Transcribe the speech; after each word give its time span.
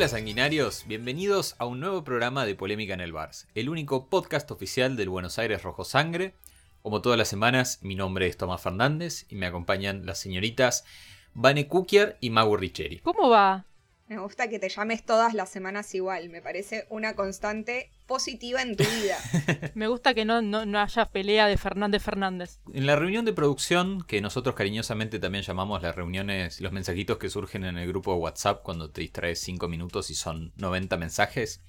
Hola 0.00 0.08
sanguinarios, 0.08 0.86
bienvenidos 0.86 1.56
a 1.58 1.66
un 1.66 1.78
nuevo 1.78 2.02
programa 2.04 2.46
de 2.46 2.54
Polémica 2.54 2.94
en 2.94 3.02
el 3.02 3.12
Bars, 3.12 3.46
el 3.54 3.68
único 3.68 4.08
podcast 4.08 4.50
oficial 4.50 4.96
del 4.96 5.10
Buenos 5.10 5.38
Aires 5.38 5.62
Rojo 5.62 5.84
Sangre. 5.84 6.32
Como 6.80 7.02
todas 7.02 7.18
las 7.18 7.28
semanas, 7.28 7.80
mi 7.82 7.96
nombre 7.96 8.26
es 8.26 8.38
Tomás 8.38 8.62
Fernández 8.62 9.26
y 9.28 9.34
me 9.34 9.44
acompañan 9.44 10.06
las 10.06 10.18
señoritas 10.18 10.86
Vane 11.34 11.68
Kukier 11.68 12.16
y 12.22 12.30
Magu 12.30 12.56
Richeri. 12.56 13.00
¿Cómo 13.00 13.28
va? 13.28 13.66
Me 14.10 14.18
gusta 14.18 14.48
que 14.48 14.58
te 14.58 14.68
llames 14.68 15.06
todas 15.06 15.34
las 15.34 15.50
semanas 15.50 15.94
igual, 15.94 16.30
me 16.30 16.42
parece 16.42 16.84
una 16.90 17.14
constante 17.14 17.92
positiva 18.08 18.60
en 18.60 18.74
tu 18.74 18.82
vida. 18.82 19.16
Me 19.76 19.86
gusta 19.86 20.14
que 20.14 20.24
no, 20.24 20.42
no, 20.42 20.66
no 20.66 20.80
haya 20.80 21.04
pelea 21.06 21.46
de 21.46 21.56
Fernández 21.56 22.02
Fernández. 22.02 22.58
En 22.74 22.86
la 22.86 22.96
reunión 22.96 23.24
de 23.24 23.32
producción, 23.32 24.02
que 24.02 24.20
nosotros 24.20 24.56
cariñosamente 24.56 25.20
también 25.20 25.44
llamamos 25.44 25.80
las 25.80 25.94
reuniones, 25.94 26.60
los 26.60 26.72
mensajitos 26.72 27.18
que 27.18 27.30
surgen 27.30 27.64
en 27.64 27.78
el 27.78 27.86
grupo 27.86 28.12
de 28.12 28.18
WhatsApp 28.18 28.64
cuando 28.64 28.90
te 28.90 29.02
distraes 29.02 29.38
5 29.42 29.68
minutos 29.68 30.10
y 30.10 30.16
son 30.16 30.52
90 30.56 30.96
mensajes, 30.96 31.62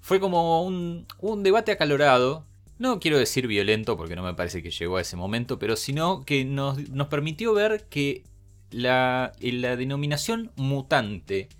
fue 0.00 0.18
como 0.18 0.62
un, 0.62 1.06
un 1.20 1.42
debate 1.42 1.72
acalorado. 1.72 2.46
No 2.78 3.00
quiero 3.00 3.18
decir 3.18 3.46
violento 3.46 3.98
porque 3.98 4.16
no 4.16 4.22
me 4.22 4.32
parece 4.32 4.62
que 4.62 4.70
llegó 4.70 4.96
a 4.96 5.02
ese 5.02 5.16
momento, 5.16 5.58
pero 5.58 5.76
sino 5.76 6.24
que 6.24 6.46
nos, 6.46 6.88
nos 6.88 7.08
permitió 7.08 7.52
ver 7.52 7.84
que 7.90 8.24
la, 8.70 9.32
la 9.40 9.76
denominación 9.76 10.52
mutante 10.56 11.50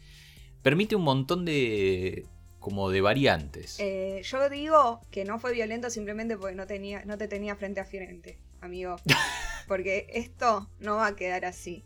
permite 0.66 0.96
un 0.96 1.02
montón 1.02 1.44
de 1.44 2.26
como 2.58 2.90
de 2.90 3.00
variantes. 3.00 3.76
Eh, 3.78 4.20
yo 4.24 4.50
digo 4.50 5.00
que 5.12 5.24
no 5.24 5.38
fue 5.38 5.52
violento 5.52 5.90
simplemente 5.90 6.36
porque 6.36 6.56
no, 6.56 6.66
tenía, 6.66 7.04
no 7.04 7.16
te 7.16 7.28
tenía 7.28 7.54
frente 7.54 7.78
a 7.78 7.84
frente, 7.84 8.40
amigo. 8.60 8.96
Porque 9.68 10.08
esto 10.10 10.68
no 10.80 10.96
va 10.96 11.06
a 11.06 11.14
quedar 11.14 11.44
así. 11.44 11.84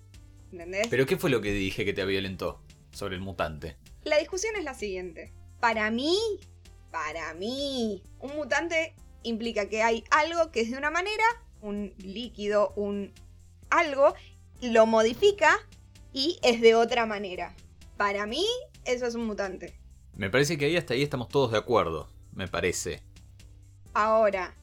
¿Entendés? 0.51 0.89
Pero 0.89 1.05
¿qué 1.05 1.19
fue 1.19 1.28
lo 1.28 1.42
que 1.42 1.53
dije 1.53 1.84
que 1.84 1.92
te 1.92 2.03
violentó 2.06 2.62
sobre 2.91 3.17
el 3.17 3.20
mutante? 3.20 3.77
La 4.05 4.17
discusión 4.17 4.56
es 4.56 4.64
la 4.64 4.73
siguiente. 4.73 5.34
Para 5.61 5.91
mí, 5.91 6.17
para 6.91 7.34
mí, 7.34 8.03
un 8.19 8.34
mutante 8.34 8.95
implica 9.23 9.69
que 9.69 9.83
hay 9.83 10.05
algo 10.11 10.51
que 10.51 10.62
es 10.62 10.70
de 10.70 10.78
una 10.78 10.91
manera, 10.91 11.25
un 11.61 11.92
líquido, 11.98 12.73
un 12.77 13.12
algo, 13.69 14.14
lo 14.62 14.86
modifica 14.86 15.58
y 16.14 16.39
es 16.42 16.62
de 16.62 16.75
otra 16.75 17.05
manera. 17.05 17.55
Para 17.98 18.25
mí, 18.25 18.47
eso 18.84 19.06
es 19.06 19.14
un 19.14 19.27
mutante. 19.27 19.78
Me 20.14 20.31
parece 20.31 20.59
que 20.59 20.67
ahí 20.67 20.77
hasta 20.77 20.95
ahí 20.95 21.03
estamos 21.03 21.28
todos 21.28 21.53
de 21.53 21.59
acuerdo, 21.59 22.09
me 22.33 22.48
parece. 22.48 23.03
Ahora, 23.95 24.55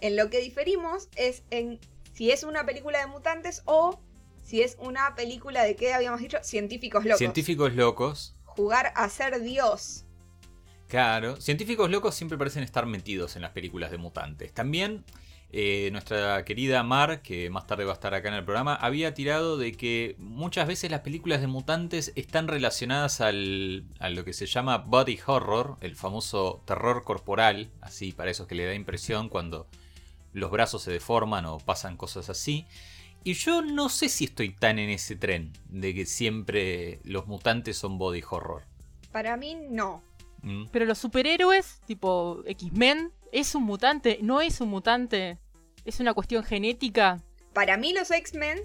en 0.00 0.16
lo 0.16 0.30
que 0.30 0.40
diferimos 0.40 1.08
es 1.16 1.42
en 1.50 1.78
si 2.12 2.30
es 2.30 2.44
una 2.44 2.64
película 2.64 3.00
de 3.00 3.06
mutantes 3.06 3.62
o 3.64 4.00
si 4.42 4.62
es 4.62 4.76
una 4.78 5.14
película 5.14 5.64
de 5.64 5.74
qué 5.76 5.94
habíamos 5.94 6.20
dicho, 6.20 6.38
científicos 6.42 7.04
locos. 7.04 7.18
Científicos 7.18 7.74
locos. 7.74 8.36
Jugar 8.44 8.92
a 8.94 9.08
ser 9.08 9.40
Dios. 9.40 10.04
Claro, 10.88 11.40
científicos 11.40 11.90
locos 11.90 12.14
siempre 12.14 12.38
parecen 12.38 12.62
estar 12.62 12.86
metidos 12.86 13.36
en 13.36 13.42
las 13.42 13.52
películas 13.52 13.90
de 13.90 13.98
mutantes. 13.98 14.52
También 14.52 15.04
eh, 15.56 15.88
nuestra 15.92 16.44
querida 16.44 16.82
Mar, 16.82 17.22
que 17.22 17.48
más 17.48 17.68
tarde 17.68 17.84
va 17.84 17.92
a 17.92 17.94
estar 17.94 18.12
acá 18.12 18.26
en 18.26 18.34
el 18.34 18.44
programa, 18.44 18.74
había 18.74 19.14
tirado 19.14 19.56
de 19.56 19.70
que 19.70 20.16
muchas 20.18 20.66
veces 20.66 20.90
las 20.90 21.02
películas 21.02 21.40
de 21.40 21.46
mutantes 21.46 22.12
están 22.16 22.48
relacionadas 22.48 23.20
al, 23.20 23.84
a 24.00 24.10
lo 24.10 24.24
que 24.24 24.32
se 24.32 24.46
llama 24.46 24.78
body 24.78 25.20
horror, 25.24 25.76
el 25.80 25.94
famoso 25.94 26.60
terror 26.64 27.04
corporal, 27.04 27.70
así 27.82 28.10
para 28.10 28.32
esos 28.32 28.48
que 28.48 28.56
le 28.56 28.66
da 28.66 28.74
impresión 28.74 29.28
cuando 29.28 29.68
los 30.32 30.50
brazos 30.50 30.82
se 30.82 30.90
deforman 30.90 31.46
o 31.46 31.58
pasan 31.58 31.96
cosas 31.96 32.30
así. 32.30 32.66
Y 33.22 33.34
yo 33.34 33.62
no 33.62 33.90
sé 33.90 34.08
si 34.08 34.24
estoy 34.24 34.50
tan 34.50 34.80
en 34.80 34.90
ese 34.90 35.14
tren 35.14 35.52
de 35.68 35.94
que 35.94 36.04
siempre 36.04 36.98
los 37.04 37.28
mutantes 37.28 37.78
son 37.78 37.96
body 37.96 38.24
horror. 38.28 38.64
Para 39.12 39.36
mí 39.36 39.56
no. 39.70 40.02
¿Mm? 40.42 40.64
Pero 40.72 40.84
los 40.84 40.98
superhéroes, 40.98 41.80
tipo 41.86 42.42
X-Men, 42.44 43.12
¿es 43.30 43.54
un 43.54 43.62
mutante? 43.62 44.18
¿No 44.20 44.40
es 44.40 44.60
un 44.60 44.70
mutante? 44.70 45.38
¿Es 45.84 46.00
una 46.00 46.14
cuestión 46.14 46.42
genética? 46.44 47.22
Para 47.52 47.76
mí 47.76 47.92
los 47.92 48.10
X-Men 48.10 48.58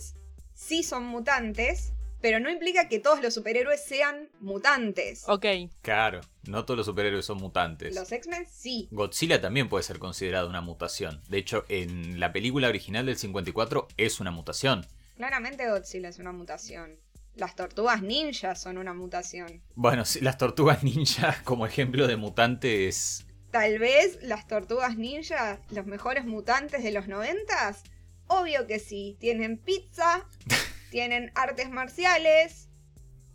sí 0.53 0.83
son 0.83 1.03
mutantes, 1.05 1.91
pero 2.21 2.39
no 2.39 2.49
implica 2.49 2.87
que 2.87 2.99
todos 2.99 3.21
los 3.21 3.33
superhéroes 3.33 3.83
sean 3.83 4.29
mutantes. 4.39 5.23
Ok. 5.27 5.45
Claro, 5.81 6.21
no 6.47 6.63
todos 6.63 6.77
los 6.77 6.85
superhéroes 6.85 7.25
son 7.25 7.37
mutantes. 7.39 7.93
Los 7.93 8.11
X-Men 8.11 8.45
sí. 8.49 8.87
Godzilla 8.91 9.41
también 9.41 9.67
puede 9.67 9.83
ser 9.83 9.99
considerado 9.99 10.47
una 10.47 10.61
mutación. 10.61 11.21
De 11.27 11.37
hecho, 11.37 11.65
en 11.67 12.21
la 12.21 12.31
película 12.31 12.69
original 12.69 13.05
del 13.05 13.17
54 13.17 13.89
es 13.97 14.21
una 14.21 14.31
mutación. 14.31 14.85
Claramente 15.17 15.69
Godzilla 15.69 16.07
es 16.07 16.19
una 16.19 16.31
mutación. 16.31 16.99
Las 17.35 17.55
tortugas 17.55 18.01
ninja 18.01 18.55
son 18.55 18.77
una 18.77 18.93
mutación. 18.93 19.61
Bueno, 19.75 20.05
sí, 20.05 20.21
las 20.21 20.37
tortugas 20.37 20.83
ninja 20.83 21.41
como 21.43 21.65
ejemplo 21.65 22.07
de 22.07 22.15
mutantes. 22.15 23.25
Tal 23.51 23.79
vez 23.79 24.19
las 24.21 24.47
tortugas 24.47 24.97
ninja, 24.97 25.59
los 25.71 25.85
mejores 25.85 26.25
mutantes 26.25 26.83
de 26.83 26.91
los 26.91 27.07
noventas. 27.07 27.83
Obvio 28.27 28.67
que 28.67 28.79
sí. 28.79 29.17
Tienen 29.19 29.57
pizza, 29.57 30.27
tienen 30.91 31.31
artes 31.33 31.69
marciales. 31.71 32.69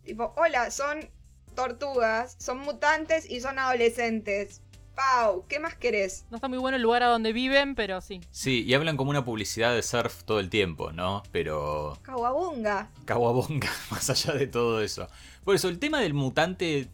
Tipo, 0.04 0.32
hola, 0.36 0.70
son 0.70 1.10
tortugas, 1.54 2.36
son 2.38 2.58
mutantes 2.58 3.28
y 3.28 3.40
son 3.40 3.58
adolescentes. 3.58 4.60
Pau, 4.94 5.44
¿qué 5.48 5.58
más 5.58 5.74
querés? 5.74 6.24
No 6.30 6.36
está 6.36 6.46
muy 6.46 6.58
bueno 6.58 6.76
el 6.76 6.82
lugar 6.82 7.02
a 7.02 7.08
donde 7.08 7.32
viven, 7.32 7.74
pero 7.74 8.00
sí. 8.00 8.20
Sí, 8.30 8.62
y 8.62 8.74
hablan 8.74 8.96
como 8.96 9.10
una 9.10 9.24
publicidad 9.24 9.74
de 9.74 9.82
surf 9.82 10.22
todo 10.22 10.38
el 10.38 10.50
tiempo, 10.50 10.92
¿no? 10.92 11.24
Pero... 11.32 11.98
Kawabunga. 12.02 12.90
Kawabonga, 13.04 13.72
más 13.90 14.08
allá 14.10 14.34
de 14.34 14.46
todo 14.46 14.80
eso. 14.80 15.08
Por 15.42 15.56
eso, 15.56 15.68
el 15.68 15.80
tema 15.80 16.00
del 16.00 16.14
mutante 16.14 16.88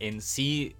en 0.00 0.20
sí 0.22 0.74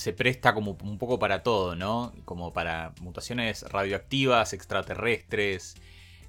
se 0.00 0.14
presta 0.14 0.54
como 0.54 0.78
un 0.82 0.96
poco 0.96 1.18
para 1.18 1.42
todo, 1.42 1.76
¿no? 1.76 2.14
Como 2.24 2.54
para 2.54 2.94
mutaciones 3.02 3.64
radioactivas, 3.64 4.54
extraterrestres. 4.54 5.76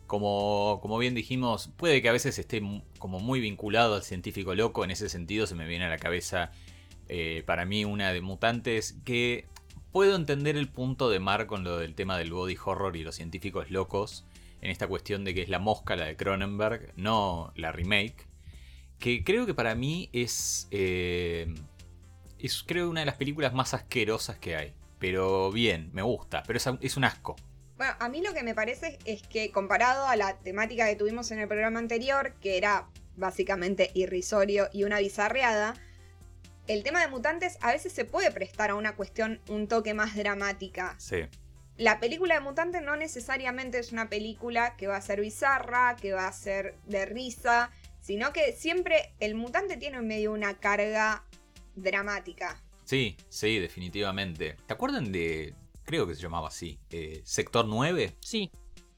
Como, 0.07 0.79
como 0.81 0.97
bien 0.97 1.15
dijimos, 1.15 1.69
puede 1.77 2.01
que 2.01 2.09
a 2.09 2.11
veces 2.11 2.37
esté 2.37 2.61
como 2.99 3.21
muy 3.21 3.39
vinculado 3.39 3.95
al 3.95 4.03
científico 4.03 4.55
loco. 4.55 4.83
En 4.83 4.91
ese 4.91 5.07
sentido 5.07 5.47
se 5.47 5.55
me 5.55 5.65
viene 5.67 5.85
a 5.85 5.89
la 5.89 5.99
cabeza 5.99 6.51
eh, 7.07 7.43
para 7.45 7.63
mí 7.63 7.85
una 7.85 8.11
de 8.11 8.19
mutantes 8.19 8.97
que 9.05 9.45
puedo 9.93 10.17
entender 10.17 10.57
el 10.57 10.67
punto 10.67 11.09
de 11.09 11.21
Mar 11.21 11.47
con 11.47 11.63
lo 11.63 11.77
del 11.77 11.95
tema 11.95 12.17
del 12.17 12.33
body 12.33 12.57
horror 12.65 12.97
y 12.97 13.05
los 13.05 13.15
científicos 13.15 13.71
locos. 13.71 14.25
En 14.59 14.69
esta 14.69 14.85
cuestión 14.85 15.23
de 15.23 15.33
que 15.33 15.43
es 15.43 15.49
la 15.49 15.59
mosca 15.59 15.95
la 15.95 16.07
de 16.07 16.17
Cronenberg, 16.17 16.91
no 16.97 17.53
la 17.55 17.71
remake. 17.71 18.27
Que 18.99 19.23
creo 19.23 19.45
que 19.45 19.53
para 19.53 19.75
mí 19.75 20.09
es... 20.11 20.67
eh, 20.71 21.55
es 22.43 22.63
creo 22.63 22.89
una 22.89 23.01
de 23.01 23.05
las 23.05 23.15
películas 23.15 23.53
más 23.53 23.73
asquerosas 23.73 24.37
que 24.37 24.55
hay. 24.55 24.73
Pero 24.99 25.51
bien, 25.51 25.89
me 25.93 26.01
gusta. 26.01 26.43
Pero 26.45 26.57
es, 26.57 26.69
es 26.81 26.97
un 26.97 27.03
asco. 27.03 27.35
Bueno, 27.77 27.95
a 27.99 28.09
mí 28.09 28.21
lo 28.21 28.33
que 28.33 28.43
me 28.43 28.53
parece 28.53 28.99
es 29.05 29.23
que 29.23 29.51
comparado 29.51 30.05
a 30.05 30.15
la 30.15 30.37
temática 30.37 30.85
que 30.85 30.95
tuvimos 30.95 31.31
en 31.31 31.39
el 31.39 31.47
programa 31.47 31.79
anterior, 31.79 32.35
que 32.39 32.57
era 32.57 32.87
básicamente 33.15 33.91
irrisorio 33.95 34.69
y 34.71 34.83
una 34.83 34.99
bizarreada, 34.99 35.73
el 36.67 36.83
tema 36.83 37.01
de 37.01 37.07
mutantes 37.07 37.57
a 37.61 37.71
veces 37.71 37.91
se 37.91 38.05
puede 38.05 38.31
prestar 38.31 38.69
a 38.69 38.75
una 38.75 38.95
cuestión 38.95 39.41
un 39.49 39.67
toque 39.67 39.93
más 39.93 40.15
dramática. 40.15 40.95
Sí. 40.99 41.25
La 41.77 41.99
película 41.99 42.35
de 42.35 42.41
mutantes 42.41 42.83
no 42.83 42.95
necesariamente 42.95 43.79
es 43.79 43.91
una 43.91 44.09
película 44.09 44.75
que 44.77 44.87
va 44.87 44.97
a 44.97 45.01
ser 45.01 45.21
bizarra, 45.21 45.95
que 45.99 46.13
va 46.13 46.27
a 46.27 46.33
ser 46.33 46.75
de 46.85 47.05
risa, 47.05 47.71
sino 48.01 48.33
que 48.33 48.53
siempre 48.53 49.13
el 49.19 49.35
mutante 49.35 49.77
tiene 49.77 49.97
en 49.97 50.07
medio 50.07 50.31
una 50.31 50.59
carga 50.59 51.23
dramática. 51.75 52.61
Sí, 52.83 53.15
sí, 53.29 53.59
definitivamente. 53.59 54.57
¿Te 54.65 54.73
acuerdan 54.73 55.11
de... 55.11 55.55
Creo 55.83 56.07
que 56.07 56.15
se 56.15 56.21
llamaba 56.21 56.47
así. 56.49 56.79
eh, 56.89 57.21
Sector 57.23 57.65
9? 57.65 58.15
Sí, 58.19 58.51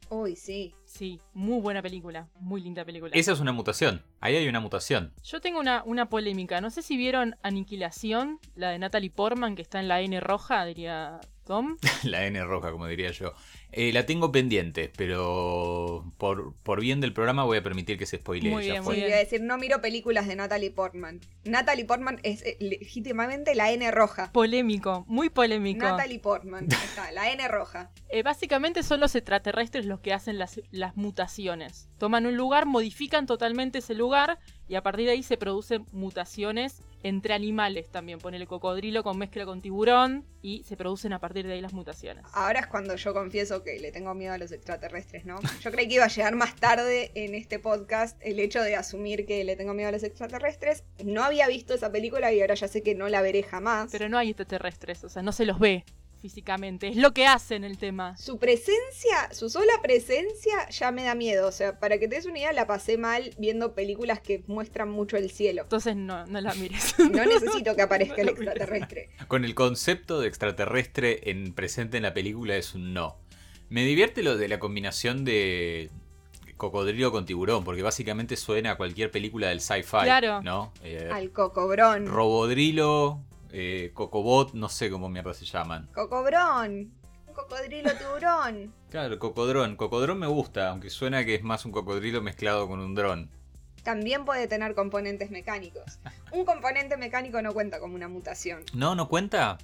Uy, 0.10 0.36
sí. 0.36 0.75
sí. 0.86 1.20
Muy 1.34 1.60
buena 1.60 1.81
película. 1.81 2.28
Muy 2.40 2.62
linda 2.62 2.86
película. 2.86 3.12
Esa 3.16 3.31
es 3.31 3.40
una 3.40 3.52
mutación. 3.52 4.04
Ahí 4.20 4.36
hay 4.36 4.48
una 4.48 4.60
mutación. 4.60 5.12
Yo 5.24 5.42
tengo 5.42 5.60
una, 5.60 5.81
una 5.86 6.08
polémica. 6.08 6.62
No 6.62 6.70
sé 6.70 6.84
si 6.84 6.98
vieron 6.98 7.36
Aniquilación, 7.42 8.40
la 8.56 8.70
de 8.70 8.78
Natalie 8.80 9.10
Portman, 9.10 9.56
que 9.56 9.64
está 9.64 9.80
en 9.80 9.88
la 9.88 10.02
N 10.02 10.20
roja, 10.20 10.66
diría 10.66 11.20
Tom. 11.46 11.78
La 12.04 12.25
N 12.28 12.44
roja, 12.44 12.72
como 12.72 12.86
diría 12.86 13.12
yo. 13.12 13.34
Eh, 13.75 13.92
la 13.92 14.06
tengo 14.06 14.31
pendiente, 14.31 14.92
pero 14.96 16.06
por, 16.18 16.54
por 16.64 16.80
bien 16.80 17.02
del 17.02 17.12
programa 17.12 17.44
voy 17.44 17.58
a 17.58 17.64
permitir 17.64 17.98
que 17.98 18.06
se 18.06 18.18
spoilee. 18.18 18.52
Muy 18.52 18.66
ya 18.66 18.74
bien, 18.74 18.84
fue. 18.84 18.96
Sí, 18.96 19.02
muy 19.02 19.10
voy 19.10 19.18
a 19.18 19.20
decir, 19.20 19.42
no 19.42 19.58
miro 19.58 19.81
películas 19.81 20.28
de 20.28 20.36
Natalie 20.36 20.70
Portman. 20.70 21.22
Natalie 21.44 21.86
Portman 21.86 22.20
es 22.22 22.44
eh, 22.44 22.58
legítimamente 22.60 23.56
la 23.56 23.72
N 23.72 23.90
roja. 23.90 24.31
Polémico, 24.31 25.06
muy 25.08 25.30
polémico. 25.30 25.86
Natalie 25.86 26.20
Portman, 26.20 26.68
está, 26.72 27.12
la 27.12 27.31
N 27.31 27.48
roja. 27.48 27.90
Eh, 28.10 28.22
básicamente 28.22 28.84
son 28.84 29.00
los 29.00 29.16
extraterrestres 29.16 29.86
los 29.86 30.00
que 30.00 30.14
hacen 30.14 30.38
las, 30.38 30.62
las 30.70 30.96
mutaciones. 30.96 31.90
Toman 31.98 32.28
un 32.28 32.38
lugar, 32.38 32.68
modifican 32.68 33.25
totalmente 33.25 33.80
ese 33.80 33.96
lugar 33.96 34.38
y 34.68 34.75
a 34.75 34.84
partir 34.84 35.08
de 35.08 35.14
ahí 35.14 35.24
se 35.24 35.38
producen 35.38 35.86
mutaciones 35.92 36.84
entre 37.02 37.34
animales 37.34 37.90
también. 37.90 38.20
Pone 38.20 38.38
el 38.38 38.48
cocodrilo 38.48 39.04
con 39.04 39.18
mezcla 39.18 39.46
con 39.46 39.62
tiburón 39.62 40.25
y 40.42 40.64
se 40.64 40.78
producen 40.78 41.14
a 41.14 41.20
partir 41.20 41.46
de 41.48 41.54
ahí 41.54 41.62
las 41.62 41.74
mutaciones. 41.74 42.25
Ahora 42.34 42.62
es 42.62 42.68
cuando 42.68 42.96
yo 42.96 43.14
confieso 43.14 43.62
que 43.63 43.80
le 43.80 43.92
tengo 43.92 44.13
miedo 44.13 44.33
a 44.33 44.38
los 44.38 44.51
extraterrestres, 44.51 45.25
¿no? 45.25 45.39
Yo 45.62 45.71
creí 45.71 45.88
que 45.88 45.95
iba 45.95 46.06
a 46.06 46.10
llegar 46.10 46.36
más 46.36 46.56
tarde 46.56 47.12
en 47.15 47.36
este 47.36 47.60
podcast 47.60 48.18
el 48.21 48.39
hecho 48.39 48.62
de 48.62 48.75
asumir 48.75 49.25
que 49.25 49.44
le 49.44 49.56
tengo 49.56 49.74
miedo 49.74 49.89
a 49.89 49.92
los 49.92 50.04
extraterrestres. 50.04 50.83
No 51.04 51.24
había 51.24 51.48
visto 51.48 51.74
esa 51.74 51.92
película 51.92 52.31
y 52.33 52.42
ahora 52.42 52.56
ya 52.56 52.68
sé 52.68 52.83
que 52.83 52.95
no 52.95 53.10
la 53.10 53.21
veré 53.21 53.44
jamás. 53.44 53.89
Pero 53.92 54.10
no 54.10 54.18
hay 54.18 54.30
extraterrestres, 54.30 55.04
o 55.04 55.10
sea, 55.10 55.21
no 55.21 55.31
se 55.31 55.45
los 55.45 55.60
ve 55.60 55.83
físicamente. 56.24 56.88
Es 56.88 56.95
lo 56.95 57.13
que 57.13 57.27
hacen 57.27 57.65
el 57.65 57.77
tema. 57.77 58.15
Su 58.15 58.39
presencia, 58.39 59.33
su 59.33 59.50
sola 59.50 59.74
presencia 59.83 60.69
ya 60.69 60.89
me 60.89 61.04
da 61.04 61.15
miedo. 61.15 61.45
O 61.50 61.51
sea, 61.51 61.80
para 61.80 61.98
que 61.98 62.07
te 62.07 62.15
des 62.15 62.25
una 62.25 62.39
idea, 62.39 62.54
la 62.54 62.65
pasé 62.65 62.98
mal 62.98 63.31
viendo 63.38 63.75
películas 63.75 64.21
que 64.21 64.42
muestran 64.48 64.89
mucho 64.89 65.18
el 65.18 65.30
cielo. 65.30 65.63
Entonces 65.63 65.98
no, 65.98 66.25
no 66.25 66.39
la 66.39 66.54
mires. 66.56 66.95
No 67.13 67.25
necesito 67.25 67.75
que 67.75 67.81
aparezca 67.81 68.21
el 68.21 68.30
extraterrestre. 68.30 69.10
Con 69.27 69.44
el 69.44 69.54
concepto 69.54 70.21
de 70.21 70.30
extraterrestre 70.30 71.30
en 71.30 71.54
presente 71.54 71.98
en 71.98 72.04
la 72.04 72.13
película 72.13 72.56
es 72.56 72.74
un 72.74 72.94
no. 72.94 73.18
Me 73.74 73.84
divierte 73.86 74.22
lo 74.22 74.38
de 74.38 74.48
la 74.48 74.60
combinación 74.60 75.25
de 75.25 75.90
cocodrilo 76.58 77.12
con 77.12 77.25
tiburón, 77.25 77.64
porque 77.64 77.81
básicamente 77.81 78.36
suena 78.38 78.74
a 78.74 78.75
cualquier 78.78 79.10
película 79.10 79.48
del 79.48 79.62
sci-fi, 79.62 80.04
Claro. 80.04 80.44
¿no? 80.44 80.72
Eh, 80.84 81.10
Al 81.12 81.31
cocobrón. 81.31 82.06
Robodrilo, 82.06 83.20
eh, 83.52 83.90
Cocobot, 83.96 84.54
no 84.54 84.70
sé 84.70 84.92
cómo 84.92 85.10
mierda 85.10 85.34
se 85.34 85.46
llaman. 85.46 85.90
Cocobrón. 85.92 86.92
Un 87.28 87.34
cocodrilo 87.34 87.90
tiburón. 87.98 88.72
Claro, 88.92 89.18
cocodrón. 89.18 89.75
Cocodrón 89.75 90.20
me 90.20 90.28
gusta, 90.28 90.70
aunque 90.70 90.92
suena 90.92 91.25
que 91.25 91.34
es 91.34 91.42
más 91.42 91.66
un 91.66 91.72
cocodrilo 91.72 92.22
mezclado 92.22 92.68
con 92.68 92.80
un 92.80 92.94
dron. 92.94 93.31
También 93.81 94.24
puede 94.24 94.48
tener 94.48 94.75
componentes 94.75 95.31
mecánicos. 95.31 95.98
Un 96.31 96.46
componente 96.46 96.96
mecánico 96.96 97.42
no 97.42 97.54
cuenta 97.54 97.80
como 97.80 97.96
una 97.96 98.08
mutación. 98.08 98.62
No, 98.75 98.94
no 98.94 99.10
cuenta. 99.10 99.58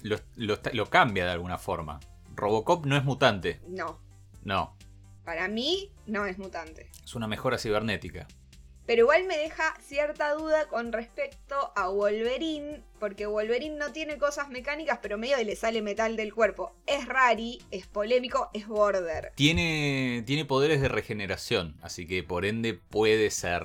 Lo, 0.00 0.16
lo- 0.36 0.58
lo 0.72 0.86
cambia 0.88 1.26
de 1.26 1.32
alguna 1.32 1.58
forma. 1.58 2.00
Robocop 2.36 2.86
no 2.86 2.96
es 2.96 3.04
mutante. 3.04 3.60
No. 3.66 4.00
No, 4.44 4.76
Para 5.24 5.48
mí 5.48 5.90
no 6.06 6.24
es 6.26 6.38
mutante. 6.38 6.88
es 7.04 7.14
una 7.16 7.26
mejora 7.26 7.58
cibernética. 7.58 8.28
Pero 8.86 9.02
igual 9.02 9.24
me 9.24 9.36
deja 9.36 9.74
cierta 9.82 10.32
duda 10.34 10.68
con 10.68 10.92
respecto 10.92 11.72
a 11.74 11.88
Wolverine, 11.88 12.84
porque 13.00 13.26
Wolverine 13.26 13.74
no 13.76 13.90
tiene 13.90 14.16
cosas 14.18 14.48
mecánicas, 14.48 15.00
pero 15.02 15.18
medio 15.18 15.36
le 15.42 15.56
sale 15.56 15.82
metal 15.82 16.14
del 16.16 16.32
cuerpo. 16.32 16.76
Es 16.86 17.08
rari, 17.08 17.60
es 17.72 17.88
polémico, 17.88 18.48
es 18.54 18.68
border. 18.68 19.32
Tiene, 19.34 20.22
tiene 20.24 20.44
poderes 20.44 20.80
de 20.80 20.86
regeneración, 20.88 21.76
así 21.82 22.06
que 22.06 22.22
por 22.22 22.44
ende 22.44 22.74
puede 22.74 23.32
ser 23.32 23.64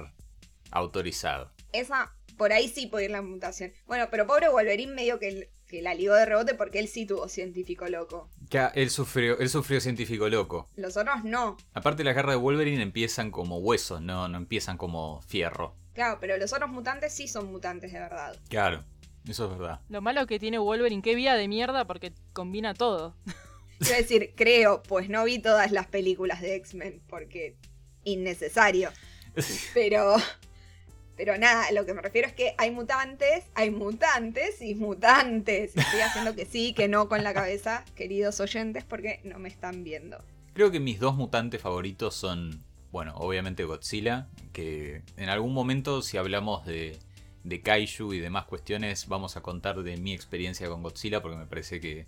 autorizado. 0.72 1.52
Esa, 1.74 2.16
por 2.38 2.52
ahí 2.52 2.68
sí 2.68 2.88
puede 2.88 3.06
ir 3.06 3.12
la 3.12 3.22
mutación. 3.22 3.72
Bueno, 3.86 4.08
pero 4.10 4.26
pobre 4.26 4.50
Wolverine 4.50 4.94
medio 4.94 5.20
que, 5.20 5.52
que 5.72 5.82
la 5.82 5.94
ligó 5.94 6.14
de 6.14 6.26
rebote 6.26 6.54
porque 6.54 6.80
él 6.80 6.90
sí 6.90 7.06
tuvo 7.06 7.30
científico 7.30 7.88
loco. 7.88 8.30
Ya, 8.50 8.68
él 8.76 8.90
sufrió, 8.90 9.40
él 9.40 9.50
sufrió 9.50 9.80
científico 9.80 10.28
loco. 10.28 10.68
Los 10.76 10.98
otros 10.98 11.24
no. 11.24 11.56
Aparte 11.74 12.04
las 12.04 12.14
garras 12.14 12.36
de 12.36 12.42
Wolverine 12.42 12.84
empiezan 12.84 13.32
como 13.32 13.58
huesos, 13.60 14.02
no, 14.02 14.28
no 14.28 14.38
empiezan 14.38 14.78
como 14.78 15.22
fierro. 15.22 15.74
Claro, 15.94 16.18
pero 16.20 16.38
los 16.38 16.52
otros 16.52 16.70
mutantes 16.70 17.14
sí 17.14 17.30
son 17.30 17.50
mutantes 17.50 17.94
de 17.94 18.00
verdad. 18.00 18.36
Claro, 18.50 18.84
eso 19.26 19.46
es 19.46 19.58
verdad. 19.58 19.80
Lo 19.88 20.02
malo 20.02 20.28
que 20.28 20.40
tiene 20.40 20.60
Wolverine, 20.60 21.02
qué 21.02 21.16
vida 21.16 21.36
de 21.36 21.48
mierda 21.48 21.86
porque 21.86 22.12
combina 22.34 22.74
todo. 22.74 23.16
Quiero 23.80 23.96
decir, 23.96 24.34
creo, 24.36 24.84
pues 24.84 25.08
no 25.08 25.24
vi 25.24 25.40
todas 25.40 25.72
las 25.72 25.88
películas 25.88 26.42
de 26.42 26.56
X-Men, 26.56 27.02
porque 27.08 27.56
innecesario. 28.04 28.92
Pero. 29.74 30.18
Pero 31.18 31.38
nada, 31.38 31.72
lo 31.72 31.86
que 31.86 31.94
me 31.94 32.02
refiero 32.02 32.28
es 32.28 32.34
que 32.34 32.56
hay 32.58 32.72
mutantes, 32.72 33.44
hay 33.54 33.70
mutantes 33.70 34.62
y 34.62 34.76
mutantes. 34.76 35.76
Estoy 35.76 36.00
haciendo 36.02 36.36
que 36.36 36.46
sí, 36.46 36.74
que 36.74 36.88
no 36.88 37.08
con 37.10 37.24
la 37.24 37.34
cabeza, 37.34 37.86
queridos 37.96 38.40
oyentes, 38.40 38.84
porque 38.84 39.20
no 39.24 39.38
me 39.38 39.50
están 39.50 39.84
viendo. 39.84 40.18
Creo 40.54 40.72
que 40.72 40.80
mis 40.80 41.00
dos 41.00 41.16
mutantes 41.16 41.62
favoritos 41.62 42.16
son, 42.16 42.64
bueno, 42.92 43.14
obviamente 43.18 43.64
Godzilla, 43.66 44.28
que 44.54 45.04
en 45.18 45.30
algún 45.30 45.54
momento 45.54 46.02
si 46.02 46.18
hablamos 46.18 46.66
de, 46.66 46.98
de 47.44 47.62
Kaiju 47.62 48.14
y 48.14 48.20
demás 48.20 48.46
cuestiones 48.46 49.08
vamos 49.08 49.38
a 49.38 49.42
contar 49.42 49.82
de 49.84 49.98
mi 49.98 50.14
experiencia 50.14 50.68
con 50.70 50.82
Godzilla 50.82 51.22
porque 51.22 51.38
me 51.38 51.46
parece 51.46 51.80
que... 51.80 52.08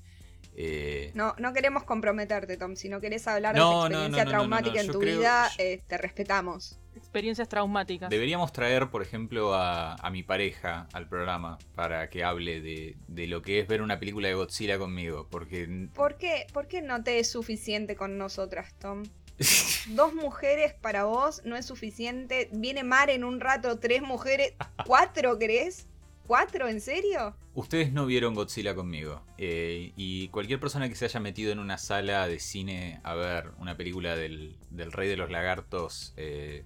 eh, 0.56 1.12
No, 1.14 1.36
no 1.38 1.54
queremos 1.54 1.84
comprometerte, 1.84 2.58
Tom. 2.58 2.76
Si 2.76 2.90
no 2.90 3.00
querés 3.00 3.28
hablar 3.28 3.56
No, 3.56 3.70
de 3.70 3.76
tu 3.76 3.86
experiencia 3.94 4.26
no, 4.26 4.32
no, 4.32 4.38
traumática 4.38 4.82
en 4.82 4.88
tu 4.92 5.00
creo- 5.00 5.20
vida, 5.20 5.50
eh, 5.58 5.82
te 5.88 5.98
respetamos. 5.98 6.80
Experiencias 6.96 7.48
traumáticas. 7.50 8.10
Deberíamos 8.10 8.52
traer, 8.54 8.90
por 8.90 9.02
ejemplo, 9.02 9.54
a, 9.54 9.96
a 9.96 10.10
mi 10.10 10.24
pareja 10.24 10.88
al 10.94 11.08
programa 11.08 11.58
para 11.76 12.10
que 12.10 12.24
hable 12.24 12.62
de, 12.62 12.96
de 13.08 13.28
lo 13.28 13.42
que 13.42 13.60
es 13.60 13.68
ver 13.68 13.82
una 13.82 14.00
película 14.00 14.28
de 14.28 14.34
Godzilla 14.36 14.78
conmigo, 14.78 15.28
porque... 15.30 15.88
¿Por 15.94 16.18
qué, 16.18 16.48
¿Por 16.54 16.68
qué 16.68 16.82
no 16.82 17.04
te 17.04 17.20
es 17.20 17.30
suficiente 17.30 17.96
con 17.96 18.18
nosotras, 18.18 18.74
Tom? 18.80 19.04
Dos 19.90 20.14
mujeres 20.14 20.74
para 20.76 21.06
vos 21.06 21.42
no 21.44 21.56
es 21.56 21.66
suficiente. 21.66 22.50
Viene 22.54 22.84
Mar 22.84 23.10
en 23.10 23.24
un 23.24 23.40
rato, 23.40 23.80
tres 23.80 24.02
mujeres. 24.02 24.54
¿Cuatro 24.86 25.38
crees? 25.40 25.88
¿Cuatro? 26.28 26.70
¿En 26.70 26.80
serio? 26.80 27.36
Ustedes 27.54 27.92
no 27.92 28.06
vieron 28.06 28.34
Godzilla 28.34 28.74
conmigo. 28.76 29.22
eh, 29.38 29.92
y 29.98 30.30
cualquier 30.30 30.60
persona 30.60 30.88
que 30.88 30.96
se 30.96 31.06
haya 31.06 31.20
metido 31.20 31.52
en 31.52 31.60
una 31.60 31.78
sala 31.78 32.28
de 32.28 32.40
cine 32.40 33.02
a 33.04 33.14
ver 33.16 33.52
una 33.58 33.76
película 33.76 34.16
del, 34.16 34.56
del 34.70 34.92
Rey 34.94 35.10
de 35.10 35.18
los 35.18 35.30
Lagartos 35.30 36.14
eh, 36.16 36.64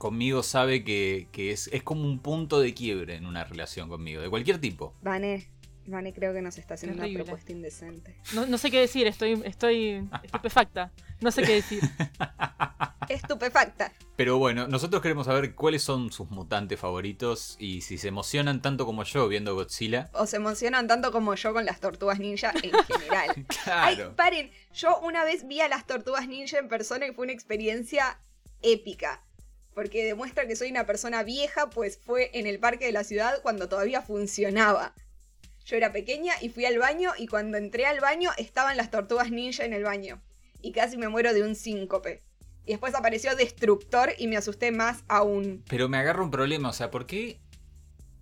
conmigo 0.00 0.42
sabe 0.42 0.82
que, 0.82 1.28
que 1.30 1.50
es, 1.52 1.68
es 1.74 1.82
como 1.82 2.04
un 2.06 2.20
punto 2.20 2.58
de 2.58 2.72
quiebre 2.72 3.16
en 3.16 3.26
una 3.26 3.44
relación 3.44 3.90
conmigo, 3.90 4.22
de 4.22 4.30
cualquier 4.30 4.58
tipo. 4.58 4.94
Vane, 5.02 5.46
Vane 5.84 6.14
creo 6.14 6.32
que 6.32 6.40
nos 6.40 6.56
está 6.56 6.72
haciendo 6.74 6.96
Terrible. 6.96 7.16
una 7.18 7.24
propuesta 7.26 7.52
indecente. 7.52 8.16
No, 8.32 8.46
no 8.46 8.56
sé 8.56 8.70
qué 8.70 8.80
decir, 8.80 9.06
estoy, 9.06 9.42
estoy 9.44 10.08
estupefacta. 10.22 10.90
No 11.20 11.30
sé 11.30 11.42
qué 11.42 11.56
decir. 11.56 11.82
Estupefacta. 13.08 13.92
Pero 14.16 14.38
bueno, 14.38 14.68
nosotros 14.68 15.02
queremos 15.02 15.26
saber 15.26 15.54
cuáles 15.54 15.82
son 15.82 16.12
sus 16.12 16.30
mutantes 16.30 16.78
favoritos 16.78 17.56
y 17.58 17.80
si 17.80 17.98
se 17.98 18.08
emocionan 18.08 18.62
tanto 18.62 18.86
como 18.86 19.02
yo 19.04 19.26
viendo 19.28 19.54
Godzilla. 19.54 20.10
O 20.14 20.26
se 20.26 20.36
emocionan 20.36 20.86
tanto 20.86 21.10
como 21.12 21.34
yo 21.34 21.52
con 21.52 21.64
las 21.66 21.80
tortugas 21.80 22.20
ninja 22.20 22.52
en 22.62 22.70
general. 22.86 23.30
Ay, 23.66 23.96
Claro. 23.96 24.14
paren, 24.16 24.50
yo 24.74 24.98
una 25.00 25.24
vez 25.24 25.46
vi 25.46 25.60
a 25.60 25.68
las 25.68 25.86
tortugas 25.86 26.28
ninja 26.28 26.58
en 26.58 26.68
persona 26.68 27.06
y 27.06 27.12
fue 27.12 27.24
una 27.24 27.32
experiencia 27.32 28.20
épica. 28.62 29.22
Porque 29.80 30.04
demuestra 30.04 30.46
que 30.46 30.56
soy 30.56 30.70
una 30.70 30.84
persona 30.84 31.22
vieja, 31.22 31.70
pues 31.70 31.96
fue 31.96 32.30
en 32.38 32.46
el 32.46 32.58
parque 32.58 32.84
de 32.84 32.92
la 32.92 33.02
ciudad 33.02 33.40
cuando 33.40 33.66
todavía 33.66 34.02
funcionaba. 34.02 34.94
Yo 35.64 35.74
era 35.74 35.90
pequeña 35.90 36.34
y 36.42 36.50
fui 36.50 36.66
al 36.66 36.76
baño 36.76 37.12
y 37.16 37.26
cuando 37.26 37.56
entré 37.56 37.86
al 37.86 37.98
baño 37.98 38.28
estaban 38.36 38.76
las 38.76 38.90
tortugas 38.90 39.30
ninja 39.30 39.64
en 39.64 39.72
el 39.72 39.82
baño. 39.82 40.20
Y 40.60 40.72
casi 40.72 40.98
me 40.98 41.08
muero 41.08 41.32
de 41.32 41.42
un 41.44 41.54
síncope. 41.54 42.22
Y 42.66 42.72
después 42.72 42.94
apareció 42.94 43.34
Destructor 43.34 44.10
y 44.18 44.26
me 44.26 44.36
asusté 44.36 44.70
más 44.70 45.02
aún. 45.08 45.64
Pero 45.66 45.88
me 45.88 45.96
agarra 45.96 46.22
un 46.22 46.30
problema, 46.30 46.68
o 46.68 46.74
sea, 46.74 46.90
¿por 46.90 47.06
qué 47.06 47.40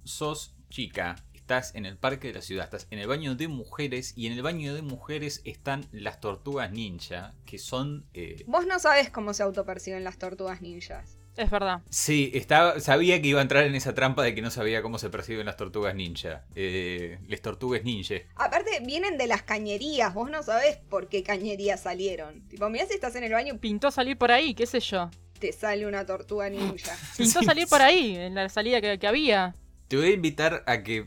sos 0.04 0.54
chica? 0.70 1.16
Estás 1.34 1.74
en 1.74 1.86
el 1.86 1.98
parque 1.98 2.28
de 2.28 2.34
la 2.34 2.42
ciudad, 2.42 2.66
estás 2.66 2.86
en 2.90 3.00
el 3.00 3.08
baño 3.08 3.34
de 3.34 3.48
mujeres 3.48 4.12
y 4.16 4.28
en 4.28 4.34
el 4.34 4.42
baño 4.42 4.76
de 4.76 4.82
mujeres 4.82 5.42
están 5.44 5.88
las 5.90 6.20
tortugas 6.20 6.70
ninja, 6.70 7.34
que 7.46 7.58
son... 7.58 8.06
eh, 8.14 8.44
Vos 8.46 8.64
no 8.64 8.78
sabes 8.78 9.10
cómo 9.10 9.34
se 9.34 9.42
autoperciben 9.42 10.04
las 10.04 10.18
tortugas 10.18 10.60
ninjas. 10.62 11.17
Es 11.38 11.50
verdad. 11.50 11.82
Sí, 11.88 12.32
estaba, 12.34 12.80
sabía 12.80 13.22
que 13.22 13.28
iba 13.28 13.38
a 13.38 13.42
entrar 13.42 13.64
en 13.64 13.74
esa 13.76 13.94
trampa 13.94 14.24
de 14.24 14.34
que 14.34 14.42
no 14.42 14.50
sabía 14.50 14.82
cómo 14.82 14.98
se 14.98 15.08
perciben 15.08 15.46
las 15.46 15.56
tortugas 15.56 15.94
ninja. 15.94 16.44
Eh, 16.56 17.20
les 17.28 17.40
tortugas 17.40 17.84
ninja. 17.84 18.16
Aparte, 18.34 18.80
vienen 18.84 19.16
de 19.16 19.28
las 19.28 19.42
cañerías. 19.42 20.12
Vos 20.12 20.28
no 20.30 20.42
sabés 20.42 20.78
por 20.90 21.08
qué 21.08 21.22
cañerías 21.22 21.80
salieron. 21.82 22.46
Tipo, 22.48 22.68
mirá 22.68 22.86
si 22.86 22.94
estás 22.94 23.14
en 23.14 23.22
el 23.22 23.32
baño, 23.32 23.56
Pintó 23.60 23.90
salir 23.92 24.18
por 24.18 24.32
ahí, 24.32 24.52
qué 24.54 24.66
sé 24.66 24.80
yo. 24.80 25.10
te 25.38 25.52
sale 25.52 25.86
una 25.86 26.04
tortuga 26.04 26.50
ninja. 26.50 26.96
Pintó 27.16 27.38
Sí, 27.38 27.44
salir 27.46 27.68
por 27.68 27.82
ahí, 27.82 28.16
en 28.16 28.34
la 28.34 28.48
salida 28.48 28.80
que, 28.80 28.98
que 28.98 29.06
había. 29.06 29.54
Te 29.86 29.96
voy 29.96 30.06
a 30.06 30.12
invitar 30.14 30.64
a 30.66 30.82
que 30.82 31.06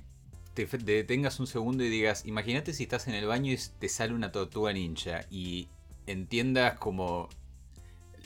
te 0.53 0.65
detengas 0.65 1.41
un 1.41 1.47
segundo 1.47 1.83
y 1.83 1.89
digas, 1.89 2.25
imagínate 2.25 2.73
si 2.73 2.83
estás 2.83 3.07
en 3.09 3.15
el 3.15 3.25
baño 3.25 3.51
y 3.51 3.57
te 3.79 3.89
sale 3.89 4.13
una 4.13 4.31
tortuga 4.31 4.71
ninja 4.71 5.25
y 5.29 5.67
entiendas 6.07 6.77
como 6.79 7.27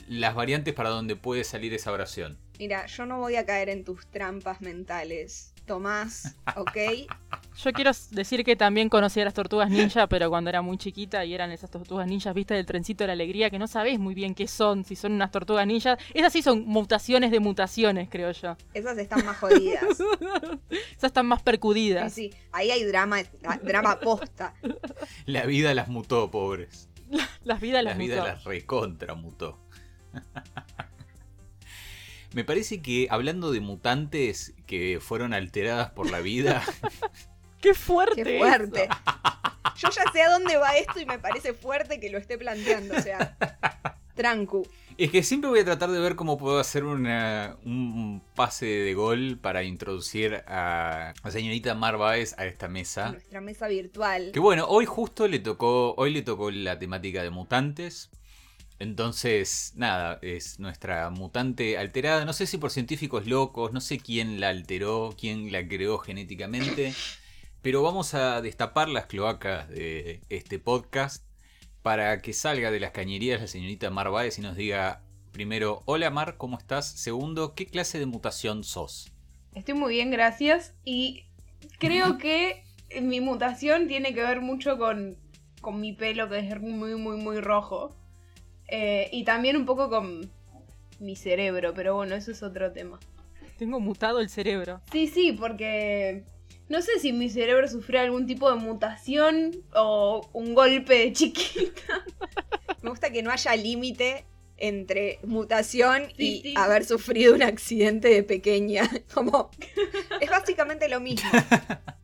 las 0.08 0.34
variantes 0.34 0.74
para 0.74 0.90
donde 0.90 1.16
puede 1.16 1.44
salir 1.44 1.74
esa 1.74 1.92
oración. 1.92 2.38
Mira, 2.58 2.86
yo 2.86 3.06
no 3.06 3.18
voy 3.18 3.36
a 3.36 3.44
caer 3.44 3.68
en 3.68 3.84
tus 3.84 4.06
trampas 4.06 4.60
mentales. 4.60 5.52
Tomás, 5.66 6.36
¿ok? 6.56 6.76
Yo 7.56 7.72
quiero 7.72 7.90
decir 8.12 8.44
que 8.44 8.54
también 8.54 8.88
conocí 8.88 9.20
a 9.20 9.24
las 9.24 9.34
tortugas 9.34 9.68
ninja, 9.68 10.06
pero 10.06 10.30
cuando 10.30 10.48
era 10.48 10.62
muy 10.62 10.78
chiquita 10.78 11.24
y 11.24 11.34
eran 11.34 11.50
esas 11.50 11.70
tortugas 11.72 12.06
ninjas 12.06 12.34
vistas 12.34 12.56
del 12.56 12.66
trencito 12.66 13.02
de 13.02 13.08
la 13.08 13.12
alegría, 13.14 13.50
que 13.50 13.58
no 13.58 13.66
sabés 13.66 13.98
muy 13.98 14.14
bien 14.14 14.36
qué 14.36 14.46
son, 14.46 14.84
si 14.84 14.94
son 14.94 15.12
unas 15.12 15.32
tortugas 15.32 15.66
ninjas. 15.66 15.98
Esas 16.14 16.32
sí 16.32 16.40
son 16.42 16.64
mutaciones 16.66 17.32
de 17.32 17.40
mutaciones, 17.40 18.08
creo 18.08 18.30
yo. 18.30 18.56
Esas 18.74 18.96
están 18.98 19.24
más 19.26 19.38
jodidas. 19.38 19.82
Esas 20.70 21.04
están 21.04 21.26
más 21.26 21.40
Sí, 21.40 21.44
percudidas. 21.44 22.12
sí, 22.12 22.32
ahí 22.52 22.70
hay 22.70 22.84
drama, 22.84 23.18
drama 23.62 23.98
posta. 23.98 24.54
La 25.24 25.46
vida 25.46 25.74
las 25.74 25.88
mutó, 25.88 26.30
pobres. 26.30 26.88
Las 27.44 27.60
vidas 27.60 27.82
La 27.82 27.90
las 27.90 27.98
vida 27.98 28.16
mutó. 28.16 28.26
las 28.28 28.44
recontra 28.44 29.14
mutó. 29.14 29.58
Me 32.32 32.44
parece 32.44 32.82
que 32.82 33.06
hablando 33.10 33.50
de 33.52 33.60
mutantes 33.60 34.52
que 34.66 34.98
fueron 35.00 35.32
alteradas 35.32 35.90
por 35.92 36.10
la 36.10 36.20
vida, 36.20 36.62
¡Qué 37.60 37.72
fuerte! 37.72 38.22
Qué 38.24 38.36
eso! 38.38 38.46
fuerte. 38.46 38.88
Yo 39.78 39.88
ya 39.90 40.02
sé 40.12 40.22
a 40.22 40.30
dónde 40.30 40.56
va 40.56 40.76
esto 40.76 41.00
y 41.00 41.06
me 41.06 41.18
parece 41.18 41.52
fuerte 41.52 42.00
que 42.00 42.10
lo 42.10 42.18
esté 42.18 42.38
planteando. 42.38 42.96
O 42.96 43.00
sea, 43.00 43.36
trancu. 44.14 44.66
es 44.96 45.10
que 45.10 45.22
siempre 45.22 45.50
voy 45.50 45.60
a 45.60 45.64
tratar 45.64 45.90
de 45.90 46.00
ver 46.00 46.16
cómo 46.16 46.38
puedo 46.38 46.58
hacer 46.58 46.84
una- 46.84 47.56
un 47.64 48.22
pase 48.34 48.64
de 48.66 48.94
gol 48.94 49.38
para 49.40 49.62
introducir 49.64 50.42
a 50.46 51.12
la 51.22 51.30
señorita 51.30 51.74
Mar 51.74 51.98
Baez 51.98 52.34
a 52.38 52.46
esta 52.46 52.68
mesa. 52.68 53.12
Nuestra 53.12 53.40
mesa 53.42 53.68
virtual. 53.68 54.30
Que 54.32 54.40
bueno, 54.40 54.64
hoy 54.66 54.86
justo 54.86 55.28
le 55.28 55.38
tocó, 55.40 55.94
hoy 55.96 56.12
le 56.12 56.22
tocó 56.22 56.50
la 56.50 56.78
temática 56.78 57.22
de 57.22 57.30
mutantes. 57.30 58.10
Entonces, 58.78 59.72
nada, 59.76 60.18
es 60.22 60.58
nuestra 60.60 61.08
mutante 61.10 61.78
alterada. 61.78 62.24
No 62.24 62.32
sé 62.32 62.46
si 62.46 62.58
por 62.58 62.70
científicos 62.70 63.26
locos, 63.26 63.72
no 63.72 63.80
sé 63.80 63.98
quién 63.98 64.40
la 64.40 64.50
alteró, 64.50 65.14
quién 65.18 65.50
la 65.50 65.66
creó 65.66 65.98
genéticamente. 65.98 66.94
Pero 67.62 67.82
vamos 67.82 68.14
a 68.14 68.42
destapar 68.42 68.88
las 68.88 69.06
cloacas 69.06 69.68
de 69.68 70.20
este 70.28 70.58
podcast 70.58 71.24
para 71.82 72.20
que 72.20 72.32
salga 72.32 72.70
de 72.70 72.80
las 72.80 72.90
cañerías 72.90 73.40
la 73.40 73.46
señorita 73.46 73.90
Mar 73.90 74.10
Baez 74.10 74.38
y 74.38 74.42
nos 74.42 74.56
diga 74.56 75.02
primero, 75.32 75.82
hola 75.84 76.10
Mar, 76.10 76.36
¿cómo 76.36 76.58
estás? 76.58 76.86
Segundo, 76.86 77.54
¿qué 77.54 77.66
clase 77.66 77.98
de 77.98 78.06
mutación 78.06 78.64
sos? 78.64 79.12
Estoy 79.54 79.74
muy 79.74 79.94
bien, 79.94 80.10
gracias. 80.10 80.74
Y 80.84 81.24
creo 81.78 82.18
que 82.18 82.64
mi 83.02 83.20
mutación 83.20 83.88
tiene 83.88 84.14
que 84.14 84.22
ver 84.22 84.40
mucho 84.40 84.78
con, 84.78 85.16
con 85.60 85.80
mi 85.80 85.92
pelo, 85.92 86.28
que 86.28 86.38
es 86.38 86.60
muy, 86.60 86.94
muy, 86.94 87.16
muy 87.16 87.40
rojo. 87.40 87.96
Eh, 88.68 89.08
y 89.12 89.24
también 89.24 89.56
un 89.56 89.66
poco 89.66 89.88
con 89.88 90.30
mi 90.98 91.16
cerebro, 91.16 91.72
pero 91.74 91.94
bueno, 91.94 92.14
eso 92.14 92.30
es 92.30 92.42
otro 92.42 92.72
tema. 92.72 92.98
Tengo 93.58 93.80
mutado 93.80 94.20
el 94.20 94.28
cerebro. 94.28 94.80
Sí, 94.92 95.06
sí, 95.06 95.32
porque 95.32 96.24
no 96.68 96.82
sé 96.82 96.98
si 96.98 97.12
mi 97.12 97.30
cerebro 97.30 97.68
sufrió 97.68 98.00
algún 98.00 98.26
tipo 98.26 98.50
de 98.50 98.56
mutación 98.56 99.52
o 99.74 100.28
un 100.32 100.54
golpe 100.54 100.94
de 100.94 101.12
chiquita. 101.12 102.04
Me 102.82 102.90
gusta 102.90 103.10
que 103.10 103.22
no 103.22 103.30
haya 103.30 103.54
límite 103.56 104.24
entre 104.58 105.18
mutación 105.22 106.04
y 106.16 106.40
sí. 106.42 106.54
haber 106.56 106.84
sufrido 106.84 107.34
un 107.34 107.42
accidente 107.42 108.08
de 108.08 108.22
pequeña. 108.22 108.88
Como. 109.14 109.50
Es 110.20 110.30
básicamente 110.30 110.88
lo 110.88 111.00
mismo. 111.00 111.30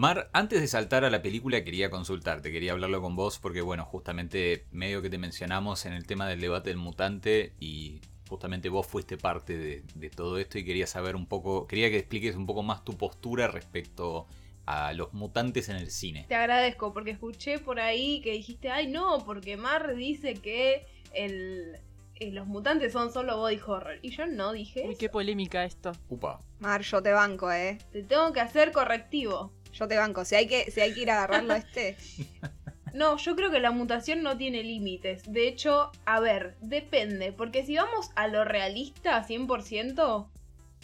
Mar, 0.00 0.30
antes 0.32 0.62
de 0.62 0.66
saltar 0.66 1.04
a 1.04 1.10
la 1.10 1.20
película 1.20 1.62
quería 1.62 1.90
consultarte, 1.90 2.50
quería 2.50 2.72
hablarlo 2.72 3.02
con 3.02 3.16
vos 3.16 3.38
porque 3.38 3.60
bueno, 3.60 3.84
justamente 3.84 4.64
medio 4.70 5.02
que 5.02 5.10
te 5.10 5.18
mencionamos 5.18 5.84
en 5.84 5.92
el 5.92 6.06
tema 6.06 6.26
del 6.26 6.40
debate 6.40 6.70
del 6.70 6.78
mutante 6.78 7.52
y 7.60 8.00
justamente 8.26 8.70
vos 8.70 8.86
fuiste 8.86 9.18
parte 9.18 9.58
de, 9.58 9.82
de 9.94 10.08
todo 10.08 10.38
esto 10.38 10.56
y 10.56 10.64
quería 10.64 10.86
saber 10.86 11.16
un 11.16 11.26
poco, 11.26 11.66
quería 11.66 11.90
que 11.90 11.98
expliques 11.98 12.34
un 12.34 12.46
poco 12.46 12.62
más 12.62 12.82
tu 12.82 12.96
postura 12.96 13.48
respecto 13.48 14.26
a 14.64 14.94
los 14.94 15.12
mutantes 15.12 15.68
en 15.68 15.76
el 15.76 15.90
cine. 15.90 16.24
Te 16.30 16.34
agradezco 16.34 16.94
porque 16.94 17.10
escuché 17.10 17.58
por 17.58 17.78
ahí 17.78 18.22
que 18.22 18.32
dijiste, 18.32 18.70
ay 18.70 18.86
no, 18.86 19.22
porque 19.26 19.58
Mar 19.58 19.94
dice 19.96 20.32
que 20.32 20.86
el, 21.12 21.76
eh, 22.14 22.30
los 22.30 22.46
mutantes 22.46 22.94
son 22.94 23.12
solo 23.12 23.36
body 23.36 23.60
horror. 23.66 23.98
Y 24.00 24.12
yo 24.12 24.26
no 24.26 24.52
dije, 24.52 24.80
Uy, 24.86 24.92
eso. 24.92 24.98
qué 24.98 25.10
polémica 25.10 25.62
esto. 25.66 25.92
Upa. 26.08 26.40
Mar, 26.58 26.80
yo 26.80 27.02
te 27.02 27.12
banco, 27.12 27.52
eh. 27.52 27.76
te 27.92 28.02
tengo 28.02 28.32
que 28.32 28.40
hacer 28.40 28.72
correctivo. 28.72 29.52
Yo 29.72 29.88
te 29.88 29.96
banco. 29.96 30.24
Si 30.24 30.34
hay 30.34 30.46
que, 30.46 30.70
si 30.70 30.80
hay 30.80 30.94
que 30.94 31.00
ir 31.00 31.10
a 31.10 31.18
agarrarlo 31.18 31.54
a 31.54 31.58
este. 31.58 31.96
No, 32.92 33.16
yo 33.18 33.36
creo 33.36 33.52
que 33.52 33.60
la 33.60 33.70
mutación 33.70 34.22
no 34.22 34.36
tiene 34.36 34.64
límites. 34.64 35.22
De 35.32 35.46
hecho, 35.46 35.92
a 36.06 36.18
ver, 36.18 36.56
depende. 36.60 37.32
Porque 37.32 37.64
si 37.64 37.76
vamos 37.76 38.10
a 38.16 38.26
lo 38.26 38.44
realista, 38.44 39.24
100%, 39.24 40.28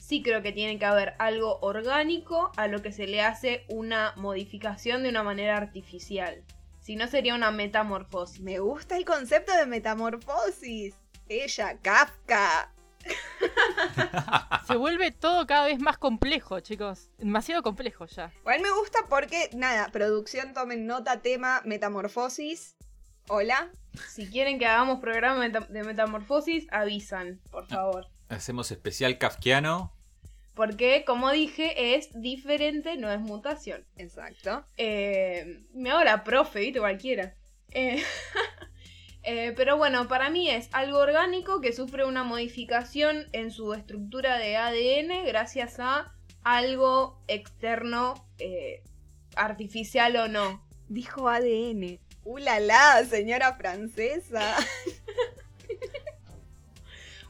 sí 0.01 0.23
creo 0.23 0.41
que 0.41 0.53
tiene 0.53 0.79
que 0.79 0.85
haber 0.85 1.15
algo 1.19 1.59
orgánico 1.63 2.53
a 2.57 2.69
lo 2.69 2.81
que 2.81 2.93
se 2.93 3.09
le 3.09 3.23
hace 3.23 3.65
una 3.69 4.13
modificación 4.17 5.03
de 5.03 5.09
una 5.09 5.25
manera 5.25 5.57
artificial. 5.57 6.45
Si 6.81 6.95
no, 6.95 7.09
sería 7.09 7.35
una 7.35 7.51
metamorfosis. 7.51 8.41
Me 8.41 8.61
gusta 8.61 8.97
el 8.97 9.05
concepto 9.05 9.53
de 9.57 9.67
metamorfosis. 9.67 10.95
Ella, 11.29 11.77
Kafka. 11.83 12.73
Se 14.67 14.77
vuelve 14.77 15.11
todo 15.13 15.47
cada 15.47 15.67
vez 15.67 15.79
más 15.81 15.99
complejo, 15.99 16.61
chicos. 16.61 17.11
Demasiado 17.19 17.63
complejo 17.63 18.07
ya. 18.07 18.33
Igual 18.41 18.61
me 18.61 18.71
gusta 18.71 18.99
porque, 19.09 19.51
nada, 19.55 19.89
producción, 19.93 20.55
tomen 20.55 20.87
nota, 20.87 21.21
tema, 21.23 21.63
metamorfosis. 21.65 22.77
Hola. 23.29 23.71
Si 24.09 24.29
quieren 24.29 24.59
que 24.59 24.67
hagamos 24.67 25.01
programa 25.01 25.49
de 25.49 25.83
metamorfosis, 25.85 26.67
avisan, 26.71 27.41
por 27.51 27.67
favor. 27.67 28.09
Hacemos 28.29 28.71
especial 28.71 29.19
kafkiano. 29.19 29.93
Porque, 30.55 31.05
como 31.07 31.31
dije, 31.33 31.97
es 31.97 32.09
diferente, 32.15 32.97
no 32.97 33.11
es 33.11 33.21
mutación. 33.21 33.87
Exacto. 33.97 34.67
Eh, 34.79 35.67
me 35.75 35.91
hago 35.91 36.03
la 36.03 36.25
profe, 36.25 36.61
¿viste? 36.61 36.79
Cualquiera. 36.79 37.35
Eh, 37.73 38.03
eh, 39.27 39.53
pero 39.57 39.77
bueno, 39.77 40.07
para 40.07 40.31
mí 40.31 40.49
es 40.49 40.69
algo 40.73 40.99
orgánico 40.99 41.61
que 41.61 41.73
sufre 41.73 42.05
una 42.05 42.23
modificación 42.23 43.29
en 43.33 43.51
su 43.51 43.75
estructura 43.75 44.39
de 44.39 44.57
ADN 44.57 45.27
gracias 45.27 45.81
a 45.81 46.15
algo 46.45 47.21
externo, 47.27 48.15
eh, 48.39 48.85
artificial 49.35 50.15
o 50.17 50.29
no. 50.29 50.65
Dijo 50.89 51.29
ADN. 51.29 51.99
¡Uh, 52.23 52.39
la, 52.39 52.61
la, 52.61 53.05
señora 53.05 53.55
francesa! 53.57 54.57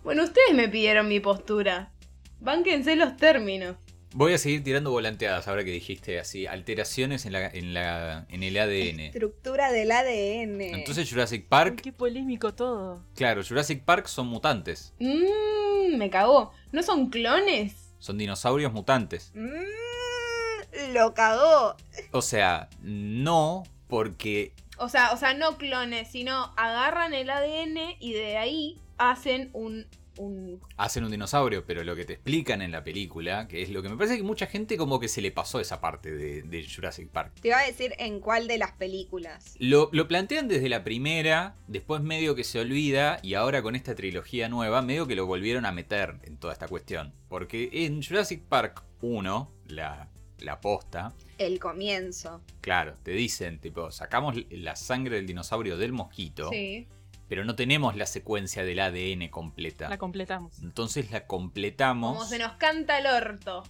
Bueno, 0.07 0.23
ustedes 0.23 0.55
me 0.55 0.69
pidieron 0.69 1.09
mi 1.09 1.19
postura. 1.19 1.91
Bánquense 2.39 2.95
los 2.95 3.17
términos. 3.17 3.77
Voy 4.19 4.33
a 4.33 4.39
seguir 4.39 4.65
tirando 4.65 4.91
volanteadas 4.91 5.47
ahora 5.47 5.63
que 5.63 5.71
dijiste 5.73 6.19
así, 6.19 6.47
alteraciones 6.47 7.27
en, 7.27 7.35
la, 7.35 7.49
en, 7.49 7.75
la, 7.75 8.25
en 8.31 8.43
el 8.43 8.57
ADN. 8.57 9.01
Estructura 9.01 9.71
del 9.71 9.93
ADN. 9.93 10.63
Entonces 10.63 11.11
Jurassic 11.11 11.47
Park, 11.47 11.83
qué 11.83 11.93
polémico 11.93 12.55
todo. 12.55 13.05
claro, 13.15 13.43
Jurassic 13.47 13.85
Park 13.85 14.07
son 14.07 14.29
mutantes, 14.29 14.95
Mmm, 15.01 15.99
me 15.99 16.09
cagó. 16.09 16.51
¿No 16.73 16.83
son 16.83 17.11
clones? 17.11 17.93
son 17.99 18.17
dinosaurios 18.17 18.73
mutantes. 18.73 19.33
Mmm, 19.35 20.95
lo 20.95 21.13
cagó. 21.13 21.77
O 22.13 22.23
sea, 22.23 22.71
no 22.81 23.65
porque 23.87 24.55
O 24.79 24.89
sea, 24.89 25.13
o 25.13 25.19
sea, 25.19 25.35
no 25.35 25.59
clones, 25.59 26.09
sino 26.11 26.55
agarran 26.57 27.13
el 27.13 27.29
ADN 27.29 27.97
y 28.01 28.15
de 28.15 28.39
ahí 28.39 28.81
hacen 28.97 29.51
un, 29.53 29.87
un 30.19 30.61
hacen 30.77 31.05
un 31.05 31.11
dinosaurio, 31.11 31.65
pero 31.65 31.85
lo 31.85 31.95
que 31.97 32.05
te 32.05 32.15
explican 32.15 32.63
en 32.63 32.73
la 32.73 32.83
película, 32.85 33.49
que 33.49 33.63
es 33.63 33.71
lo 33.71 33.83
que 33.83 33.89
me 33.89 33.97
parece 33.97 34.17
que 34.17 34.23
mucha 34.23 34.47
gente 34.47 34.77
como 34.77 34.99
que 35.01 35.09
se 35.09 35.21
le 35.21 35.31
pasó 35.33 35.61
esa 35.61 35.81
parte 35.81 36.11
de, 36.15 36.43
de 36.43 36.67
Jurassic 36.69 37.09
Park. 37.09 37.33
Te 37.41 37.49
iba 37.49 37.59
a 37.59 37.67
decir 37.67 37.95
en 37.99 38.21
cuál 38.21 38.47
de 38.49 38.59
las 38.59 38.73
películas. 38.73 39.55
Lo, 39.59 39.89
lo 39.93 40.09
plantean 40.09 40.49
desde 40.49 40.69
la 40.69 40.85
primera, 40.85 41.57
después 41.69 42.03
medio 42.03 42.35
que 42.35 42.45
se 42.45 42.61
olvida, 42.61 43.19
y 43.23 43.35
ahora 43.35 43.63
con 43.63 43.77
esta 43.77 43.95
trilogía 43.95 44.49
nueva, 44.49 44.83
medio 44.83 45.07
que 45.07 45.17
lo 45.17 45.27
volvieron 45.27 45.67
a 45.67 45.73
meter 45.73 46.17
en 46.25 46.37
toda 46.37 46.53
esta 46.53 46.69
cuestión. 46.69 47.13
Porque 47.29 47.69
en 47.73 48.03
Jurassic 48.03 48.43
Park 48.43 48.83
1, 49.01 49.51
la, 49.69 50.09
la 50.39 50.61
posta, 50.61 51.13
El 51.39 51.59
comienzo. 51.59 52.41
claro, 52.61 52.97
te 53.03 53.11
dicen, 53.13 53.59
tipo, 53.61 53.91
sacamos 53.91 54.37
la 54.51 54.77
sangre 54.77 55.17
del 55.17 55.27
dinosaurio 55.27 55.77
del 55.77 55.93
mosquito, 55.93 56.51
Sí. 56.51 56.87
Pero 57.29 57.45
no 57.45 57.57
tenemos 57.57 57.97
la 57.97 58.07
secuencia 58.07 58.65
del 58.65 58.81
ADN 58.81 59.29
completa. 59.29 59.89
La 59.89 59.99
completamos. 59.99 60.63
Entonces 60.63 61.11
la 61.11 61.27
completamos. 61.27 62.17
Como 62.17 62.29
se 62.29 62.39
nos 62.39 62.53
canta 62.53 62.99
el 62.99 63.07
orto. 63.07 63.65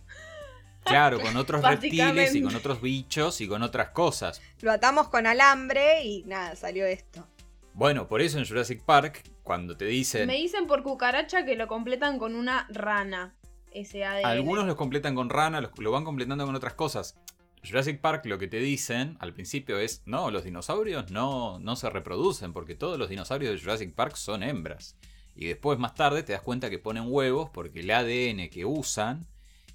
Claro, 0.85 1.21
con 1.21 1.37
otros 1.37 1.63
reptiles 1.63 2.35
y 2.35 2.43
con 2.43 2.55
otros 2.55 2.81
bichos 2.81 3.41
y 3.41 3.49
con 3.49 3.63
otras 3.63 3.91
cosas. 3.91 4.41
Lo 4.61 4.73
atamos 4.73 5.09
con 5.09 5.27
alambre 5.27 6.05
y 6.05 6.23
nada, 6.25 6.57
salió 6.57 6.87
esto. 6.87 7.27
Bueno, 7.73 8.09
por 8.09 8.23
eso 8.23 8.39
en 8.39 8.47
Jurassic 8.47 8.83
Park, 8.83 9.23
cuando 9.43 9.77
te 9.77 9.85
dicen. 9.85 10.27
Me 10.27 10.37
dicen 10.37 10.67
por 10.67 10.83
cucaracha 10.83 11.45
que 11.45 11.57
lo 11.57 11.69
completan 11.69 12.19
con 12.19 12.35
una 12.35 12.67
rana. 12.71 13.35
Ese 13.71 14.05
ADN. 14.05 14.25
Algunos 14.25 14.67
los 14.67 14.77
completan 14.77 15.15
con 15.15 15.29
rana, 15.29 15.61
los, 15.61 15.79
lo 15.79 15.91
van 15.91 16.05
completando 16.05 16.47
con 16.47 16.55
otras 16.55 16.73
cosas. 16.73 17.19
Jurassic 17.67 18.01
Park 18.01 18.27
lo 18.27 18.39
que 18.39 18.49
te 18.49 18.59
dicen 18.59 19.17
al 19.21 19.35
principio 19.35 19.79
es, 19.79 20.03
no, 20.07 20.31
los 20.31 20.45
dinosaurios 20.45 21.11
no, 21.11 21.59
no 21.59 21.77
se 21.77 21.91
reproducen 21.91 22.53
porque 22.53 22.75
todos 22.75 22.99
los 22.99 23.09
dinosaurios 23.09 23.53
de 23.53 23.61
Jurassic 23.61 23.95
Park 23.95 24.17
son 24.17 24.43
hembras. 24.43 24.97
Y 25.35 25.47
después 25.47 25.79
más 25.79 25.95
tarde 25.95 26.23
te 26.23 26.33
das 26.33 26.43
cuenta 26.43 26.71
que 26.71 26.79
ponen 26.79 27.05
huevos 27.07 27.51
porque 27.51 27.81
el 27.81 27.91
ADN 27.91 28.49
que 28.49 28.65
usan 28.65 29.27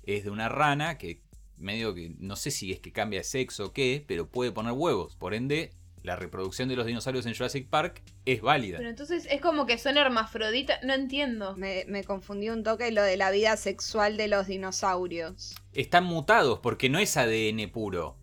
es 0.03 0.23
de 0.23 0.31
una 0.31 0.49
rana 0.49 0.97
que 0.97 1.21
medio 1.57 1.93
que 1.93 2.15
no 2.17 2.35
sé 2.35 2.49
si 2.49 2.71
es 2.71 2.79
que 2.79 2.91
cambia 2.91 3.19
de 3.19 3.23
sexo 3.23 3.65
o 3.67 3.73
qué, 3.73 4.03
pero 4.07 4.27
puede 4.27 4.51
poner 4.51 4.73
huevos. 4.73 5.15
Por 5.15 5.33
ende, 5.33 5.71
la 6.03 6.15
reproducción 6.15 6.69
de 6.69 6.75
los 6.75 6.85
dinosaurios 6.85 7.25
en 7.25 7.33
Jurassic 7.33 7.67
Park 7.67 8.01
es 8.25 8.41
válida. 8.41 8.77
Pero 8.77 8.89
entonces 8.89 9.27
es 9.29 9.41
como 9.41 9.65
que 9.65 9.77
son 9.77 9.97
hermafroditas. 9.97 10.83
No 10.83 10.93
entiendo. 10.93 11.55
Me, 11.55 11.85
me 11.87 12.03
confundí 12.03 12.49
un 12.49 12.63
toque 12.63 12.91
lo 12.91 13.03
de 13.03 13.17
la 13.17 13.31
vida 13.31 13.57
sexual 13.57 14.17
de 14.17 14.27
los 14.27 14.47
dinosaurios. 14.47 15.55
Están 15.73 16.05
mutados 16.05 16.59
porque 16.59 16.89
no 16.89 16.99
es 16.99 17.17
ADN 17.17 17.69
puro. 17.71 18.17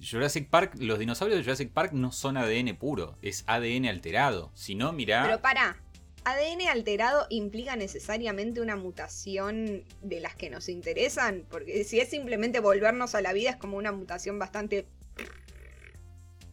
Jurassic 0.00 0.50
Park, 0.50 0.74
los 0.78 0.98
dinosaurios 0.98 1.38
de 1.38 1.44
Jurassic 1.44 1.70
Park 1.70 1.92
no 1.92 2.12
son 2.12 2.36
ADN 2.36 2.76
puro, 2.76 3.16
es 3.22 3.44
ADN 3.46 3.86
alterado. 3.86 4.50
Si 4.54 4.74
no, 4.74 4.92
mirá. 4.92 5.22
Pero 5.24 5.40
pará, 5.40 5.78
ADN 6.24 6.68
alterado 6.68 7.26
implica 7.28 7.76
necesariamente 7.76 8.60
una 8.60 8.76
mutación 8.76 9.84
de 10.02 10.20
las 10.20 10.34
que 10.34 10.50
nos 10.50 10.68
interesan? 10.68 11.44
Porque 11.50 11.84
si 11.84 12.00
es 12.00 12.08
simplemente 12.08 12.60
volvernos 12.60 13.14
a 13.14 13.20
la 13.20 13.32
vida 13.32 13.50
es 13.50 13.56
como 13.56 13.76
una 13.76 13.92
mutación 13.92 14.38
bastante... 14.38 14.86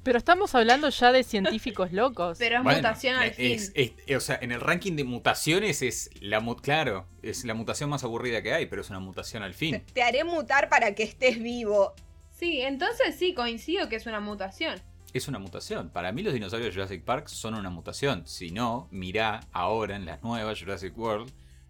Pero 0.03 0.17
estamos 0.17 0.55
hablando 0.55 0.89
ya 0.89 1.11
de 1.11 1.23
científicos 1.23 1.91
locos. 1.93 2.37
Pero 2.39 2.57
es 2.57 2.63
Bueno, 2.63 2.79
mutación 2.79 3.15
al 3.17 3.31
fin. 3.31 3.51
es- 3.53 3.71
es- 3.75 4.15
o 4.17 4.19
sea, 4.19 4.39
en 4.41 4.51
el 4.51 4.59
ranking 4.61 4.95
de 4.95 5.03
mutaciones 5.03 5.81
es 5.81 6.09
la 6.21 6.41
claro, 6.61 7.07
es 7.21 7.45
la 7.45 7.53
mutación 7.53 7.89
más 7.89 8.03
aburrida 8.03 8.41
que 8.41 8.53
hay, 8.53 8.65
pero 8.65 8.81
es 8.81 8.89
una 8.89 8.99
mutación 8.99 9.43
al 9.43 9.51
Te, 9.51 9.57
fin. 9.57 9.83
te 9.93 10.01
haré 10.03 10.23
mutar 10.23 10.69
para 10.69 10.95
que 10.95 11.03
estés 11.03 11.41
vivo. 11.41 11.93
Sí, 12.31 12.61
entonces 12.61 13.15
sí, 13.19 13.33
coincido 13.35 13.87
que 13.89 13.95
es 13.97 14.05
una 14.07 14.19
mutación. 14.19 14.81
Es 15.13 15.27
una 15.27 15.37
mutación. 15.39 15.89
Para 15.89 16.11
mí 16.11 16.23
los 16.23 16.33
dinosaurios 16.33 16.69
de 16.69 16.73
Jurassic 16.73 17.03
Park 17.03 17.27
son 17.27 17.53
una 17.53 17.69
mutación. 17.69 18.25
Si 18.25 18.49
no, 18.49 18.87
mirá 18.91 19.41
ahora 19.51 19.95
en 19.97 20.05
las 20.05 20.23
nuevas 20.23 20.57
Jurassic 20.59 20.97
World, 20.97 21.29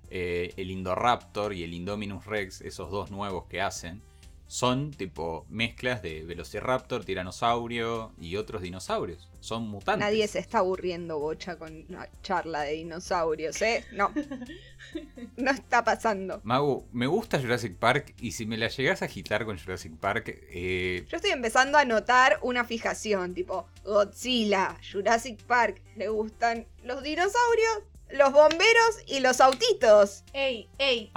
eh, 0.10 0.54
el 0.58 0.72
Indoraptor 0.72 1.52
y 1.54 1.64
el 1.64 1.74
Indominus 1.74 2.26
Rex, 2.26 2.62
esos 2.62 2.92
dos 2.92 3.12
nuevos 3.12 3.46
que 3.48 3.60
hacen, 3.60 4.02
son 4.52 4.92
tipo 4.92 5.46
mezclas 5.48 6.02
de 6.02 6.24
Velociraptor, 6.26 7.06
tiranosaurio 7.06 8.12
y 8.20 8.36
otros 8.36 8.62
dinosaurios. 8.62 9.30
Son 9.40 9.66
mutantes. 9.70 10.06
Nadie 10.06 10.28
se 10.28 10.40
está 10.40 10.58
aburriendo, 10.58 11.20
bocha, 11.20 11.56
con 11.56 11.86
una 11.88 12.10
charla 12.22 12.64
de 12.64 12.74
dinosaurios, 12.74 13.62
¿eh? 13.62 13.86
No. 13.94 14.12
No 15.38 15.52
está 15.52 15.86
pasando. 15.86 16.42
Mago, 16.44 16.86
me 16.92 17.08
gusta 17.08 17.40
Jurassic 17.40 17.78
Park 17.78 18.14
y 18.20 18.34
si 18.34 18.46
me 18.46 18.58
la 18.58 18.68
llegás 18.68 19.02
a 19.02 19.06
agitar 19.06 19.46
con 19.46 19.58
Jurassic 19.58 19.96
Park, 19.96 20.26
eh, 20.28 21.06
Yo 21.10 21.16
estoy 21.16 21.32
empezando 21.32 21.78
a 21.78 21.86
notar 21.86 22.38
una 22.42 22.66
fijación, 22.66 23.34
tipo 23.34 23.68
Godzilla, 23.86 24.76
Jurassic 24.92 25.42
Park, 25.44 25.82
le 25.96 26.10
gustan 26.10 26.68
los 26.84 27.02
dinosaurios, 27.04 27.84
los 28.10 28.34
bomberos 28.34 28.98
y 29.08 29.22
los 29.22 29.40
autitos. 29.40 30.26
Ey, 30.34 30.68
ey, 30.78 31.14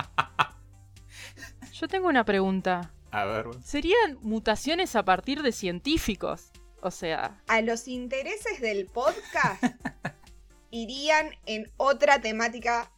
Yo 1.73 1.89
tengo 1.89 2.07
una 2.07 2.25
pregunta. 2.25 2.94
A 3.15 3.25
ver, 3.25 3.47
¿Serían 3.63 4.19
mutaciones 4.23 4.97
a 4.97 5.05
partir 5.05 5.43
de 5.43 5.53
científicos? 5.53 6.51
O 6.83 6.91
sea, 6.91 7.41
A 7.47 7.61
los 7.63 7.89
intereses 7.89 8.61
del 8.61 8.87
podcast 8.87 9.63
irían 10.71 11.31
en 11.47 11.71
otra 11.77 12.21
temática 12.21 12.91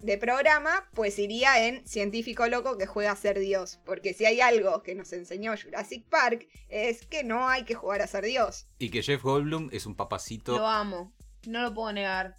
de 0.00 0.18
programa, 0.18 0.88
pues 0.94 1.16
iría 1.20 1.64
en 1.66 1.86
científico 1.86 2.48
loco 2.48 2.76
que 2.76 2.86
juega 2.86 3.12
a 3.12 3.16
ser 3.16 3.38
Dios. 3.38 3.78
Porque 3.84 4.14
si 4.14 4.24
hay 4.24 4.40
algo 4.40 4.82
que 4.82 4.96
nos 4.96 5.12
enseñó 5.12 5.54
Jurassic 5.56 6.04
Park 6.08 6.48
es 6.68 7.06
que 7.06 7.22
no 7.22 7.48
hay 7.48 7.62
que 7.64 7.74
jugar 7.74 8.02
a 8.02 8.06
ser 8.08 8.24
Dios. 8.24 8.66
y 8.78 8.90
que 8.90 9.02
Jeff 9.02 9.22
Goldblum 9.22 9.68
es 9.72 9.86
un 9.86 9.94
papacito, 9.94 10.56
lo 10.58 10.66
amo. 10.66 11.12
No 11.46 11.62
lo 11.62 11.72
puedo 11.72 11.92
negar. 11.92 12.36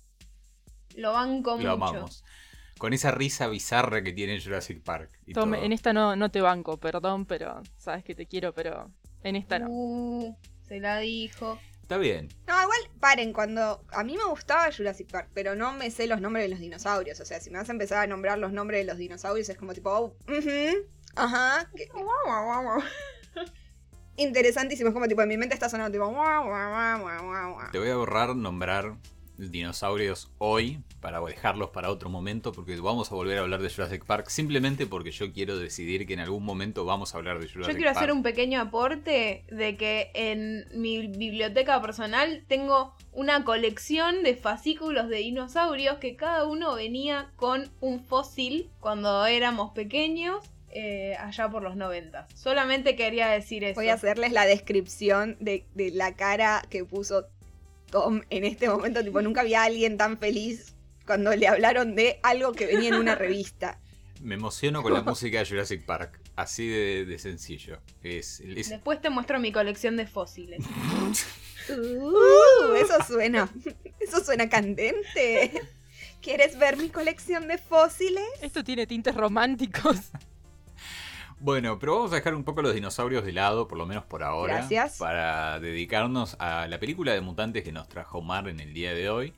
Lo 0.96 1.14
banco 1.14 1.52
lo 1.52 1.58
mucho. 1.58 1.72
amamos. 1.72 2.24
Con 2.84 2.92
esa 2.92 3.12
risa 3.12 3.48
bizarra 3.48 4.04
que 4.04 4.12
tiene 4.12 4.42
Jurassic 4.42 4.84
Park. 4.84 5.10
y 5.26 5.32
Tom, 5.32 5.54
todo. 5.54 5.64
en 5.64 5.72
esta 5.72 5.94
no, 5.94 6.18
no 6.18 6.32
te 6.32 6.42
banco, 6.42 6.82
perdón, 6.82 7.26
pero 7.26 7.62
sabes 7.78 8.04
que 8.04 8.14
te 8.14 8.26
quiero, 8.26 8.54
pero 8.54 8.92
en 9.24 9.38
esta 9.38 9.58
no. 9.58 9.68
Uh, 9.70 10.36
se 10.68 10.82
la 10.82 11.00
dijo. 11.00 11.58
Está 11.82 11.96
bien. 11.96 12.28
No, 12.46 12.62
igual 12.62 12.80
paren, 13.00 13.32
cuando 13.32 13.86
a 13.94 14.04
mí 14.04 14.18
me 14.18 14.26
gustaba 14.26 14.70
Jurassic 14.70 15.10
Park, 15.10 15.30
pero 15.34 15.56
no 15.56 15.72
me 15.72 15.92
sé 15.92 16.08
los 16.08 16.20
nombres 16.20 16.44
de 16.44 16.50
los 16.50 16.60
dinosaurios. 16.60 17.22
O 17.22 17.26
sea, 17.26 17.40
si 17.40 17.50
me 17.52 17.58
vas 17.58 17.70
a 17.70 17.72
empezar 17.72 18.04
a 18.04 18.08
nombrar 18.08 18.38
los 18.38 18.52
nombres 18.52 18.82
de 18.82 18.92
los 18.92 18.98
dinosaurios 18.98 19.48
es 19.48 19.56
como 19.56 19.74
tipo, 19.74 19.90
oh, 19.90 20.18
ajá, 21.16 21.72
que- 21.78 21.88
interesantísimo. 24.18 24.90
Es 24.90 24.94
como 24.94 25.08
tipo, 25.08 25.22
en 25.22 25.30
mi 25.30 25.38
mente 25.38 25.54
está 25.54 25.70
sonando 25.70 25.90
tipo. 25.90 26.14
Te 27.72 27.80
voy 27.80 27.88
a 27.88 27.94
ahorrar 27.94 28.36
nombrar 28.36 28.98
dinosaurios 29.52 30.32
hoy 30.38 30.80
para 31.00 31.20
dejarlos 31.22 31.70
para 31.72 31.90
otro 31.90 32.10
momento 32.10 32.52
porque 32.52 32.76
vamos 32.80 33.12
a 33.12 33.16
volver 33.16 33.38
a 33.38 33.42
hablar 33.42 33.62
de 33.62 33.70
Jurassic 33.70 34.06
Park 34.06 34.30
simplemente 34.30 34.86
porque 34.88 35.12
yo 35.12 35.32
quiero 35.34 35.58
decidir 35.58 36.06
que 36.08 36.14
en 36.14 36.20
algún 36.22 36.44
momento 36.46 36.86
vamos 36.86 37.14
a 37.14 37.18
hablar 37.18 37.40
de 37.40 37.48
Jurassic 37.48 37.74
Yo 37.74 37.78
quiero 37.78 37.92
Park. 37.94 37.98
hacer 37.98 38.12
un 38.14 38.24
pequeño 38.24 38.62
aporte 38.62 39.46
de 39.50 39.78
que 39.78 40.12
en 40.14 40.66
mi 40.80 41.08
biblioteca 41.08 41.82
personal 41.82 42.44
tengo 42.48 42.96
una 43.12 43.44
colección 43.44 44.24
de 44.24 44.36
fascículos 44.36 45.10
de 45.10 45.18
dinosaurios 45.18 45.98
que 45.98 46.16
cada 46.16 46.46
uno 46.46 46.76
venía 46.76 47.32
con 47.36 47.70
un 47.82 48.00
fósil 48.04 48.70
cuando 48.80 49.26
éramos 49.26 49.72
pequeños. 49.74 50.44
eh, 50.76 51.16
allá 51.20 51.50
por 51.50 51.62
los 51.62 51.76
90. 51.76 52.26
Solamente 52.34 52.96
quería 52.96 53.28
decir 53.28 53.64
eso. 53.64 53.76
Voy 53.80 53.90
a 53.90 53.94
hacerles 53.94 54.32
la 54.32 54.48
descripción 54.48 55.38
de, 55.40 55.68
de 55.76 55.92
la 55.92 56.16
cara 56.16 56.64
que 56.72 56.84
puso 56.84 57.28
Tom 57.94 58.22
en 58.32 58.44
este 58.44 58.68
momento. 58.68 59.04
Tipo, 59.04 59.22
nunca 59.22 59.42
había 59.42 59.64
alguien 59.64 59.98
tan 59.98 60.18
feliz 60.18 60.74
cuando 61.06 61.36
le 61.36 61.48
hablaron 61.48 61.94
de 61.96 62.20
algo 62.24 62.52
que 62.54 62.66
venía 62.66 62.90
en 62.90 62.96
una 62.96 63.14
revista. 63.14 63.80
Me 64.22 64.34
emociono 64.36 64.82
con 64.82 64.94
la 64.94 65.02
música 65.12 65.38
de 65.40 65.46
Jurassic 65.46 65.86
Park. 65.86 66.20
Así 66.36 66.68
de, 66.68 67.06
de 67.06 67.20
sencillo. 67.20 67.80
Es, 68.02 68.40
es- 68.40 68.70
Después 68.70 69.00
te 69.00 69.12
muestro 69.12 69.40
mi 69.40 69.52
colección 69.52 69.96
de 69.96 70.08
fósiles. 70.08 70.66
Uh, 71.70 72.74
eso 72.76 72.96
suena. 73.08 73.50
Eso 74.02 74.22
suena 74.22 74.50
candente. 74.50 75.54
¿Quieres 76.22 76.58
ver 76.60 76.76
mi 76.76 76.90
colección 76.90 77.48
de 77.48 77.58
fósiles? 77.58 78.26
Esto 78.42 78.66
tiene 78.66 78.86
tintes 78.86 79.16
románticos. 79.16 79.96
Bueno, 81.44 81.78
pero 81.78 81.96
vamos 81.98 82.14
a 82.14 82.16
dejar 82.16 82.36
un 82.36 82.46
poco 82.46 82.62
los 82.62 82.74
dinosaurios 82.74 83.26
de 83.26 83.34
lado, 83.34 83.68
por 83.68 83.78
lo 83.78 83.86
menos 83.86 84.06
por 84.06 84.24
ahora. 84.24 84.54
Gracias. 84.60 84.98
Para 84.98 85.60
dedicarnos 85.60 86.38
a 86.40 86.68
la 86.70 86.80
película 86.80 87.12
de 87.12 87.20
mutantes 87.20 87.64
que 87.66 87.74
nos 87.74 87.90
trajo 87.90 88.22
Mar 88.22 88.48
en 88.48 88.62
el 88.62 88.74
día 88.74 88.94
de 88.94 89.10
hoy. 89.10 89.34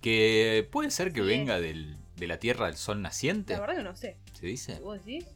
Que 0.00 0.68
puede 0.72 0.90
ser 0.90 1.12
que 1.12 1.20
Sí. 1.20 1.26
venga 1.28 1.60
del- 1.60 1.96
de 2.16 2.26
la 2.26 2.38
Tierra 2.40 2.66
del 2.66 2.76
Sol 2.76 3.00
naciente. 3.02 3.52
La 3.52 3.60
verdad 3.60 3.76
que 3.76 3.82
no 3.84 3.94
sé. 3.94 4.16
¿Se 4.32 4.46
dice? 4.46 4.80
¿Vos 4.80 5.04
decís? 5.04 5.26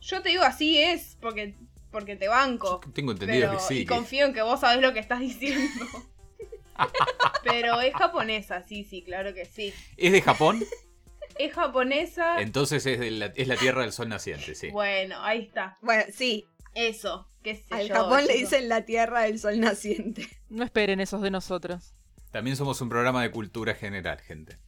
Yo 0.00 0.20
te 0.20 0.30
digo 0.30 0.42
así 0.42 0.78
es 0.78 1.16
porque, 1.20 1.54
porque 1.92 2.16
te 2.16 2.26
banco. 2.26 2.80
Yo 2.84 2.92
tengo 2.92 3.12
entendido 3.12 3.46
Pero, 3.48 3.58
que 3.58 3.64
sí. 3.64 3.74
y 3.74 3.86
que- 3.86 3.94
confío 3.94 4.26
en 4.26 4.34
que 4.34 4.42
vos 4.42 4.58
sabés 4.58 4.82
lo 4.82 4.92
que 4.92 4.98
estás 4.98 5.20
diciendo. 5.20 5.84
pero 7.44 7.80
es 7.80 7.94
japonesa, 7.94 8.64
sí, 8.64 8.82
sí, 8.82 9.02
claro 9.02 9.32
que 9.32 9.44
sí. 9.44 9.72
¿Es 9.96 10.10
de 10.10 10.22
Japón? 10.22 10.58
Es 11.38 11.54
japonesa. 11.54 12.40
Entonces 12.40 12.84
es, 12.86 12.98
de 12.98 13.10
la, 13.10 13.26
es 13.26 13.48
la 13.48 13.56
Tierra 13.56 13.82
del 13.82 13.92
Sol 13.92 14.08
naciente, 14.08 14.54
sí. 14.54 14.70
Bueno, 14.70 15.22
ahí 15.22 15.42
está. 15.42 15.78
Bueno, 15.82 16.04
sí. 16.12 16.46
Eso. 16.74 17.28
Qué 17.42 17.56
sé 17.56 17.64
Al 17.70 17.88
yo, 17.88 17.94
Japón 17.94 18.26
le 18.26 18.34
dicen 18.34 18.68
la 18.68 18.84
tierra 18.84 19.22
del 19.22 19.38
sol 19.38 19.58
naciente. 19.60 20.28
No 20.48 20.64
esperen 20.64 21.00
esos 21.00 21.22
de 21.22 21.30
nosotros. 21.30 21.94
También 22.30 22.56
somos 22.56 22.80
un 22.80 22.88
programa 22.88 23.22
de 23.22 23.30
cultura 23.30 23.74
general, 23.74 24.20
gente. 24.20 24.58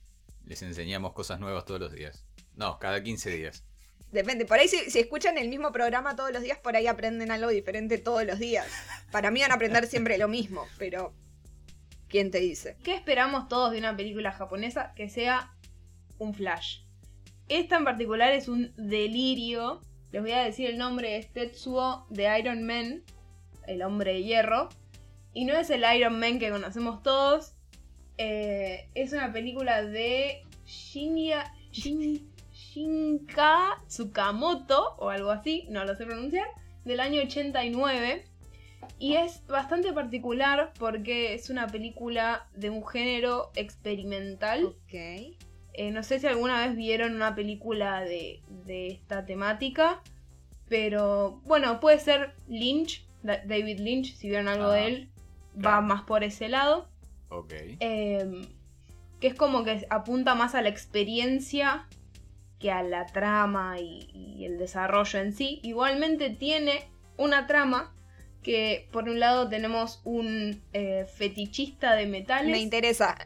Les 0.45 0.63
enseñamos 0.63 1.13
cosas 1.13 1.41
nuevas 1.41 1.65
todos 1.65 1.81
los 1.81 1.93
días. 1.93 2.25
No, 2.55 2.79
cada 2.79 3.03
15 3.03 3.31
días. 3.31 3.65
Depende, 4.11 4.45
por 4.45 4.59
ahí 4.59 4.67
si, 4.67 4.91
si 4.91 4.99
escuchan 4.99 5.39
el 5.39 5.49
mismo 5.49 5.71
programa 5.71 6.17
todos 6.17 6.33
los 6.33 6.43
días, 6.43 6.59
por 6.59 6.75
ahí 6.75 6.89
aprenden 6.89 7.31
algo 7.31 7.49
diferente 7.49 7.99
todos 7.99 8.25
los 8.25 8.41
días. 8.41 8.67
Para 9.13 9.31
mí 9.31 9.41
van 9.41 9.53
a 9.53 9.55
aprender 9.55 9.87
siempre 9.87 10.19
lo 10.19 10.27
mismo, 10.27 10.67
pero 10.79 11.15
¿quién 12.09 12.33
te 12.33 12.41
dice? 12.41 12.77
¿Qué 12.83 12.95
esperamos 12.95 13.47
todos 13.47 13.71
de 13.71 13.79
una 13.79 13.97
película 13.97 14.33
japonesa? 14.33 14.95
Que 14.97 15.09
sea 15.09 15.53
un 16.21 16.35
flash. 16.35 16.81
Esta 17.49 17.77
en 17.79 17.85
particular 17.85 18.33
es 18.33 18.49
un 18.49 18.73
delirio. 18.77 19.83
Les 20.13 20.23
voy 20.23 20.33
a 20.33 20.45
decir 20.45 20.69
el 20.71 20.79
nombre, 20.79 21.17
es 21.17 21.33
Tetsuo 21.33 22.07
de 22.11 22.39
Iron 22.39 22.65
Man, 22.65 23.03
el 23.67 23.83
hombre 23.83 24.13
de 24.15 24.23
hierro. 24.23 24.69
Y 25.33 25.45
no 25.45 25.55
es 25.55 25.71
el 25.71 25.85
Iron 25.97 26.19
Man 26.19 26.39
que 26.39 26.51
conocemos 26.51 27.03
todos. 27.03 27.55
eh, 28.19 28.89
es 28.95 29.13
una 29.15 29.33
película 29.33 29.83
de 29.83 30.45
Shinya, 30.67 31.55
Shin- 31.73 32.23
Shinka 32.53 33.83
Tsukamoto 33.89 34.95
o 34.99 35.09
algo 35.09 35.31
así, 35.31 35.67
no 35.71 35.85
lo 35.87 35.97
sé 35.97 36.05
pronunciar, 36.05 36.47
del 36.85 37.01
año 37.01 37.23
89. 37.23 38.25
Y 38.99 39.15
es 39.15 39.47
bastante 39.47 39.93
particular 39.95 40.73
porque 40.79 41.33
es 41.35 41.49
una 41.49 41.67
película 41.69 42.47
de 42.55 42.69
un 42.71 42.87
género 42.87 43.51
experimental. 43.55 44.65
Ok. 44.67 45.39
Eh, 45.81 45.91
no 45.93 46.03
sé 46.03 46.21
si 46.21 46.27
alguna 46.27 46.67
vez 46.67 46.77
vieron 46.77 47.15
una 47.15 47.35
película 47.35 48.03
de, 48.03 48.43
de 48.67 48.89
esta 48.89 49.25
temática. 49.25 50.03
Pero 50.69 51.41
bueno, 51.45 51.81
puede 51.81 51.99
ser 51.99 52.35
Lynch, 52.49 53.07
Da- 53.23 53.41
David 53.47 53.81
Lynch, 53.81 54.15
si 54.15 54.29
vieron 54.29 54.49
algo 54.49 54.67
Ah, 54.67 54.75
de 54.75 54.87
él, 54.87 55.09
va 55.65 55.81
más 55.81 56.03
por 56.03 56.23
ese 56.23 56.49
lado. 56.51 56.89
Ok. 57.31 57.55
Eh, 57.81 58.43
que 59.21 59.27
es 59.29 59.35
como 59.35 59.65
que 59.65 59.87
apunta 59.89 60.35
más 60.35 60.55
a 60.55 60.61
la 60.61 60.69
experiencia 60.69 61.87
que 62.59 62.71
a 62.71 62.83
la 62.83 63.07
trama 63.07 63.81
y, 63.81 64.11
y 64.13 64.45
el 64.45 64.59
desarrollo 64.59 65.19
en 65.19 65.33
sí. 65.33 65.61
Igualmente 65.63 66.29
tiene 66.29 66.85
una 67.17 67.47
trama 67.47 67.95
que 68.43 68.87
por 68.93 69.09
un 69.09 69.19
lado 69.19 69.49
tenemos 69.49 70.03
un 70.05 70.63
eh, 70.75 71.07
fetichista 71.17 71.95
de 71.95 72.07
metales. 72.07 72.51
Me 72.53 72.59
interesa. 72.59 73.17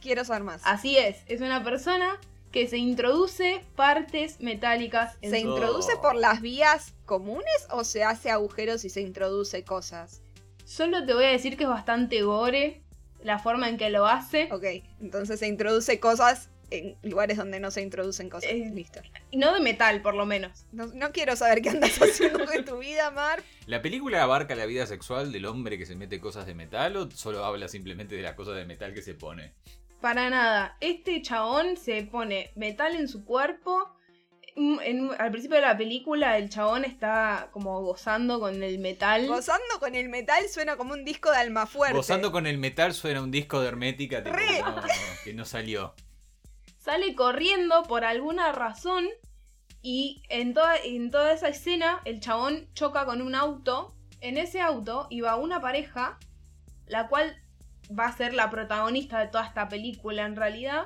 Quiero 0.00 0.24
saber 0.24 0.42
más. 0.44 0.62
Así 0.64 0.96
es, 0.96 1.18
es 1.26 1.40
una 1.40 1.62
persona 1.64 2.18
que 2.50 2.68
se 2.68 2.76
introduce 2.76 3.64
partes 3.76 4.40
metálicas 4.40 5.16
en 5.22 5.30
¿Se 5.30 5.40
su- 5.40 5.48
introduce 5.48 5.96
por 5.96 6.14
las 6.14 6.40
vías 6.42 6.94
comunes 7.06 7.66
o 7.70 7.82
se 7.84 8.04
hace 8.04 8.30
agujeros 8.30 8.84
y 8.84 8.90
se 8.90 9.00
introduce 9.00 9.64
cosas? 9.64 10.20
Solo 10.64 11.04
te 11.06 11.14
voy 11.14 11.24
a 11.24 11.28
decir 11.30 11.56
que 11.56 11.64
es 11.64 11.68
bastante 11.70 12.22
gore 12.22 12.82
la 13.22 13.38
forma 13.38 13.68
en 13.68 13.78
que 13.78 13.88
lo 13.90 14.06
hace. 14.06 14.48
Ok, 14.52 14.64
entonces 15.00 15.38
se 15.40 15.46
introduce 15.46 15.98
cosas 16.00 16.48
en 16.70 16.96
lugares 17.02 17.36
donde 17.36 17.60
no 17.60 17.70
se 17.70 17.82
introducen 17.82 18.30
cosas. 18.30 18.50
Eh, 18.50 18.70
Listo. 18.72 19.00
Y 19.30 19.36
no 19.36 19.52
de 19.52 19.60
metal, 19.60 20.00
por 20.02 20.14
lo 20.14 20.24
menos. 20.26 20.64
No, 20.72 20.86
no 20.86 21.12
quiero 21.12 21.36
saber 21.36 21.60
qué 21.62 21.68
andas 21.70 22.00
haciendo 22.02 22.46
de 22.46 22.62
tu 22.62 22.78
vida, 22.78 23.10
Mar. 23.10 23.42
¿La 23.66 23.82
película 23.82 24.22
abarca 24.22 24.54
la 24.54 24.64
vida 24.66 24.86
sexual 24.86 25.32
del 25.32 25.44
hombre 25.46 25.76
que 25.78 25.84
se 25.86 25.94
mete 25.96 26.18
cosas 26.20 26.46
de 26.46 26.54
metal 26.54 26.96
o 26.96 27.10
solo 27.10 27.44
habla 27.44 27.68
simplemente 27.68 28.14
de 28.16 28.22
las 28.22 28.34
cosas 28.34 28.56
de 28.56 28.64
metal 28.64 28.94
que 28.94 29.02
se 29.02 29.14
pone? 29.14 29.52
Para 30.02 30.28
nada. 30.28 30.76
Este 30.80 31.22
chabón 31.22 31.76
se 31.76 32.02
pone 32.02 32.50
metal 32.56 32.94
en 32.96 33.06
su 33.08 33.24
cuerpo. 33.24 33.88
Mm, 34.56 34.80
en- 34.82 35.10
al 35.18 35.30
principio 35.30 35.56
de 35.56 35.62
la 35.62 35.78
película, 35.78 36.36
el 36.36 36.50
chabón 36.50 36.84
está 36.84 37.48
como 37.52 37.80
gozando 37.80 38.38
con 38.40 38.62
el 38.62 38.78
metal. 38.80 39.26
Gozando 39.28 39.78
con 39.80 39.94
el 39.94 40.08
metal 40.10 40.46
suena 40.50 40.76
como 40.76 40.92
un 40.92 41.04
disco 41.04 41.30
de 41.30 41.38
alma 41.38 41.66
fuerte. 41.66 41.96
Gozando 41.96 42.32
con 42.32 42.46
el 42.46 42.58
metal 42.58 42.92
suena 42.92 43.22
un 43.22 43.30
disco 43.30 43.60
de 43.60 43.68
Hermética 43.68 44.22
tipo, 44.22 44.36
Re. 44.36 44.46
que, 44.46 44.62
no, 44.62 44.82
que 45.24 45.34
no 45.34 45.44
salió. 45.46 45.94
Sale 46.78 47.14
corriendo 47.14 47.84
por 47.84 48.04
alguna 48.04 48.52
razón. 48.52 49.08
Y 49.82 50.22
en 50.28 50.52
toda, 50.52 50.76
en 50.76 51.10
toda 51.10 51.32
esa 51.32 51.48
escena, 51.48 52.00
el 52.04 52.20
chabón 52.20 52.68
choca 52.74 53.04
con 53.06 53.22
un 53.22 53.34
auto. 53.34 53.94
En 54.20 54.36
ese 54.36 54.60
auto 54.60 55.06
iba 55.10 55.34
una 55.36 55.60
pareja, 55.60 56.18
la 56.86 57.08
cual 57.08 57.36
va 57.90 58.06
a 58.06 58.16
ser 58.16 58.34
la 58.34 58.50
protagonista 58.50 59.20
de 59.20 59.28
toda 59.28 59.46
esta 59.46 59.68
película 59.68 60.24
en 60.24 60.36
realidad. 60.36 60.84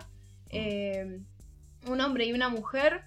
Eh, 0.50 1.20
un 1.88 2.00
hombre 2.00 2.26
y 2.26 2.32
una 2.32 2.48
mujer. 2.48 3.04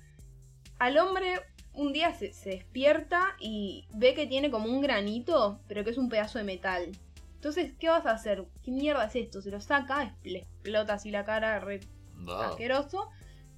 Al 0.78 0.98
hombre 0.98 1.42
un 1.74 1.94
día 1.94 2.14
se, 2.14 2.34
se 2.34 2.50
despierta 2.52 3.36
y 3.40 3.88
ve 3.94 4.14
que 4.14 4.28
tiene 4.28 4.52
como 4.52 4.70
un 4.70 4.82
granito, 4.82 5.62
pero 5.68 5.84
que 5.84 5.92
es 5.92 5.98
un 5.98 6.10
pedazo 6.10 6.38
de 6.38 6.44
metal. 6.44 6.92
Entonces, 7.36 7.74
¿qué 7.80 7.88
vas 7.88 8.06
a 8.06 8.12
hacer? 8.12 8.46
¿Qué 8.64 8.72
mierda 8.72 9.06
es 9.06 9.16
esto? 9.16 9.42
Se 9.42 9.50
lo 9.50 9.62
saca, 9.62 10.14
le 10.24 10.40
explota 10.40 10.94
así 10.96 11.10
la 11.10 11.24
cara, 11.24 11.60
re 11.60 11.80
No. 12.16 12.34
asqueroso. 12.34 13.10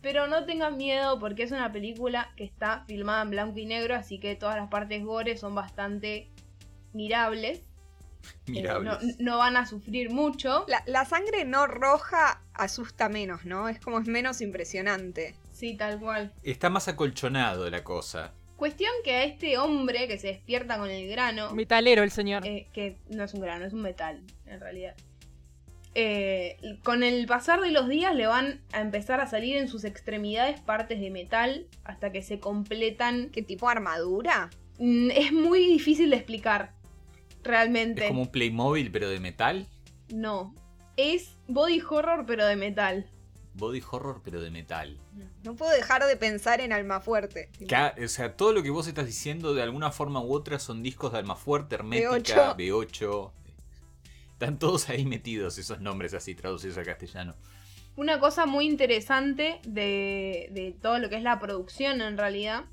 Pero 0.02 0.28
no 0.28 0.46
tengan 0.46 0.78
miedo 0.78 1.20
porque 1.20 1.44
es 1.44 1.52
una 1.52 1.72
película 1.72 2.32
que 2.36 2.44
está 2.44 2.84
filmada 2.88 3.22
en 3.22 3.30
blanco 3.32 3.60
y 3.60 3.65
negro, 3.65 3.96
así 3.96 4.20
que 4.20 4.36
todas 4.36 4.56
las 4.56 4.67
partes 4.70 5.04
gore 5.04 5.38
son 5.38 5.54
bastante 5.54 6.32
mirables. 6.94 7.71
Eh, 8.48 8.52
Mirables. 8.52 9.04
no, 9.04 9.14
no 9.20 9.38
van 9.38 9.58
a 9.58 9.66
sufrir 9.66 10.10
mucho. 10.12 10.66
La, 10.68 10.84
la 10.86 11.06
sangre 11.06 11.46
no 11.46 11.68
roja 11.68 12.42
asusta 12.54 13.10
menos, 13.10 13.46
¿no? 13.46 13.70
Es 13.70 13.80
como 13.80 14.00
es 14.00 14.08
menos 14.08 14.42
impresionante. 14.42 15.36
Sí, 15.52 15.76
tal 15.76 16.00
cual. 16.00 16.32
Está 16.44 16.70
más 16.70 16.88
acolchonado 16.88 17.70
la 17.70 17.84
cosa. 17.84 18.34
Cuestión 18.58 18.92
que 19.04 19.12
a 19.16 19.24
este 19.24 19.58
hombre 19.58 20.08
que 20.08 20.20
se 20.20 20.28
despierta 20.28 20.78
con 20.78 20.90
el 20.90 21.08
grano, 21.10 21.52
Metalero 21.54 22.04
el 22.04 22.12
señor. 22.12 22.46
eh, 22.46 22.68
que 22.74 22.98
no 23.10 23.24
es 23.24 23.34
un 23.34 23.42
grano, 23.42 23.66
es 23.66 23.74
un 23.74 23.82
metal, 23.82 24.22
en 24.46 24.60
realidad. 24.60 24.96
Eh, 25.94 26.58
con 26.84 27.04
el 27.04 27.26
pasar 27.28 27.60
de 27.60 27.70
los 27.72 27.90
días 27.90 28.16
le 28.16 28.26
van 28.26 28.62
a 28.72 28.80
empezar 28.80 29.20
a 29.20 29.28
salir 29.28 29.58
en 29.58 29.68
sus 29.68 29.84
extremidades 29.84 30.62
partes 30.62 31.02
de 31.02 31.10
metal 31.10 31.68
hasta 31.84 32.14
que 32.14 32.22
se 32.22 32.40
completan 32.40 33.30
¿Qué 33.30 33.42
tipo 33.42 33.66
de 33.66 33.74
armadura? 33.74 34.50
Mm, 34.80 35.10
Es 35.12 35.34
muy 35.34 35.66
difícil 35.66 36.10
de 36.12 36.16
explicar. 36.16 36.72
Realmente. 37.44 38.04
Es 38.04 38.08
como 38.10 38.22
un 38.24 38.32
Playmobil 38.32 38.92
pero 38.92 39.10
de 39.10 39.20
metal. 39.20 39.68
No. 40.10 40.54
Es 40.98 41.38
body 41.48 41.82
horror, 41.82 42.26
pero 42.26 42.46
de 42.46 42.56
metal. 42.56 43.10
Body 43.54 43.82
horror 43.92 44.22
pero 44.24 44.42
de 44.42 44.52
metal. 44.52 44.98
No 45.44 45.56
puedo 45.56 45.72
dejar 45.72 46.06
de 46.06 46.16
pensar 46.18 46.62
en 46.62 46.72
Almafuerte. 46.74 47.50
Ca- 47.68 47.96
o 48.02 48.08
sea, 48.08 48.36
todo 48.38 48.54
lo 48.54 48.64
que 48.64 48.70
vos 48.70 48.88
estás 48.88 49.06
diciendo 49.06 49.54
de 49.54 49.62
alguna 49.64 49.92
forma 49.92 50.22
u 50.22 50.34
otra 50.34 50.60
son 50.60 50.84
discos 50.84 51.12
de 51.12 51.20
Almafuerte, 51.20 51.76
Hermética, 51.76 52.56
B8. 52.56 53.32
Están 54.34 54.58
todos 54.58 54.90
ahí 54.90 55.06
metidos 55.06 55.58
esos 55.58 55.82
nombres 55.82 56.14
así 56.14 56.34
traducidos 56.36 56.78
al 56.78 56.86
castellano. 56.86 57.36
Una 57.96 58.20
cosa 58.20 58.46
muy 58.46 58.66
interesante 58.68 59.60
de, 59.68 60.48
de 60.52 60.76
todo 60.82 60.98
lo 61.00 61.10
que 61.10 61.18
es 61.18 61.24
la 61.24 61.40
producción 61.40 62.02
en 62.02 62.18
realidad. 62.18 62.66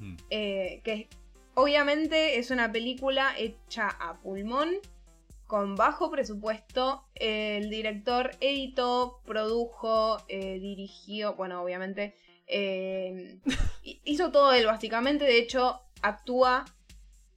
Mm. 0.00 0.16
eh, 0.30 0.80
que 0.84 1.08
obviamente 1.54 2.38
es 2.38 2.50
una 2.50 2.70
película 2.72 3.34
hecha 3.38 3.88
a 3.88 4.18
pulmón. 4.20 4.70
Con 5.46 5.76
bajo 5.76 6.10
presupuesto. 6.10 7.04
El 7.14 7.68
director 7.68 8.30
editó, 8.40 9.20
produjo, 9.26 10.16
eh, 10.28 10.58
dirigió. 10.58 11.34
Bueno, 11.34 11.62
obviamente. 11.62 12.16
eh, 12.46 13.38
hi- 13.82 14.00
hizo 14.04 14.30
todo 14.32 14.52
él, 14.52 14.66
básicamente. 14.66 15.24
De 15.24 15.38
hecho, 15.38 15.80
actúa 16.02 16.64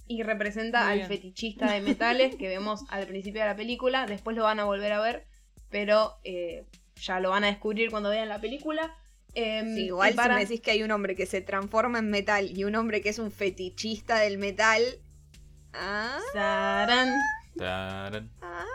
y 0.07 0.23
representa 0.23 0.83
Muy 0.83 0.91
al 0.91 0.97
bien. 0.99 1.07
fetichista 1.09 1.69
de 1.71 1.81
metales 1.81 2.35
que 2.37 2.47
vemos 2.47 2.85
al 2.89 3.05
principio 3.07 3.41
de 3.41 3.47
la 3.47 3.55
película. 3.57 4.05
Después 4.05 4.37
lo 4.37 4.43
van 4.43 4.59
a 4.61 4.65
volver 4.65 4.93
a 4.93 5.01
ver, 5.01 5.27
pero 5.69 6.13
eh, 6.23 6.65
ya 6.95 7.19
lo 7.19 7.31
van 7.31 7.43
a 7.43 7.47
descubrir 7.47 7.91
cuando 7.91 8.09
vean 8.09 8.29
la 8.29 8.39
película. 8.39 8.95
Em, 9.33 9.75
Sí, 9.75 9.85
igual 9.85 10.13
para- 10.15 10.33
si 10.35 10.39
me 10.39 10.45
decís 10.45 10.61
que 10.61 10.71
hay 10.71 10.83
un 10.83 10.91
hombre 10.91 11.15
que 11.15 11.25
se 11.25 11.41
transforma 11.41 11.99
en 11.99 12.09
metal 12.09 12.49
y 12.57 12.63
un 12.63 12.75
hombre 12.75 13.01
que 13.01 13.09
es 13.09 13.19
un 13.19 13.31
fetichista 13.31 14.19
del 14.19 14.37
metal. 14.37 14.81
Ah, 15.73 16.19
Sarán. 16.33 17.13
Tarán. 17.57 18.31
ah. 18.41 18.65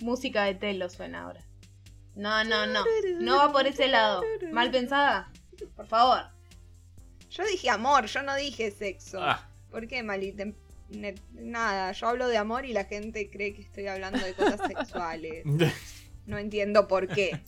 Música 0.00 0.44
de 0.44 0.54
Telo 0.54 0.88
suena 0.90 1.22
ahora. 1.24 1.44
No, 2.14 2.42
no, 2.44 2.66
no. 2.66 2.84
No 3.20 3.36
va 3.36 3.52
por 3.52 3.66
ese 3.66 3.86
lado. 3.88 4.22
Mal 4.52 4.70
pensada. 4.70 5.30
Por 5.76 5.86
favor. 5.86 6.22
Yo 7.30 7.44
dije 7.46 7.70
amor, 7.70 8.06
yo 8.06 8.22
no 8.22 8.34
dije 8.34 8.70
sexo. 8.70 9.20
Ah, 9.22 9.48
¿Por 9.70 9.86
qué 9.86 10.02
ne- 10.88 11.14
Nada, 11.32 11.92
yo 11.92 12.08
hablo 12.08 12.26
de 12.28 12.38
amor 12.38 12.64
y 12.64 12.72
la 12.72 12.84
gente 12.84 13.28
cree 13.30 13.54
que 13.54 13.62
estoy 13.62 13.86
hablando 13.86 14.18
de 14.18 14.34
cosas 14.34 14.60
sexuales. 14.66 15.44
No 16.26 16.36
entiendo 16.36 16.88
por 16.88 17.08
qué. 17.08 17.40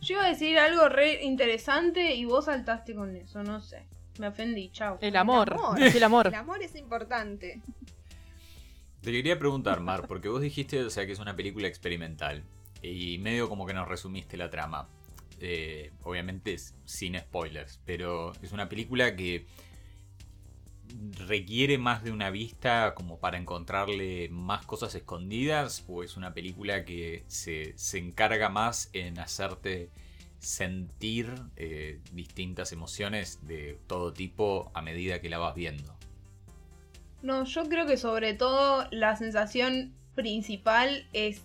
Yo 0.00 0.14
iba 0.14 0.24
a 0.24 0.28
decir 0.28 0.58
algo 0.58 0.88
re 0.88 1.24
interesante 1.24 2.14
y 2.14 2.24
vos 2.24 2.46
saltaste 2.46 2.94
con 2.94 3.14
eso, 3.16 3.42
no 3.42 3.60
sé. 3.60 3.86
Me 4.18 4.28
ofendí, 4.28 4.70
chao. 4.70 4.98
El 5.00 5.16
amor. 5.16 5.48
El 5.48 5.54
amor. 5.58 5.82
Es 5.82 5.94
el 5.94 6.02
amor. 6.02 6.26
El 6.28 6.34
amor 6.34 6.62
es 6.62 6.74
importante. 6.76 7.60
Te 9.00 9.12
quería 9.12 9.38
preguntar, 9.38 9.80
Mar, 9.80 10.06
porque 10.06 10.28
vos 10.28 10.40
dijiste, 10.40 10.82
o 10.82 10.90
sea, 10.90 11.04
que 11.04 11.12
es 11.12 11.18
una 11.18 11.36
película 11.36 11.68
experimental. 11.68 12.44
Y 12.80 13.18
medio 13.18 13.48
como 13.48 13.66
que 13.66 13.74
nos 13.74 13.88
resumiste 13.88 14.36
la 14.36 14.50
trama. 14.50 14.88
Eh, 15.40 15.92
obviamente 16.04 16.54
es 16.54 16.74
sin 16.84 17.18
spoilers, 17.18 17.80
pero 17.84 18.32
es 18.40 18.52
una 18.52 18.68
película 18.68 19.16
que 19.16 19.46
requiere 21.26 21.78
más 21.78 22.04
de 22.04 22.10
una 22.10 22.30
vista 22.30 22.94
como 22.94 23.18
para 23.18 23.38
encontrarle 23.38 24.28
más 24.30 24.64
cosas 24.66 24.94
escondidas 24.94 25.84
o 25.88 26.02
es 26.02 26.16
una 26.16 26.34
película 26.34 26.84
que 26.84 27.24
se, 27.26 27.72
se 27.76 27.98
encarga 27.98 28.48
más 28.48 28.90
en 28.92 29.18
hacerte 29.18 29.90
sentir 30.38 31.32
eh, 31.56 32.00
distintas 32.12 32.72
emociones 32.72 33.46
de 33.46 33.78
todo 33.86 34.12
tipo 34.12 34.70
a 34.74 34.82
medida 34.82 35.20
que 35.20 35.30
la 35.30 35.38
vas 35.38 35.54
viendo. 35.54 35.96
No, 37.22 37.44
yo 37.44 37.64
creo 37.68 37.86
que 37.86 37.96
sobre 37.96 38.34
todo 38.34 38.86
la 38.90 39.16
sensación 39.16 39.94
principal 40.14 41.08
es 41.12 41.42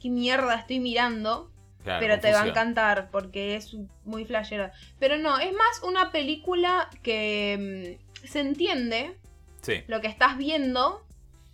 qué 0.00 0.08
mierda 0.08 0.54
estoy 0.54 0.80
mirando, 0.80 1.50
Claro, 1.84 2.00
pero 2.00 2.20
te 2.20 2.32
va 2.32 2.42
a 2.42 2.48
encantar 2.48 3.10
porque 3.10 3.56
es 3.56 3.76
muy 4.04 4.24
flashero. 4.24 4.70
Pero 4.98 5.18
no, 5.18 5.38
es 5.38 5.52
más 5.52 5.82
una 5.82 6.12
película 6.12 6.88
que 7.02 7.98
mm, 8.00 8.11
se 8.24 8.40
entiende 8.40 9.16
Sí. 9.62 9.82
lo 9.86 10.00
que 10.00 10.08
estás 10.08 10.36
viendo. 10.36 11.04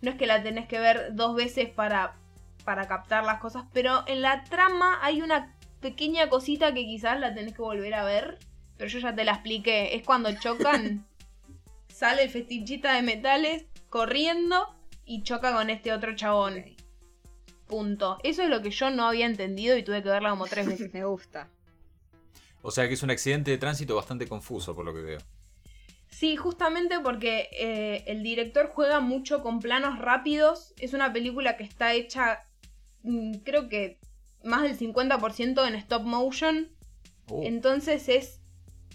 No 0.01 0.11
es 0.11 0.17
que 0.17 0.27
la 0.27 0.41
tenés 0.41 0.67
que 0.67 0.79
ver 0.79 1.09
dos 1.13 1.35
veces 1.35 1.69
para, 1.69 2.15
para 2.63 2.87
captar 2.87 3.23
las 3.25 3.39
cosas, 3.39 3.65
pero 3.73 4.03
en 4.07 4.21
la 4.21 4.43
trama 4.45 4.97
hay 5.01 5.21
una 5.21 5.55
pequeña 5.81 6.29
cosita 6.29 6.73
que 6.73 6.85
quizás 6.85 7.19
la 7.19 7.33
tenés 7.33 7.53
que 7.53 7.61
volver 7.61 7.93
a 7.93 8.03
ver. 8.03 8.37
Pero 8.77 8.89
yo 8.89 8.99
ya 8.99 9.13
te 9.13 9.25
la 9.25 9.33
expliqué. 9.33 9.95
Es 9.95 10.03
cuando 10.03 10.31
chocan, 10.39 11.05
sale 11.89 12.23
el 12.23 12.29
fetichita 12.29 12.93
de 12.93 13.01
metales 13.01 13.65
corriendo 13.89 14.73
y 15.05 15.23
choca 15.23 15.53
con 15.53 15.69
este 15.69 15.91
otro 15.91 16.15
chabón. 16.15 16.63
Punto. 17.67 18.17
Eso 18.23 18.41
es 18.43 18.49
lo 18.49 18.61
que 18.61 18.71
yo 18.71 18.89
no 18.89 19.05
había 19.07 19.25
entendido 19.25 19.77
y 19.77 19.83
tuve 19.83 20.01
que 20.01 20.09
verla 20.09 20.29
como 20.31 20.47
tres 20.47 20.65
veces. 20.67 20.93
Me 20.93 21.03
gusta. 21.03 21.49
O 22.61 22.71
sea 22.71 22.87
que 22.87 22.93
es 22.93 23.03
un 23.03 23.11
accidente 23.11 23.51
de 23.51 23.57
tránsito 23.57 23.95
bastante 23.95 24.27
confuso 24.27 24.73
por 24.75 24.85
lo 24.85 24.93
que 24.93 25.01
veo. 25.01 25.19
Sí, 26.09 26.35
justamente 26.35 26.99
porque 26.99 27.49
eh, 27.53 28.03
el 28.07 28.23
director 28.23 28.71
juega 28.73 28.99
mucho 28.99 29.41
con 29.41 29.59
planos 29.59 29.99
rápidos. 29.99 30.73
Es 30.79 30.93
una 30.93 31.13
película 31.13 31.55
que 31.55 31.63
está 31.63 31.93
hecha, 31.93 32.45
mm, 33.03 33.35
creo 33.45 33.69
que 33.69 33.99
más 34.43 34.63
del 34.63 34.77
50% 34.77 35.67
en 35.67 35.75
stop 35.75 36.03
motion. 36.03 36.69
Uh, 37.29 37.43
Entonces 37.45 38.09
es... 38.09 38.41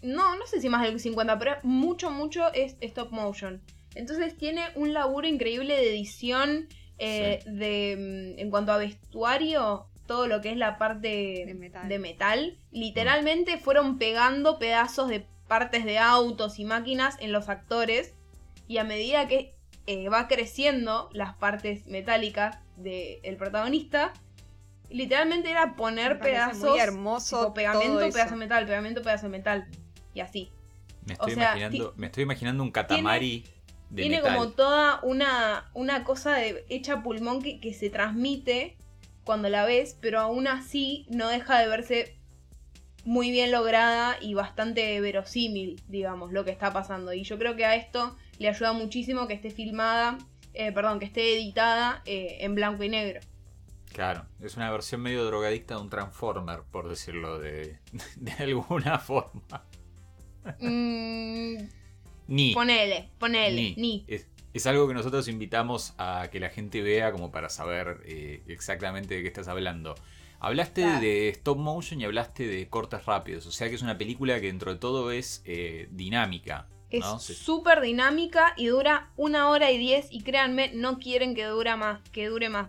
No, 0.02 0.36
no 0.36 0.46
sé 0.46 0.60
si 0.60 0.68
más 0.68 0.82
del 0.82 1.00
50%, 1.00 1.38
pero 1.38 1.56
mucho, 1.62 2.10
mucho 2.10 2.52
es 2.52 2.76
stop 2.80 3.10
motion. 3.10 3.62
Entonces 3.94 4.36
tiene 4.36 4.62
un 4.74 4.92
laburo 4.92 5.26
increíble 5.26 5.76
de 5.76 5.88
edición, 5.88 6.68
eh, 6.98 7.40
de, 7.46 8.34
mm, 8.36 8.38
en 8.40 8.50
cuanto 8.50 8.72
a 8.72 8.76
vestuario, 8.76 9.86
todo 10.06 10.26
lo 10.26 10.40
que 10.42 10.50
es 10.50 10.56
la 10.56 10.76
parte 10.76 11.44
De 11.46 11.54
metal. 11.54 11.88
de 11.88 11.98
metal. 11.98 12.58
Literalmente 12.70 13.56
fueron 13.56 13.96
pegando 13.98 14.58
pedazos 14.58 15.08
de 15.08 15.26
partes 15.48 15.84
de 15.84 15.98
autos 15.98 16.58
y 16.58 16.64
máquinas 16.64 17.16
en 17.20 17.32
los 17.32 17.48
actores. 17.48 18.14
Y 18.68 18.78
a 18.78 18.84
medida 18.84 19.28
que 19.28 19.54
eh, 19.86 20.08
va 20.08 20.26
creciendo 20.28 21.10
las 21.12 21.34
partes 21.34 21.86
metálicas 21.86 22.58
del 22.76 23.36
protagonista, 23.36 24.12
Literalmente 24.90 25.50
era 25.50 25.74
poner 25.76 26.18
pedazos. 26.20 26.70
muy 26.70 26.78
hermoso 26.78 27.38
tipo, 27.40 27.54
pegamento, 27.54 27.94
todo 27.94 28.00
eso. 28.02 28.12
pedazo 28.14 28.30
de 28.34 28.36
metal, 28.36 28.66
pegamento, 28.66 29.02
pedazo 29.02 29.26
de 29.26 29.30
metal. 29.30 29.66
Y 30.12 30.20
así. 30.20 30.50
Me 31.04 31.14
O 31.14 31.26
estoy, 31.26 31.34
sea, 31.34 31.44
imaginando, 31.56 31.90
ti- 31.90 32.00
me 32.00 32.06
estoy 32.06 32.22
imaginando 32.22 32.62
un 32.62 32.70
katamari 32.70 33.44
de 33.90 34.02
Tiene 34.02 34.18
metal. 34.18 34.34
como 34.36 34.50
toda 34.52 35.00
una, 35.02 35.70
una 35.74 36.04
cosa 36.04 36.34
de, 36.36 36.64
hecha 36.68 37.02
pulmón 37.02 37.42
que, 37.42 37.60
que 37.60 37.74
se 37.74 37.90
transmite 37.90 38.76
cuando 39.24 39.48
la 39.48 39.64
ves, 39.64 39.96
pero 40.00 40.20
aún 40.20 40.46
así 40.46 41.06
no 41.08 41.28
deja 41.28 41.58
de 41.58 41.66
verse 41.66 42.16
muy 43.04 43.30
bien 43.30 43.50
lograda 43.50 44.16
y 44.20 44.34
bastante 44.34 45.00
verosímil, 45.00 45.80
digamos, 45.88 46.32
lo 46.32 46.44
que 46.44 46.50
está 46.50 46.72
pasando. 46.72 47.12
Y 47.12 47.22
yo 47.22 47.38
creo 47.38 47.56
que 47.56 47.64
a 47.64 47.76
esto 47.76 48.16
le 48.38 48.48
ayuda 48.48 48.72
muchísimo 48.72 49.26
que 49.26 49.34
esté 49.34 49.50
filmada, 49.50 50.18
eh, 50.54 50.72
perdón, 50.72 50.98
que 50.98 51.06
esté 51.06 51.34
editada 51.34 52.02
eh, 52.06 52.38
en 52.40 52.54
blanco 52.54 52.82
y 52.84 52.88
negro. 52.88 53.20
Claro, 53.92 54.26
es 54.40 54.56
una 54.56 54.70
versión 54.70 55.02
medio 55.02 55.24
drogadicta 55.24 55.76
de 55.76 55.82
un 55.82 55.90
Transformer, 55.90 56.62
por 56.70 56.88
decirlo 56.88 57.38
de, 57.38 57.78
de 58.16 58.32
alguna 58.32 58.98
forma. 58.98 59.64
Mm, 60.60 61.56
Ni. 62.26 62.52
ponele, 62.52 63.10
ponele, 63.18 63.54
ni. 63.54 63.74
ni. 63.76 64.04
Es, 64.08 64.26
es 64.52 64.66
algo 64.66 64.86
que 64.86 64.94
nosotros 64.94 65.26
invitamos 65.28 65.94
a 65.98 66.28
que 66.30 66.38
la 66.38 66.48
gente 66.48 66.80
vea 66.80 67.10
como 67.12 67.30
para 67.30 67.48
saber 67.48 68.00
eh, 68.04 68.42
exactamente 68.46 69.14
de 69.16 69.22
qué 69.22 69.28
estás 69.28 69.48
hablando. 69.48 69.94
Hablaste 70.44 70.82
Claro. 70.82 71.00
de 71.00 71.28
stop 71.30 71.56
motion 71.58 72.00
y 72.00 72.04
hablaste 72.04 72.46
de 72.46 72.68
cortes 72.68 73.06
rápidos, 73.06 73.46
o 73.46 73.50
sea 73.50 73.70
que 73.70 73.76
es 73.76 73.82
una 73.82 73.96
película 73.96 74.38
que 74.40 74.48
dentro 74.48 74.74
de 74.74 74.78
todo 74.78 75.10
es 75.10 75.42
eh, 75.46 75.88
dinámica. 75.90 76.68
Es 76.90 77.04
súper 77.22 77.80
dinámica 77.80 78.52
y 78.56 78.66
dura 78.66 79.10
una 79.16 79.48
hora 79.48 79.72
y 79.72 79.78
diez 79.78 80.06
y 80.10 80.22
créanme, 80.22 80.70
no 80.74 80.98
quieren 80.98 81.34
que 81.34 81.44
dure 81.46 81.74
más, 81.76 82.00
que 82.10 82.28
dure 82.28 82.50
más. 82.50 82.68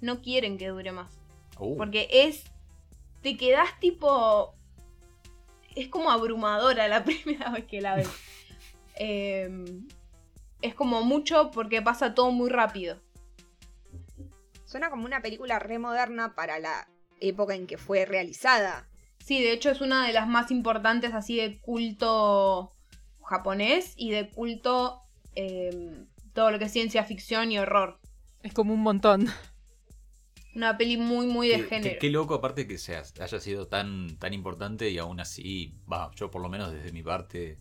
No 0.00 0.22
quieren 0.22 0.56
que 0.56 0.68
dure 0.68 0.90
más. 0.90 1.20
Uh, 1.58 1.76
Porque 1.76 2.08
es. 2.10 2.44
Te 3.20 3.36
quedas 3.36 3.78
tipo. 3.78 4.54
Es 5.76 5.88
como 5.88 6.10
abrumadora 6.10 6.88
la 6.88 7.04
primera 7.04 7.50
vez 7.50 7.66
que 7.66 7.80
la 7.80 7.96
ves. 7.96 8.08
Eh, 8.96 9.48
es 10.60 10.74
como 10.74 11.02
mucho 11.02 11.50
porque 11.50 11.80
pasa 11.80 12.14
todo 12.14 12.30
muy 12.30 12.50
rápido. 12.50 12.98
Suena 14.66 14.90
como 14.90 15.06
una 15.06 15.22
película 15.22 15.58
re 15.58 15.78
moderna 15.78 16.34
para 16.34 16.58
la 16.58 16.86
época 17.28 17.54
en 17.54 17.66
que 17.66 17.78
fue 17.78 18.04
realizada. 18.04 18.88
Sí, 19.24 19.42
de 19.42 19.52
hecho 19.52 19.70
es 19.70 19.80
una 19.80 20.06
de 20.06 20.12
las 20.12 20.26
más 20.28 20.50
importantes 20.50 21.14
así 21.14 21.36
de 21.36 21.60
culto 21.60 22.72
japonés 23.24 23.94
y 23.96 24.10
de 24.10 24.28
culto 24.30 25.00
eh, 25.36 26.04
todo 26.34 26.50
lo 26.50 26.58
que 26.58 26.66
es 26.66 26.72
ciencia 26.72 27.04
ficción 27.04 27.52
y 27.52 27.58
horror. 27.58 27.98
Es 28.42 28.52
como 28.52 28.74
un 28.74 28.80
montón. 28.82 29.28
Una 30.54 30.76
peli 30.76 30.98
muy, 30.98 31.26
muy 31.26 31.48
de 31.48 31.56
qué, 31.56 31.62
qué- 31.62 31.68
género. 31.68 31.96
qué 32.00 32.10
loco 32.10 32.34
aparte 32.34 32.66
que 32.66 32.76
sea, 32.76 33.02
haya 33.20 33.40
sido 33.40 33.68
tan, 33.68 34.18
tan 34.18 34.34
importante 34.34 34.90
y 34.90 34.98
aún 34.98 35.18
así, 35.20 35.74
va, 35.90 36.10
yo 36.14 36.30
por 36.30 36.42
lo 36.42 36.50
menos 36.50 36.72
desde 36.72 36.92
mi 36.92 37.02
parte 37.02 37.58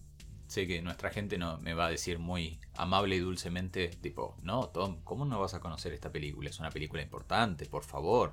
sé 0.48 0.68
que 0.68 0.82
nuestra 0.82 1.10
gente 1.10 1.38
no 1.38 1.58
me 1.60 1.74
va 1.74 1.86
a 1.86 1.90
decir 1.90 2.20
muy 2.20 2.60
amable 2.74 3.16
y 3.16 3.20
dulcemente, 3.20 3.88
tipo, 3.88 4.36
no, 4.42 4.68
Tom, 4.68 5.00
¿cómo 5.06 5.24
no 5.24 5.40
vas 5.40 5.54
a 5.54 5.62
conocer 5.62 5.94
esta 5.94 6.12
película? 6.12 6.50
Es 6.50 6.60
una 6.60 6.70
película 6.72 7.02
importante, 7.02 7.66
por 7.68 7.86
favor. 7.86 8.32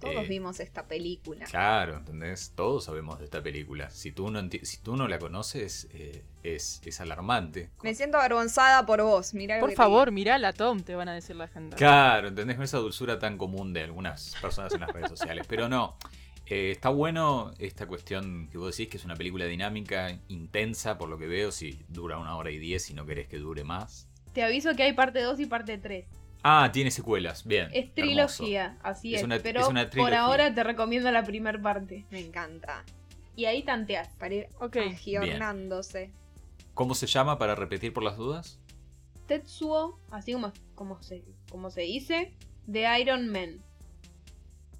Todos 0.00 0.24
Eh, 0.24 0.26
vimos 0.28 0.60
esta 0.60 0.86
película. 0.86 1.46
Claro, 1.46 1.96
¿entendés? 1.96 2.52
Todos 2.54 2.84
sabemos 2.84 3.18
de 3.18 3.24
esta 3.24 3.42
película. 3.42 3.88
Si 3.90 4.12
tú 4.12 4.30
no, 4.30 4.40
si 4.62 4.76
tú 4.78 4.96
no 4.96 5.08
la 5.08 5.18
conoces, 5.18 5.88
eh, 5.92 6.22
es, 6.42 6.82
es 6.84 7.00
alarmante. 7.00 7.70
Me 7.82 7.94
siento 7.94 8.18
avergonzada 8.18 8.84
por 8.84 9.02
vos, 9.02 9.32
mirá 9.34 9.58
Por 9.58 9.72
favor, 9.72 10.12
mirala, 10.12 10.52
Tom, 10.52 10.80
te 10.82 10.94
van 10.94 11.08
a 11.08 11.14
decir 11.14 11.36
la 11.36 11.48
gente. 11.48 11.76
Claro, 11.76 12.28
¿entendés? 12.28 12.56
Con 12.56 12.64
esa 12.64 12.78
dulzura 12.78 13.18
tan 13.18 13.38
común 13.38 13.72
de 13.72 13.82
algunas 13.84 14.34
personas 14.40 14.74
en 14.74 14.80
las 14.80 14.90
redes 14.90 15.08
sociales. 15.08 15.46
Pero 15.48 15.68
no, 15.68 15.96
eh, 16.46 16.72
está 16.72 16.90
bueno 16.90 17.52
esta 17.58 17.86
cuestión 17.86 18.48
que 18.52 18.58
vos 18.58 18.76
decís, 18.76 18.90
que 18.90 18.98
es 18.98 19.04
una 19.04 19.16
película 19.16 19.46
dinámica, 19.46 20.18
intensa, 20.28 20.98
por 20.98 21.08
lo 21.08 21.16
que 21.18 21.26
veo, 21.26 21.50
si 21.52 21.84
dura 21.88 22.18
una 22.18 22.36
hora 22.36 22.50
y 22.50 22.58
diez 22.58 22.90
y 22.90 22.94
no 22.94 23.06
querés 23.06 23.28
que 23.28 23.38
dure 23.38 23.64
más. 23.64 24.08
Te 24.34 24.42
aviso 24.42 24.74
que 24.76 24.82
hay 24.82 24.92
parte 24.92 25.22
2 25.22 25.40
y 25.40 25.46
parte 25.46 25.78
3. 25.78 26.04
Ah, 26.42 26.70
tiene 26.72 26.90
secuelas, 26.90 27.44
bien. 27.46 27.66
Es 27.72 27.86
hermoso. 27.86 27.92
trilogía, 27.94 28.78
así 28.82 29.14
Es 29.14 29.20
es. 29.20 29.24
una- 29.24 29.38
pero 29.40 29.60
es 29.62 29.68
una 29.68 29.90
por 29.90 30.14
ahora 30.14 30.54
te 30.54 30.62
recomiendo 30.62 31.10
la 31.10 31.24
primera 31.24 31.60
parte. 31.60 32.04
Me 32.10 32.20
encanta. 32.20 32.84
Y 33.34 33.46
ahí 33.46 33.62
tanteas. 33.64 34.08
Para 34.16 34.34
ir 34.34 34.48
Ok. 34.60 34.76
agiorándose. 34.76 36.12
¿Cómo 36.74 36.94
se 36.94 37.06
llama 37.06 37.38
para 37.38 37.54
repetir 37.54 37.92
por 37.92 38.02
las 38.04 38.16
dudas? 38.16 38.58
Tetsuo, 39.26 39.98
así 40.10 40.32
como, 40.32 40.52
como, 40.74 41.02
se, 41.02 41.24
como 41.50 41.70
se 41.70 41.80
dice, 41.82 42.32
de 42.66 43.00
Iron 43.00 43.28
Man. 43.28 43.60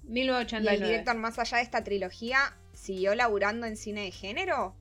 ¿Y 0.03 0.07
el 0.07 0.13
1989. 0.13 0.87
director, 0.87 1.15
más 1.17 1.37
allá 1.37 1.57
de 1.57 1.63
esta 1.63 1.83
trilogía, 1.83 2.55
siguió 2.73 3.13
laburando 3.13 3.65
en 3.67 3.75
cine 3.75 4.01
de 4.03 4.11
género? 4.11 4.73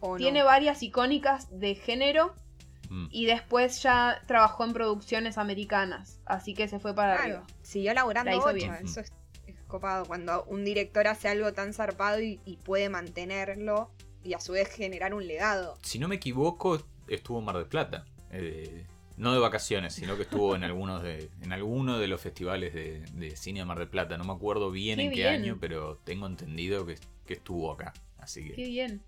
¿O 0.00 0.12
no? 0.12 0.16
Tiene 0.18 0.42
varias 0.42 0.82
icónicas 0.82 1.48
de 1.58 1.74
género 1.76 2.34
Mm. 2.92 3.08
y 3.10 3.24
después 3.24 3.82
ya 3.82 4.22
trabajó 4.26 4.64
en 4.64 4.74
producciones 4.74 5.38
americanas. 5.38 6.20
Así 6.26 6.52
que 6.52 6.68
se 6.68 6.78
fue 6.78 6.94
para 6.94 7.16
Claro, 7.16 7.36
arriba. 7.38 7.46
siguió 7.62 7.94
laburando 7.94 8.30
La 8.30 8.36
hizo 8.36 8.44
ocho, 8.46 8.54
bien. 8.54 8.74
Eso 8.84 9.00
es, 9.00 9.10
es 9.46 9.56
copado. 9.66 10.04
Cuando 10.04 10.44
un 10.44 10.62
director 10.62 11.06
hace 11.08 11.28
algo 11.28 11.52
tan 11.54 11.72
zarpado 11.72 12.20
y, 12.20 12.38
y 12.44 12.58
puede 12.58 12.90
mantenerlo 12.90 13.90
y 14.22 14.34
a 14.34 14.40
su 14.40 14.52
vez 14.52 14.68
generar 14.68 15.14
un 15.14 15.26
legado. 15.26 15.78
Si 15.82 15.98
no 15.98 16.06
me 16.06 16.16
equivoco, 16.16 16.80
estuvo 17.08 17.38
en 17.38 17.44
Mar 17.46 17.56
del 17.56 17.66
Plata. 17.66 18.04
Eh, 18.30 18.84
no 19.16 19.32
de 19.32 19.38
vacaciones, 19.40 19.94
sino 19.94 20.16
que 20.16 20.22
estuvo 20.22 20.54
en 20.56 20.64
algunos 20.64 21.02
de, 21.02 21.30
en 21.42 21.52
alguno 21.52 21.98
de 21.98 22.08
los 22.08 22.20
festivales 22.20 22.74
de, 22.74 23.00
de 23.14 23.36
cine 23.36 23.60
de 23.60 23.64
Mar 23.66 23.78
del 23.78 23.88
Plata. 23.88 24.16
No 24.18 24.24
me 24.24 24.32
acuerdo 24.32 24.70
bien 24.70 24.98
Qué 24.98 25.04
en 25.04 25.10
qué 25.10 25.16
bien. 25.16 25.28
año, 25.34 25.58
pero 25.60 25.96
tengo 26.04 26.26
entendido 26.26 26.84
que, 26.86 26.98
que 27.26 27.34
estuvo 27.34 27.72
acá. 27.72 27.92
Así 28.18 28.42
Qué 28.44 28.54
que. 28.54 28.66
bien. 28.68 29.02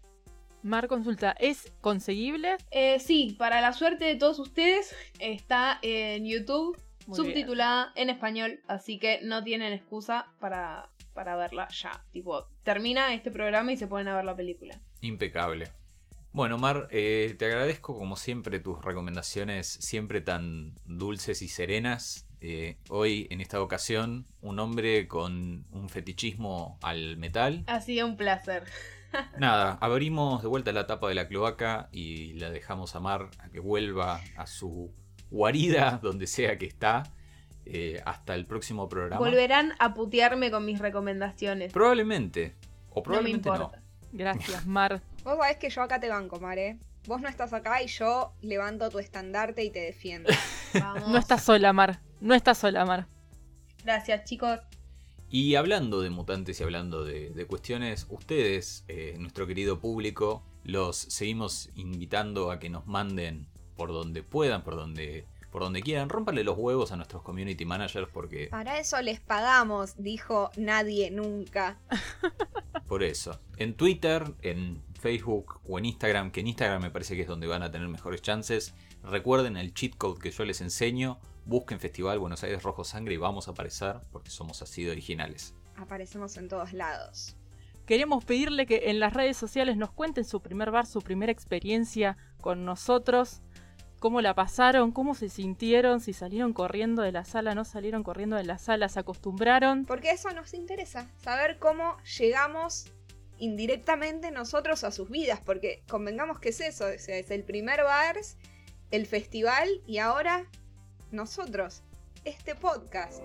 Mar 0.64 0.88
consulta, 0.88 1.32
¿es 1.32 1.74
conseguible? 1.82 2.56
Eh, 2.70 2.98
sí, 2.98 3.36
para 3.38 3.60
la 3.60 3.74
suerte 3.74 4.06
de 4.06 4.16
todos 4.16 4.38
ustedes, 4.38 4.96
está 5.18 5.78
en 5.82 6.24
YouTube, 6.24 6.80
Muy 7.06 7.16
subtitulada 7.16 7.92
en 7.96 8.08
español, 8.08 8.60
así 8.66 8.98
que 8.98 9.20
no 9.22 9.44
tienen 9.44 9.74
excusa 9.74 10.32
para, 10.40 10.88
para 11.12 11.36
verla 11.36 11.68
ya. 11.68 12.02
Tipo, 12.12 12.46
termina 12.62 13.12
este 13.12 13.30
programa 13.30 13.72
y 13.72 13.76
se 13.76 13.86
ponen 13.86 14.08
a 14.08 14.16
ver 14.16 14.24
la 14.24 14.34
película. 14.34 14.80
Impecable. 15.02 15.68
Bueno, 16.32 16.56
Mar, 16.56 16.88
eh, 16.90 17.36
te 17.38 17.44
agradezco 17.44 17.98
como 17.98 18.16
siempre 18.16 18.58
tus 18.58 18.82
recomendaciones, 18.82 19.68
siempre 19.68 20.22
tan 20.22 20.80
dulces 20.86 21.42
y 21.42 21.48
serenas. 21.48 22.26
Eh, 22.40 22.78
hoy, 22.88 23.26
en 23.30 23.42
esta 23.42 23.60
ocasión, 23.60 24.26
un 24.40 24.58
hombre 24.58 25.08
con 25.08 25.66
un 25.72 25.90
fetichismo 25.90 26.78
al 26.82 27.18
metal. 27.18 27.64
Ha 27.66 27.82
sido 27.82 28.06
un 28.06 28.16
placer. 28.16 28.64
Nada, 29.38 29.78
abrimos 29.80 30.42
de 30.42 30.48
vuelta 30.48 30.72
la 30.72 30.86
tapa 30.86 31.08
de 31.08 31.14
la 31.14 31.28
cloaca 31.28 31.88
y 31.92 32.34
la 32.34 32.50
dejamos 32.50 32.94
a 32.96 33.00
Mar 33.00 33.30
a 33.38 33.48
que 33.48 33.60
vuelva 33.60 34.20
a 34.36 34.46
su 34.46 34.92
guarida, 35.30 35.98
donde 36.02 36.26
sea 36.26 36.58
que 36.58 36.66
está. 36.66 37.04
Eh, 37.66 38.02
hasta 38.04 38.34
el 38.34 38.44
próximo 38.44 38.90
programa. 38.90 39.18
Volverán 39.18 39.72
a 39.78 39.94
putearme 39.94 40.50
con 40.50 40.66
mis 40.66 40.78
recomendaciones. 40.80 41.72
Probablemente. 41.72 42.54
O 42.90 42.96
No 42.96 43.00
me 43.00 43.02
probablemente 43.02 43.48
no. 43.48 43.72
Gracias, 44.12 44.66
Mar. 44.66 45.00
Vos 45.24 45.38
sabés 45.38 45.56
que 45.56 45.70
yo 45.70 45.80
acá 45.80 45.98
te 45.98 46.10
banco, 46.10 46.38
Mare. 46.38 46.78
Vos 47.06 47.20
no 47.22 47.28
estás 47.28 47.52
acá 47.52 47.82
y 47.82 47.86
yo 47.86 48.34
levanto 48.42 48.90
tu 48.90 48.98
estandarte 48.98 49.64
y 49.64 49.70
te 49.70 49.80
defiendo. 49.80 50.30
Vamos. 50.74 51.08
No 51.08 51.18
estás 51.18 51.42
sola, 51.42 51.72
Mar. 51.72 52.00
No 52.20 52.34
estás 52.34 52.58
sola, 52.58 52.84
Mar. 52.84 53.06
Gracias, 53.82 54.24
chicos. 54.24 54.60
Y 55.34 55.56
hablando 55.56 56.00
de 56.00 56.10
mutantes 56.10 56.60
y 56.60 56.62
hablando 56.62 57.04
de, 57.04 57.30
de 57.30 57.46
cuestiones, 57.46 58.06
ustedes, 58.08 58.84
eh, 58.86 59.16
nuestro 59.18 59.48
querido 59.48 59.80
público, 59.80 60.44
los 60.62 60.96
seguimos 60.96 61.70
invitando 61.74 62.52
a 62.52 62.60
que 62.60 62.70
nos 62.70 62.86
manden 62.86 63.48
por 63.76 63.92
donde 63.92 64.22
puedan, 64.22 64.62
por 64.62 64.76
donde, 64.76 65.26
por 65.50 65.62
donde 65.62 65.82
quieran. 65.82 66.08
Rómpanle 66.08 66.44
los 66.44 66.56
huevos 66.56 66.92
a 66.92 66.96
nuestros 66.96 67.22
community 67.22 67.64
managers 67.64 68.08
porque 68.14 68.46
Para 68.46 68.78
eso 68.78 69.02
les 69.02 69.18
pagamos, 69.18 69.96
dijo 69.98 70.52
nadie 70.56 71.10
nunca. 71.10 71.80
por 72.86 73.02
eso. 73.02 73.40
En 73.56 73.74
Twitter, 73.74 74.22
en 74.42 74.84
Facebook 75.00 75.58
o 75.68 75.80
en 75.80 75.86
Instagram, 75.86 76.30
que 76.30 76.42
en 76.42 76.46
Instagram 76.46 76.80
me 76.80 76.90
parece 76.92 77.16
que 77.16 77.22
es 77.22 77.28
donde 77.28 77.48
van 77.48 77.64
a 77.64 77.72
tener 77.72 77.88
mejores 77.88 78.22
chances. 78.22 78.72
Recuerden 79.02 79.56
el 79.56 79.74
cheat 79.74 79.96
code 79.96 80.20
que 80.20 80.30
yo 80.30 80.44
les 80.44 80.60
enseño. 80.60 81.18
Busquen 81.46 81.78
Festival 81.78 82.18
Buenos 82.18 82.42
Aires 82.42 82.62
Rojo 82.62 82.84
Sangre 82.84 83.14
y 83.14 83.18
vamos 83.18 83.48
a 83.48 83.50
aparecer 83.50 83.96
porque 84.10 84.30
somos 84.30 84.62
así 84.62 84.84
de 84.84 84.92
originales. 84.92 85.54
Aparecemos 85.76 86.36
en 86.38 86.48
todos 86.48 86.72
lados. 86.72 87.36
Queremos 87.86 88.24
pedirle 88.24 88.64
que 88.64 88.88
en 88.90 88.98
las 88.98 89.12
redes 89.12 89.36
sociales 89.36 89.76
nos 89.76 89.92
cuenten 89.92 90.24
su 90.24 90.40
primer 90.40 90.70
bar, 90.70 90.86
su 90.86 91.02
primera 91.02 91.30
experiencia 91.30 92.16
con 92.40 92.64
nosotros, 92.64 93.42
cómo 94.00 94.22
la 94.22 94.34
pasaron, 94.34 94.90
cómo 94.90 95.14
se 95.14 95.28
sintieron, 95.28 96.00
si 96.00 96.14
salieron 96.14 96.54
corriendo 96.54 97.02
de 97.02 97.12
la 97.12 97.26
sala, 97.26 97.54
no 97.54 97.66
salieron 97.66 98.02
corriendo 98.02 98.36
de 98.36 98.44
la 98.44 98.56
sala, 98.56 98.88
se 98.88 99.00
acostumbraron. 99.00 99.84
Porque 99.84 100.12
eso 100.12 100.30
nos 100.30 100.54
interesa, 100.54 101.10
saber 101.22 101.58
cómo 101.58 101.98
llegamos 102.18 102.86
indirectamente 103.38 104.30
nosotros 104.30 104.82
a 104.84 104.90
sus 104.90 105.10
vidas, 105.10 105.40
porque 105.44 105.82
convengamos 105.86 106.40
que 106.40 106.50
es 106.50 106.60
eso, 106.60 106.86
o 106.86 106.98
sea, 106.98 107.18
es 107.18 107.30
el 107.30 107.44
primer 107.44 107.82
Bars, 107.82 108.38
el 108.90 109.06
festival 109.06 109.68
y 109.86 109.98
ahora 109.98 110.46
nosotros, 111.14 111.82
este 112.24 112.54
podcast. 112.56 113.22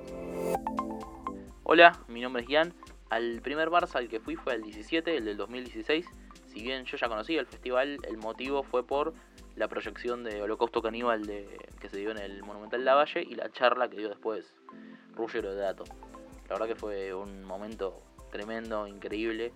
Hola, 1.63 1.99
mi 2.07 2.21
nombre 2.21 2.43
es 2.43 2.47
Gian. 2.47 2.73
Al 3.09 3.41
primer 3.41 3.69
Barça 3.69 3.95
al 3.95 4.07
que 4.07 4.19
fui 4.19 4.35
fue 4.35 4.53
el 4.53 4.61
17, 4.61 5.17
el 5.17 5.25
del 5.25 5.37
2016. 5.37 6.05
Si 6.45 6.61
bien 6.61 6.85
yo 6.85 6.97
ya 6.97 7.09
conocía 7.09 7.39
el 7.39 7.47
festival, 7.47 7.97
el 8.07 8.17
motivo 8.17 8.61
fue 8.61 8.85
por 8.85 9.15
la 9.55 9.67
proyección 9.67 10.23
de 10.23 10.41
Holocausto 10.41 10.83
Caníbal 10.83 11.25
de, 11.25 11.57
que 11.79 11.89
se 11.89 11.97
dio 11.97 12.11
en 12.11 12.19
el 12.19 12.43
Monumental 12.43 12.85
Lavalle 12.85 13.23
y 13.23 13.33
la 13.33 13.51
charla 13.51 13.89
que 13.89 13.97
dio 13.97 14.09
después 14.09 14.55
Ruggero 15.15 15.53
de 15.53 15.61
Dato. 15.61 15.83
La 16.47 16.55
verdad 16.55 16.67
que 16.67 16.75
fue 16.75 17.13
un 17.13 17.43
momento 17.43 18.03
tremendo, 18.31 18.85
increíble 18.85 19.51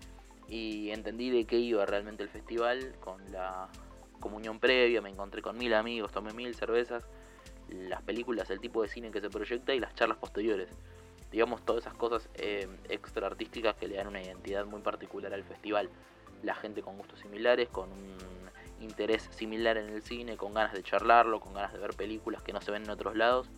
y 0.47 0.89
entendí 0.89 1.29
de 1.29 1.45
qué 1.45 1.57
iba 1.57 1.85
realmente 1.85 2.23
el 2.23 2.29
festival 2.29 2.95
con 2.99 3.31
la 3.31 3.69
comunión 4.19 4.59
previa, 4.59 5.01
me 5.01 5.09
encontré 5.09 5.41
con 5.41 5.57
mil 5.57 5.73
amigos, 5.73 6.11
tomé 6.11 6.33
mil 6.33 6.55
cervezas, 6.55 7.03
las 7.69 8.01
películas, 8.01 8.49
el 8.49 8.59
tipo 8.59 8.81
de 8.81 8.87
cine 8.87 9.11
que 9.11 9.21
se 9.21 9.29
proyecta 9.29 9.73
y 9.73 9.79
las 9.79 9.93
charlas 9.95 10.17
posteriores. 10.17 10.69
Digamos, 11.31 11.63
todas 11.65 11.83
esas 11.83 11.95
cosas 11.95 12.29
eh, 12.35 12.67
extra 12.89 13.27
artísticas 13.27 13.75
que 13.75 13.87
le 13.87 13.95
dan 13.95 14.07
una 14.07 14.21
identidad 14.21 14.65
muy 14.65 14.81
particular 14.81 15.33
al 15.33 15.43
festival. 15.43 15.89
La 16.43 16.55
gente 16.55 16.81
con 16.81 16.97
gustos 16.97 17.19
similares, 17.19 17.69
con 17.69 17.91
un 17.91 18.17
interés 18.79 19.29
similar 19.31 19.77
en 19.77 19.89
el 19.89 20.03
cine, 20.03 20.37
con 20.37 20.53
ganas 20.53 20.73
de 20.73 20.83
charlarlo, 20.83 21.39
con 21.39 21.53
ganas 21.53 21.73
de 21.73 21.79
ver 21.79 21.95
películas 21.95 22.43
que 22.43 22.53
no 22.53 22.61
se 22.61 22.71
ven 22.71 22.83
en 22.83 22.89
otros 22.89 23.15
lados. 23.15 23.49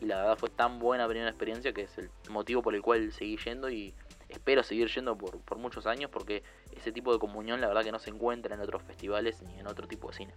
Y 0.00 0.06
la 0.06 0.16
verdad 0.16 0.36
fue 0.36 0.50
tan 0.50 0.78
buena 0.78 1.06
primera 1.06 1.30
experiencia 1.30 1.72
que 1.72 1.82
es 1.82 1.96
el 1.96 2.10
motivo 2.28 2.60
por 2.62 2.74
el 2.74 2.82
cual 2.82 3.12
seguí 3.12 3.38
yendo 3.38 3.70
y 3.70 3.94
espero 4.28 4.62
seguir 4.62 4.88
yendo 4.88 5.16
por, 5.16 5.38
por 5.40 5.58
muchos 5.58 5.86
años 5.86 6.10
porque 6.10 6.42
ese 6.72 6.92
tipo 6.92 7.12
de 7.12 7.18
comunión 7.18 7.60
la 7.60 7.68
verdad 7.68 7.84
que 7.84 7.92
no 7.92 7.98
se 7.98 8.10
encuentra 8.10 8.54
en 8.54 8.60
otros 8.60 8.82
festivales 8.82 9.40
ni 9.42 9.58
en 9.58 9.66
otro 9.66 9.86
tipo 9.86 10.08
de 10.08 10.14
cine. 10.14 10.34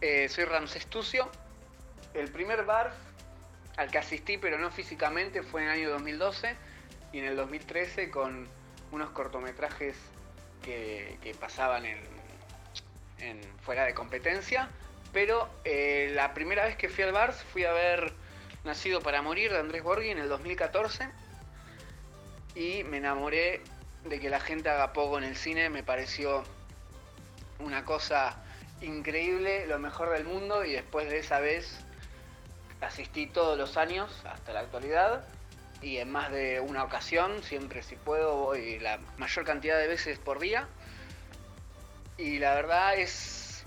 Eh, 0.00 0.30
soy 0.30 0.44
Ramses 0.44 0.86
Tucio. 0.86 1.30
El 2.14 2.30
primer 2.30 2.64
bar 2.64 2.92
al 3.76 3.90
que 3.90 3.98
asistí, 3.98 4.38
pero 4.38 4.58
no 4.58 4.70
físicamente, 4.70 5.42
fue 5.42 5.62
en 5.62 5.68
el 5.68 5.74
año 5.74 5.90
2012 5.90 6.56
y 7.12 7.18
en 7.18 7.24
el 7.26 7.36
2013 7.36 8.10
con 8.10 8.48
unos 8.92 9.10
cortometrajes 9.10 9.96
que, 10.62 11.36
pasaban 11.38 11.84
en, 11.84 11.98
en 13.18 13.40
fuera 13.62 13.84
de 13.84 13.92
competencia. 13.92 14.70
Pero 15.12 15.50
eh, 15.64 16.12
la 16.14 16.32
primera 16.32 16.64
vez 16.64 16.76
que 16.76 16.88
fui 16.88 17.04
al 17.04 17.12
bar 17.12 17.34
fui 17.34 17.64
a 17.64 17.72
ver 17.72 18.12
Nacido 18.64 19.00
para 19.00 19.20
Morir 19.20 19.52
de 19.52 19.58
Andrés 19.58 19.82
Borghi 19.82 20.10
en 20.10 20.18
el 20.18 20.28
2014 20.28 21.08
y 22.54 22.84
me 22.84 22.98
enamoré 22.98 23.62
de 24.04 24.18
que 24.18 24.30
la 24.30 24.40
gente 24.40 24.70
haga 24.70 24.92
poco 24.92 25.18
en 25.18 25.24
el 25.24 25.36
cine, 25.36 25.68
me 25.68 25.82
pareció 25.82 26.42
una 27.58 27.84
cosa 27.84 28.42
increíble, 28.82 29.66
lo 29.66 29.78
mejor 29.78 30.10
del 30.10 30.24
mundo 30.24 30.64
y 30.64 30.72
después 30.72 31.08
de 31.10 31.18
esa 31.18 31.40
vez 31.40 31.80
asistí 32.80 33.26
todos 33.26 33.58
los 33.58 33.76
años 33.76 34.10
hasta 34.24 34.52
la 34.52 34.60
actualidad 34.60 35.24
y 35.82 35.98
en 35.98 36.10
más 36.10 36.30
de 36.30 36.60
una 36.60 36.84
ocasión, 36.84 37.42
siempre 37.42 37.82
si 37.82 37.96
puedo 37.96 38.36
voy 38.36 38.78
la 38.78 38.98
mayor 39.18 39.44
cantidad 39.44 39.78
de 39.78 39.86
veces 39.86 40.18
por 40.18 40.38
día 40.38 40.66
y 42.16 42.38
la 42.38 42.54
verdad 42.54 42.96
es 42.96 43.64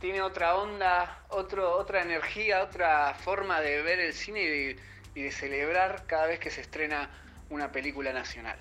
tiene 0.00 0.20
otra 0.20 0.56
onda, 0.56 1.22
otro, 1.28 1.76
otra 1.76 2.02
energía, 2.02 2.62
otra 2.62 3.14
forma 3.14 3.60
de 3.60 3.80
ver 3.80 4.00
el 4.00 4.12
cine 4.12 4.42
y 4.42 4.46
de, 4.46 4.76
y 5.14 5.22
de 5.22 5.32
celebrar 5.32 6.04
cada 6.06 6.26
vez 6.26 6.38
que 6.38 6.50
se 6.50 6.60
estrena 6.60 7.08
una 7.48 7.72
película 7.72 8.12
nacional. 8.12 8.58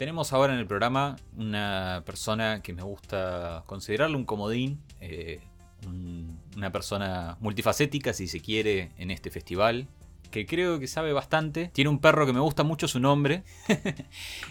Tenemos 0.00 0.32
ahora 0.32 0.54
en 0.54 0.58
el 0.60 0.66
programa 0.66 1.16
una 1.36 2.02
persona 2.06 2.62
que 2.62 2.72
me 2.72 2.82
gusta 2.82 3.64
considerarle 3.66 4.16
un 4.16 4.24
comodín, 4.24 4.80
eh, 4.98 5.40
un- 5.86 6.40
una 6.56 6.72
persona 6.72 7.36
multifacética, 7.40 8.14
si 8.14 8.26
se 8.26 8.40
quiere, 8.40 8.92
en 8.96 9.10
este 9.10 9.30
festival, 9.30 9.88
que 10.30 10.46
creo 10.46 10.78
que 10.80 10.86
sabe 10.86 11.12
bastante. 11.12 11.68
Tiene 11.74 11.90
un 11.90 11.98
perro 11.98 12.24
que 12.24 12.32
me 12.32 12.40
gusta 12.40 12.62
mucho 12.62 12.88
su 12.88 12.98
nombre. 12.98 13.44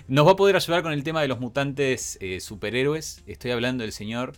Nos 0.07 0.27
va 0.27 0.33
a 0.33 0.35
poder 0.35 0.55
ayudar 0.55 0.83
con 0.83 0.91
el 0.93 1.03
tema 1.03 1.19
de 1.23 1.27
los 1.27 1.39
mutantes 1.39 2.19
eh, 2.21 2.41
superhéroes. 2.41 3.23
Estoy 3.25 3.49
hablando 3.49 3.81
del 3.81 3.91
señor 3.91 4.33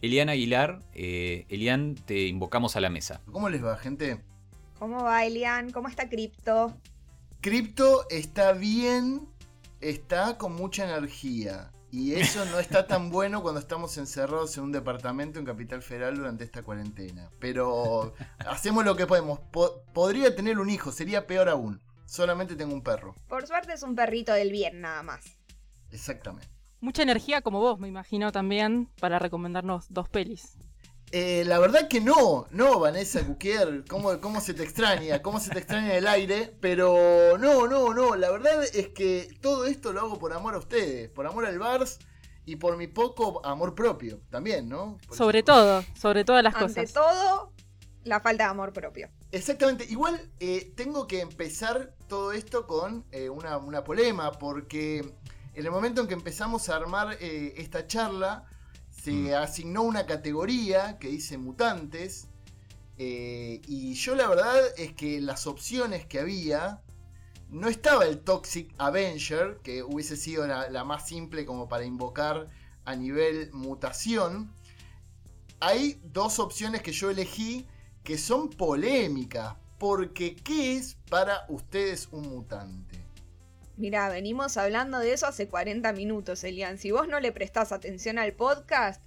Elian 0.00 0.30
Aguilar. 0.30 0.80
Eh, 0.94 1.44
Elian, 1.50 1.96
te 1.96 2.28
invocamos 2.28 2.76
a 2.76 2.80
la 2.80 2.88
mesa. 2.88 3.20
¿Cómo 3.30 3.50
les 3.50 3.62
va, 3.62 3.76
gente? 3.76 4.22
¿Cómo 4.78 5.02
va, 5.04 5.22
Elian? 5.26 5.70
¿Cómo 5.70 5.88
está 5.88 6.08
Crypto? 6.08 6.74
Crypto 7.42 8.06
está 8.08 8.52
bien, 8.54 9.28
está 9.80 10.38
con 10.38 10.54
mucha 10.54 10.84
energía. 10.84 11.72
Y 11.92 12.14
eso 12.14 12.44
no 12.46 12.58
está 12.58 12.86
tan 12.86 13.10
bueno 13.10 13.42
cuando 13.42 13.60
estamos 13.60 13.96
encerrados 13.96 14.56
en 14.58 14.64
un 14.64 14.72
departamento 14.72 15.38
en 15.38 15.44
Capital 15.46 15.82
Federal 15.82 16.16
durante 16.16 16.44
esta 16.44 16.62
cuarentena. 16.62 17.30
Pero 17.38 18.12
hacemos 18.38 18.84
lo 18.84 18.96
que 18.96 19.06
podemos. 19.06 19.38
Po- 19.52 19.82
podría 19.94 20.34
tener 20.34 20.58
un 20.58 20.68
hijo, 20.68 20.92
sería 20.92 21.26
peor 21.26 21.48
aún. 21.48 21.80
Solamente 22.04 22.54
tengo 22.56 22.74
un 22.74 22.82
perro. 22.82 23.14
Por 23.28 23.46
suerte 23.46 23.72
es 23.72 23.82
un 23.82 23.94
perrito 23.94 24.32
del 24.32 24.50
bien, 24.52 24.80
nada 24.80 25.02
más. 25.02 25.24
Exactamente. 25.90 26.48
Mucha 26.80 27.02
energía 27.02 27.40
como 27.40 27.60
vos, 27.60 27.78
me 27.78 27.88
imagino 27.88 28.30
también, 28.32 28.90
para 29.00 29.18
recomendarnos 29.18 29.86
dos 29.88 30.08
pelis. 30.08 30.58
Eh, 31.12 31.44
la 31.46 31.58
verdad 31.60 31.88
que 31.88 32.00
no, 32.00 32.46
no, 32.50 32.80
Vanessa 32.80 33.24
Cuquier, 33.24 33.84
¿cómo, 33.88 34.20
¿cómo 34.20 34.40
se 34.40 34.54
te 34.54 34.64
extraña? 34.64 35.22
¿Cómo 35.22 35.38
se 35.38 35.50
te 35.50 35.58
extraña 35.60 35.94
el 35.94 36.06
aire? 36.08 36.52
Pero 36.60 37.38
no, 37.38 37.66
no, 37.68 37.94
no, 37.94 38.16
la 38.16 38.30
verdad 38.30 38.64
es 38.64 38.88
que 38.88 39.28
todo 39.40 39.66
esto 39.66 39.92
lo 39.92 40.00
hago 40.00 40.18
por 40.18 40.32
amor 40.32 40.54
a 40.54 40.58
ustedes, 40.58 41.08
por 41.08 41.26
amor 41.26 41.46
al 41.46 41.58
Bars 41.60 41.98
y 42.44 42.56
por 42.56 42.76
mi 42.76 42.88
poco 42.88 43.44
amor 43.46 43.74
propio 43.74 44.20
también, 44.30 44.68
¿no? 44.68 44.98
Por 45.06 45.16
Sobre 45.16 45.38
eso- 45.38 45.46
todo, 45.46 45.84
sobre 45.98 46.24
todas 46.24 46.42
las 46.42 46.54
Ante 46.56 46.82
cosas. 46.82 46.92
todo, 46.92 47.52
la 48.02 48.20
falta 48.20 48.44
de 48.44 48.50
amor 48.50 48.72
propio. 48.72 49.08
Exactamente, 49.30 49.84
igual 49.88 50.20
eh, 50.40 50.72
tengo 50.76 51.06
que 51.06 51.20
empezar 51.20 51.94
todo 52.08 52.32
esto 52.32 52.66
con 52.66 53.04
eh, 53.12 53.28
una, 53.28 53.58
una 53.58 53.84
polema, 53.84 54.32
porque 54.32 54.98
en 55.54 55.64
el 55.64 55.70
momento 55.70 56.00
en 56.02 56.08
que 56.08 56.14
empezamos 56.14 56.68
a 56.68 56.76
armar 56.76 57.16
eh, 57.20 57.54
esta 57.58 57.86
charla, 57.86 58.44
se 59.06 59.12
Mm. 59.12 59.34
asignó 59.34 59.82
una 59.82 60.04
categoría 60.04 60.98
que 60.98 61.06
dice 61.06 61.38
mutantes, 61.38 62.26
eh, 62.98 63.60
y 63.68 63.94
yo 63.94 64.16
la 64.16 64.28
verdad 64.28 64.58
es 64.76 64.94
que 64.94 65.20
las 65.20 65.46
opciones 65.46 66.04
que 66.06 66.18
había, 66.18 66.82
no 67.48 67.68
estaba 67.68 68.04
el 68.04 68.18
Toxic 68.18 68.74
Avenger, 68.78 69.60
que 69.62 69.84
hubiese 69.84 70.16
sido 70.16 70.44
la, 70.48 70.68
la 70.70 70.82
más 70.82 71.06
simple 71.06 71.46
como 71.46 71.68
para 71.68 71.84
invocar 71.84 72.48
a 72.84 72.96
nivel 72.96 73.52
mutación. 73.52 74.52
Hay 75.60 76.00
dos 76.02 76.40
opciones 76.40 76.82
que 76.82 76.90
yo 76.90 77.08
elegí 77.08 77.64
que 78.02 78.18
son 78.18 78.50
polémicas, 78.50 79.54
porque 79.78 80.34
¿qué 80.34 80.76
es 80.76 80.96
para 81.08 81.44
ustedes 81.48 82.08
un 82.10 82.28
mutante? 82.28 82.95
Mira, 83.76 84.08
venimos 84.08 84.56
hablando 84.56 84.98
de 84.98 85.12
eso 85.12 85.26
hace 85.26 85.48
40 85.48 85.92
minutos, 85.92 86.42
Elian. 86.44 86.78
Si 86.78 86.90
vos 86.90 87.08
no 87.08 87.20
le 87.20 87.32
prestás 87.32 87.72
atención 87.72 88.18
al 88.18 88.32
podcast, 88.32 89.02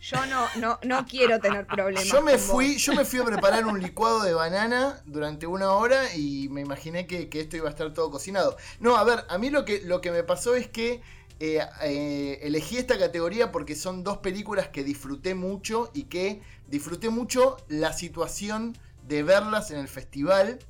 yo 0.00 0.24
no, 0.26 0.46
no, 0.56 0.78
no 0.84 1.06
quiero 1.10 1.40
tener 1.40 1.66
problemas. 1.66 2.04
Yo 2.04 2.22
me 2.22 2.32
con 2.32 2.40
fui, 2.40 2.72
vos. 2.74 2.82
yo 2.82 2.94
me 2.94 3.04
fui 3.04 3.20
a 3.20 3.24
preparar 3.24 3.66
un 3.66 3.80
licuado 3.80 4.22
de 4.22 4.34
banana 4.34 5.02
durante 5.06 5.46
una 5.46 5.72
hora 5.72 6.14
y 6.14 6.48
me 6.50 6.60
imaginé 6.60 7.06
que, 7.06 7.28
que 7.28 7.40
esto 7.40 7.56
iba 7.56 7.68
a 7.68 7.70
estar 7.70 7.92
todo 7.92 8.10
cocinado. 8.10 8.56
No, 8.80 8.96
a 8.96 9.04
ver, 9.04 9.24
a 9.28 9.38
mí 9.38 9.50
lo 9.50 9.64
que, 9.64 9.80
lo 9.80 10.00
que 10.00 10.10
me 10.10 10.22
pasó 10.22 10.54
es 10.54 10.68
que 10.68 11.00
eh, 11.44 11.60
eh, 11.82 12.38
elegí 12.42 12.76
esta 12.76 12.96
categoría 12.98 13.50
porque 13.50 13.74
son 13.74 14.04
dos 14.04 14.18
películas 14.18 14.68
que 14.68 14.84
disfruté 14.84 15.34
mucho 15.34 15.90
y 15.92 16.04
que 16.04 16.40
disfruté 16.68 17.10
mucho 17.10 17.56
la 17.66 17.92
situación 17.92 18.78
de 19.08 19.24
verlas 19.24 19.72
en 19.72 19.78
el 19.78 19.88
festival. 19.88 20.60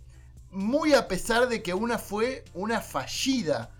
Muy 0.53 0.93
a 0.95 1.09
pesar 1.09 1.49
de 1.49 1.63
que 1.63 1.75
una 1.75 1.99
fue 1.99 2.45
una 2.55 2.81
fallida. 2.81 3.71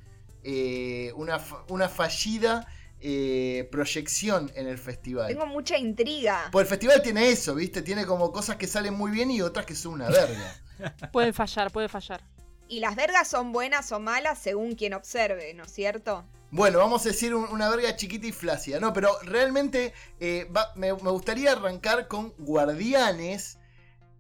eh, 0.45 1.13
una, 1.15 1.39
una 1.69 1.89
fallida 1.89 2.67
eh, 3.01 3.69
proyección 3.71 4.51
en 4.57 4.67
el 4.67 4.77
festival. 4.79 5.29
Tengo 5.29 5.47
mucha 5.47 5.77
intriga. 5.79 6.49
Pues 6.51 6.65
el 6.65 6.69
festival 6.69 7.01
tiene 7.03 7.29
eso, 7.31 7.55
¿viste? 7.55 7.81
Tiene 7.83 8.07
como 8.07 8.33
cosas 8.33 8.57
que 8.57 8.67
salen 8.67 8.95
muy 8.95 9.11
bien 9.13 9.31
y 9.31 9.41
otras 9.41 9.67
que 9.67 9.75
son 9.77 9.93
una 9.95 10.09
verga. 10.09 10.57
Puede 11.13 11.33
fallar, 11.33 11.71
puede 11.71 11.89
fallar. 11.89 12.25
Y 12.69 12.81
las 12.81 12.97
vergas 12.97 13.29
son 13.29 13.53
buenas 13.53 13.93
o 13.93 14.01
malas 14.01 14.39
según 14.41 14.75
quien 14.75 14.95
observe, 14.95 15.53
¿no 15.55 15.63
es 15.65 15.73
cierto? 15.73 16.25
Bueno, 16.51 16.79
vamos 16.81 17.05
a 17.07 17.11
decir 17.11 17.35
un- 17.35 17.49
una 17.51 17.69
verga 17.71 17.95
chiquita 17.97 18.27
y 18.27 18.33
flácida, 18.33 18.81
¿no? 18.81 18.93
Pero 18.93 19.11
realmente 19.23 19.93
eh, 20.21 20.49
va- 20.55 20.73
me, 20.75 20.93
me 20.93 21.11
gustaría 21.11 21.53
arrancar 21.53 22.09
con 22.09 22.33
Guardianes, 22.39 23.59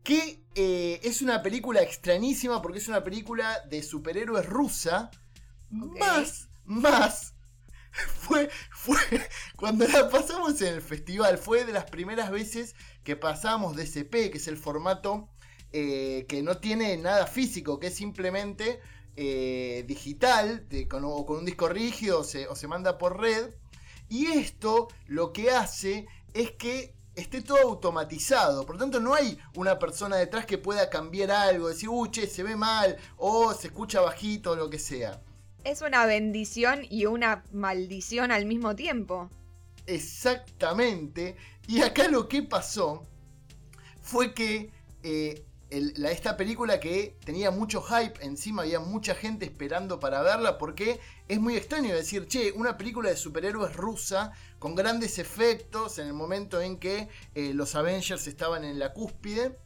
que 0.03 0.42
eh, 0.55 1.00
es 1.03 1.22
una 1.22 1.42
película 1.42 1.82
extrañísima 1.82 2.61
porque 2.62 2.78
es 2.78 2.88
una 2.88 3.05
película 3.05 3.61
de 3.70 3.82
superhéroes 3.82 4.46
rusa. 4.46 5.11
Más, 5.70 6.48
más. 6.64 7.34
Fue, 8.20 8.48
fue, 8.72 8.96
cuando 9.57 9.86
la 9.86 10.09
pasamos 10.09 10.61
en 10.62 10.74
el 10.74 10.82
festival, 10.82 11.38
fue 11.38 11.64
de 11.64 11.72
las 11.72 11.84
primeras 11.90 12.30
veces 12.30 12.74
que 13.05 13.16
pasamos 13.16 13.76
DCP, 13.76 14.30
que 14.30 14.38
es 14.38 14.48
el 14.48 14.57
formato 14.57 15.28
eh, 15.72 16.26
que 16.28 16.42
no 16.42 16.59
tiene 16.59 16.96
nada 16.96 17.26
físico, 17.26 17.78
que 17.80 17.88
es 17.88 17.94
simplemente 17.94 18.80
eh, 19.16 19.84
digital, 19.86 20.66
de- 20.68 20.88
con, 20.88 21.05
o 21.05 21.26
con 21.26 21.38
un 21.38 21.44
disco 21.44 21.68
rígido 21.68 22.20
o 22.20 22.24
se, 22.24 22.48
o 22.48 22.57
se 22.57 22.68
manda 22.68 22.98
por 22.98 23.20
red. 23.20 23.50
Y 24.09 24.26
esto 24.26 24.88
lo 25.07 25.32
que 25.32 25.50
hace 25.50 26.07
es 26.34 26.53
que 26.53 26.94
esté 27.14 27.42
todo 27.42 27.58
automatizado. 27.58 28.64
Por 28.64 28.76
lo 28.76 28.80
tanto, 28.80 29.00
no 29.00 29.14
hay 29.14 29.38
una 29.56 29.78
persona 29.78 30.16
detrás 30.16 30.46
que 30.46 30.58
pueda 30.58 30.88
cambiar 30.88 31.30
algo, 31.30 31.68
decir, 31.68 31.88
uy, 31.88 32.10
che, 32.10 32.26
se 32.26 32.42
ve 32.42 32.56
mal, 32.56 32.96
o 33.16 33.52
se 33.54 33.68
escucha 33.68 34.00
bajito, 34.00 34.52
o 34.52 34.56
lo 34.56 34.70
que 34.70 34.78
sea. 34.78 35.20
Es 35.64 35.82
una 35.82 36.06
bendición 36.06 36.82
y 36.88 37.06
una 37.06 37.44
maldición 37.52 38.32
al 38.32 38.46
mismo 38.46 38.74
tiempo. 38.74 39.30
Exactamente. 39.86 41.36
Y 41.66 41.82
acá 41.82 42.08
lo 42.08 42.28
que 42.28 42.42
pasó 42.42 43.06
fue 44.00 44.34
que 44.34 44.72
eh, 45.02 45.44
el- 45.78 45.94
la- 45.96 46.10
esta 46.10 46.36
película 46.36 46.78
que 46.80 47.16
tenía 47.24 47.50
mucho 47.50 47.82
hype 47.82 48.24
encima, 48.24 48.62
había 48.62 48.80
mucha 48.80 49.14
gente 49.14 49.44
esperando 49.44 49.98
para 50.00 50.22
verla, 50.22 50.58
porque 50.58 51.00
es 51.28 51.40
muy 51.40 51.56
extraño 51.56 51.94
decir, 51.94 52.26
che, 52.28 52.52
una 52.52 52.76
película 52.76 53.10
de 53.10 53.16
superhéroes 53.16 53.74
rusa 53.74 54.32
con 54.58 54.74
grandes 54.74 55.18
efectos 55.18 55.98
en 55.98 56.06
el 56.08 56.12
momento 56.14 56.60
en 56.60 56.78
que 56.78 57.08
eh, 57.34 57.52
los 57.54 57.74
Avengers 57.74 58.26
estaban 58.26 58.64
en 58.64 58.78
la 58.78 58.92
cúspide. 58.92 59.58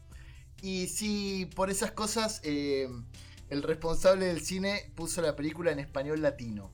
Y 0.63 0.89
sí, 0.89 1.51
por 1.55 1.71
esas 1.71 1.93
cosas, 1.93 2.41
eh, 2.45 2.89
el 3.51 3.63
responsable 3.63 4.27
del 4.27 4.41
cine 4.41 4.91
puso 4.95 5.21
la 5.23 5.37
película 5.37 5.71
en 5.71 5.79
español 5.79 6.23
latino, 6.23 6.73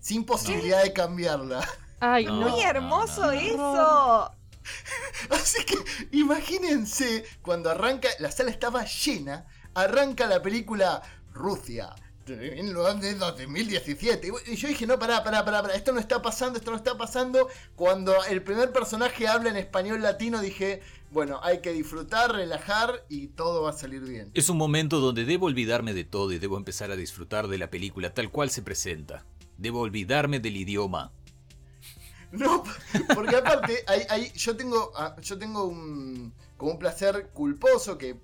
sin 0.00 0.24
posibilidad 0.24 0.82
de 0.82 0.92
cambiarla. 0.92 1.66
Ay, 2.00 2.26
no. 2.26 2.50
Muy 2.50 2.60
hermoso 2.62 3.22
no, 3.22 3.32
no. 3.32 3.32
eso. 3.32 4.30
Así 5.30 5.64
que 5.64 5.76
imagínense 6.12 7.24
cuando 7.42 7.70
arranca, 7.70 8.08
la 8.18 8.30
sala 8.30 8.50
estaba 8.50 8.84
llena, 8.84 9.46
arranca 9.74 10.26
la 10.26 10.42
película 10.42 11.02
Rusia. 11.32 11.94
En 12.26 12.74
años 12.74 13.18
2017. 13.18 14.32
Y 14.46 14.56
yo 14.56 14.68
dije, 14.68 14.86
no, 14.86 14.98
pará, 14.98 15.22
pará, 15.22 15.44
pará, 15.44 15.60
pará, 15.60 15.74
esto 15.74 15.92
no 15.92 16.00
está 16.00 16.22
pasando, 16.22 16.58
esto 16.58 16.70
no 16.70 16.78
está 16.78 16.96
pasando. 16.96 17.48
Cuando 17.76 18.24
el 18.24 18.42
primer 18.42 18.72
personaje 18.72 19.28
habla 19.28 19.50
en 19.50 19.58
español 19.58 20.00
latino, 20.00 20.40
dije, 20.40 20.80
bueno, 21.10 21.38
hay 21.42 21.60
que 21.60 21.72
disfrutar, 21.72 22.32
relajar 22.32 23.04
y 23.10 23.28
todo 23.28 23.62
va 23.62 23.70
a 23.70 23.72
salir 23.74 24.00
bien. 24.00 24.30
Es 24.32 24.48
un 24.48 24.56
momento 24.56 25.00
donde 25.00 25.26
debo 25.26 25.46
olvidarme 25.46 25.92
de 25.92 26.04
todo 26.04 26.32
y 26.32 26.38
debo 26.38 26.56
empezar 26.56 26.90
a 26.90 26.96
disfrutar 26.96 27.46
de 27.48 27.58
la 27.58 27.68
película 27.68 28.14
tal 28.14 28.30
cual 28.30 28.48
se 28.48 28.62
presenta. 28.62 29.26
Debo 29.58 29.80
olvidarme 29.80 30.40
del 30.40 30.56
idioma. 30.56 31.12
No, 32.38 32.64
porque 33.14 33.36
aparte, 33.36 33.84
yo 34.34 34.56
tengo, 34.56 34.92
ah, 34.96 35.16
yo 35.20 35.38
tengo 35.38 35.64
un, 35.64 36.32
un 36.58 36.78
placer 36.78 37.30
culposo, 37.32 37.98
que 37.98 38.16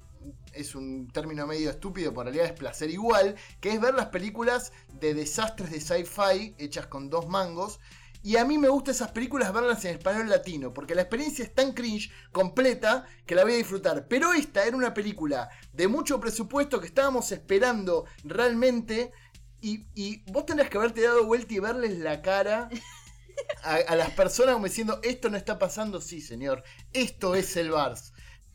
es 0.53 0.75
un 0.75 1.09
término 1.09 1.47
medio 1.47 1.71
estúpido, 1.71 2.13
pero 2.13 2.25
realidad 2.25 2.47
es 2.47 2.53
placer 2.53 2.91
igual, 2.91 3.37
que 3.61 3.71
es 3.71 3.81
ver 3.81 3.95
las 3.95 4.07
películas 4.07 4.73
de 5.01 5.15
desastres 5.15 5.71
de 5.71 5.81
sci-fi 5.81 6.55
hechas 6.59 6.87
con 6.87 7.11
dos 7.11 7.29
mangos. 7.29 7.81
Y 8.23 8.37
a 8.37 8.45
mí 8.45 8.59
me 8.59 8.69
gustan 8.69 8.95
esas 8.95 9.13
películas 9.13 9.51
verlas 9.51 9.83
en 9.87 9.97
español 9.97 10.29
latino, 10.29 10.75
porque 10.75 10.95
la 10.95 11.03
experiencia 11.03 11.43
es 11.43 11.55
tan 11.55 11.73
cringe, 11.73 12.11
completa, 12.33 13.07
que 13.25 13.35
la 13.35 13.45
voy 13.45 13.55
a 13.55 13.57
disfrutar. 13.57 14.09
Pero 14.09 14.35
esta 14.35 14.65
era 14.65 14.77
una 14.77 14.93
película 14.93 15.49
de 15.73 15.89
mucho 15.89 16.21
presupuesto 16.21 16.81
que 16.81 16.87
estábamos 16.87 17.33
esperando 17.33 18.05
realmente. 18.25 19.13
Y, 19.63 19.87
y 19.95 20.23
vos 20.31 20.45
tendrías 20.45 20.71
que 20.71 20.77
haberte 20.79 21.03
dado 21.03 21.25
vuelta 21.25 21.55
y 21.55 21.59
verles 21.61 21.99
la 21.99 22.21
cara 22.21 22.69
a, 23.63 23.77
a 23.77 23.97
las 23.97 24.11
personas 24.13 24.55
como 24.55 24.67
diciendo, 24.67 25.01
esto 25.03 25.31
no 25.31 25.37
está 25.37 25.59
pasando, 25.59 26.01
sí 26.01 26.21
señor, 26.21 26.63
esto 26.93 27.35
es 27.35 27.57
el 27.57 27.71
Vars. 27.71 28.13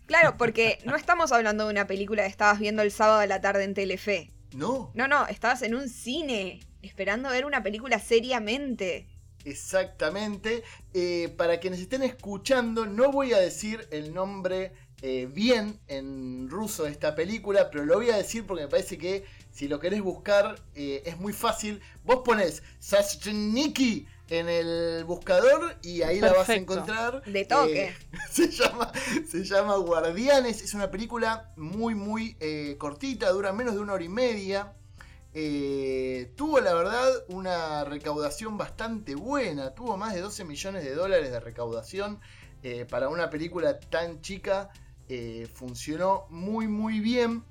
Claro, 0.08 0.38
porque 0.38 0.80
no 0.86 0.96
estamos 0.96 1.32
hablando 1.32 1.66
de 1.66 1.72
una 1.72 1.88
película 1.88 2.24
que 2.24 2.30
estabas 2.30 2.60
viendo 2.60 2.82
el 2.82 2.92
sábado 2.92 3.20
a 3.20 3.26
la 3.28 3.42
tarde 3.42 3.64
en 3.64 3.74
Telefe. 3.74 4.32
No, 4.54 4.96
No, 4.96 5.08
no, 5.08 5.28
estabas 5.28 5.62
en 5.64 5.76
un 5.76 5.90
cine 5.90 6.68
esperando 6.82 7.30
ver 7.30 7.46
una 7.46 7.64
película 7.64 8.00
seriamente. 8.00 9.10
exactamente. 9.44 10.64
Eh, 10.94 11.34
para 11.38 11.60
quienes 11.60 11.80
estén 11.80 12.04
escuchando, 12.04 12.86
no 12.86 13.12
voy 13.12 13.34
a 13.34 13.38
decir 13.40 13.88
el 13.92 14.14
nombre 14.14 14.74
eh, 15.02 15.28
bien 15.32 15.80
en 15.88 16.50
ruso 16.50 16.84
de 16.84 16.92
esta 16.92 17.16
película, 17.16 17.70
pero 17.70 17.86
lo 17.86 17.96
voy 17.96 18.10
a 18.10 18.18
decir 18.18 18.46
porque 18.46 18.64
me 18.64 18.70
parece 18.70 18.98
que 18.98 19.26
si 19.52 19.68
lo 19.68 19.80
querés 19.80 20.02
buscar 20.02 20.56
eh, 20.74 21.04
es 21.06 21.18
muy 21.18 21.34
fácil. 21.34 21.82
Vos 22.04 22.22
pones 22.26 22.64
Sashniki 22.80 24.08
en 24.30 24.50
el 24.50 25.04
buscador 25.06 25.78
y 25.84 26.02
ahí 26.02 26.20
la 26.20 26.34
vas 26.34 26.50
a 26.50 26.56
encontrar. 26.56 27.24
De 27.24 27.46
toque. 27.46 27.88
Eh, 27.88 27.96
se, 28.32 28.50
llama, 28.50 28.92
se 29.28 29.44
llama 29.44 29.76
Guardianes. 29.78 30.62
Es 30.62 30.74
una 30.74 30.90
película 30.90 31.52
muy, 31.56 31.96
muy 31.96 32.36
eh, 32.40 32.76
cortita, 32.78 33.30
dura 33.30 33.54
menos 33.54 33.76
de 33.76 33.80
una 33.80 33.94
hora 33.94 34.04
y 34.04 34.10
media. 34.10 34.74
Eh, 35.38 36.32
tuvo, 36.38 36.62
la 36.62 36.74
verdad, 36.74 37.12
una 37.28 37.84
recaudación 37.84 38.58
bastante 38.58 39.16
buena. 39.16 39.76
Tuvo 39.76 39.98
más 39.98 40.14
de 40.14 40.22
12 40.22 40.46
millones 40.46 40.86
de 40.86 40.96
dólares 40.96 41.30
de 41.30 41.42
recaudación. 41.42 42.22
Eh, 42.64 42.86
para 42.90 43.10
una 43.10 43.30
película 43.30 43.80
tan 43.80 44.22
chica, 44.22 44.70
eh, 45.10 45.48
funcionó 45.54 46.26
muy, 46.30 46.70
muy 46.70 47.02
bien. 47.02 47.44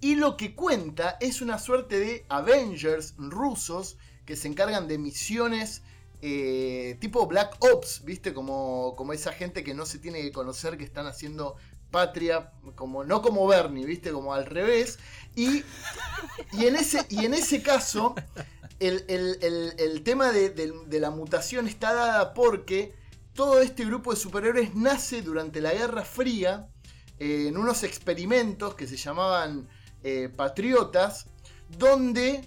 Y 0.00 0.16
lo 0.16 0.36
que 0.36 0.56
cuenta 0.56 1.16
es 1.20 1.40
una 1.40 1.58
suerte 1.58 2.00
de 2.00 2.26
Avengers 2.28 3.14
rusos 3.16 3.96
que 4.28 4.36
se 4.36 4.46
encargan 4.46 4.86
de 4.88 4.98
misiones 4.98 5.80
eh, 6.20 6.98
tipo 7.00 7.26
Black 7.26 7.56
Ops, 7.60 8.04
¿viste? 8.04 8.34
Como, 8.34 8.94
como 8.94 9.14
esa 9.14 9.32
gente 9.32 9.64
que 9.64 9.72
no 9.72 9.86
se 9.86 9.98
tiene 9.98 10.20
que 10.20 10.32
conocer, 10.32 10.76
que 10.76 10.84
están 10.84 11.06
haciendo 11.06 11.56
patria, 11.90 12.52
como, 12.74 13.04
no 13.04 13.22
como 13.22 13.46
Bernie, 13.46 13.86
¿viste? 13.86 14.12
Como 14.12 14.34
al 14.34 14.44
revés. 14.44 14.98
Y, 15.34 15.62
y, 16.52 16.66
en, 16.66 16.76
ese, 16.76 17.06
y 17.08 17.24
en 17.24 17.32
ese 17.32 17.62
caso, 17.62 18.14
el, 18.80 19.06
el- 19.08 19.38
el- 19.78 20.02
tema 20.02 20.30
de, 20.30 20.50
de- 20.50 20.74
de 20.86 21.00
la 21.00 21.10
mutación 21.10 21.66
está 21.66 21.94
dada 21.94 22.34
porque 22.34 22.92
todo 23.32 23.62
este 23.62 23.86
grupo 23.86 24.10
de 24.12 24.20
superhéroes 24.20 24.74
nace 24.74 25.22
durante 25.22 25.62
la 25.62 25.72
Guerra 25.72 26.04
Fría 26.04 26.68
eh, 27.18 27.46
en 27.48 27.56
unos 27.56 27.82
experimentos 27.82 28.74
que 28.74 28.86
se 28.86 28.98
llamaban 28.98 29.66
eh, 30.02 30.28
Patriotas, 30.28 31.28
donde 31.78 32.46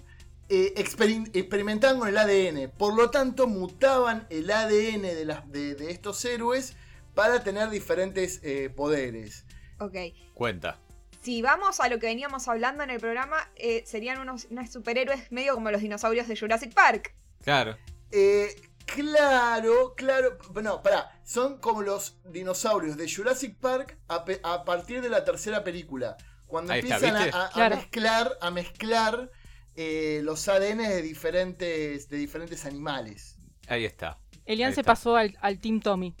eh, 0.54 0.74
experim- 0.76 1.30
experimentaban 1.32 1.98
con 1.98 2.08
el 2.08 2.18
ADN. 2.18 2.68
Por 2.76 2.94
lo 2.94 3.10
tanto, 3.10 3.46
mutaban 3.46 4.26
el 4.30 4.50
ADN 4.50 5.02
de, 5.14 5.24
las- 5.24 5.50
de- 5.50 5.74
de 5.74 5.90
estos 5.90 6.22
héroes 6.24 6.74
para 7.14 7.42
tener 7.42 7.70
diferentes 7.70 8.40
eh, 8.42 8.68
poderes. 8.70 9.44
Ok. 9.78 9.96
Cuenta. 10.34 10.78
Si 11.22 11.40
vamos 11.40 11.78
a 11.80 11.88
lo 11.88 11.98
que 11.98 12.06
veníamos 12.06 12.48
hablando 12.48 12.82
en 12.82 12.90
el 12.90 12.98
programa, 13.00 13.36
eh, 13.56 13.82
serían 13.86 14.18
unos, 14.20 14.46
unos 14.50 14.70
superhéroes 14.70 15.30
medio 15.30 15.54
como 15.54 15.70
los 15.70 15.80
dinosaurios 15.80 16.26
de 16.28 16.36
Jurassic 16.36 16.74
Park. 16.74 17.14
Claro. 17.42 17.76
Eh, 18.10 18.54
claro, 18.86 19.94
claro. 19.96 20.38
No, 20.62 20.82
pará. 20.82 21.18
Son 21.24 21.58
como 21.58 21.82
los 21.82 22.18
dinosaurios 22.24 22.96
de 22.96 23.10
Jurassic 23.12 23.56
Park 23.58 23.98
a, 24.08 24.64
partir 24.64 25.00
de 25.00 25.08
la 25.08 25.24
tercera 25.24 25.62
película. 25.64 26.16
Cuando 26.46 26.72
Ahí 26.72 26.80
empiezan 26.80 27.16
a- 27.16 27.22
¿viste? 27.24 27.36
a, 27.38 27.46
a 27.46 27.50
Claro. 27.50 27.76
mezclar, 27.76 28.38
a 28.40 28.50
mezclar 28.50 29.30
eh, 29.76 30.20
los 30.22 30.46
ADN 30.48 30.78
de 30.78 31.02
diferentes, 31.02 32.08
de 32.08 32.16
diferentes 32.16 32.64
animales. 32.66 33.36
Ahí 33.68 33.84
está. 33.84 34.18
Elian 34.44 34.68
Ahí 34.70 34.74
se 34.74 34.80
está. 34.80 34.92
pasó 34.92 35.16
al, 35.16 35.36
al 35.40 35.58
Team 35.58 35.80
Tommy. 35.80 36.14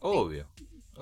Obvio. 0.00 0.48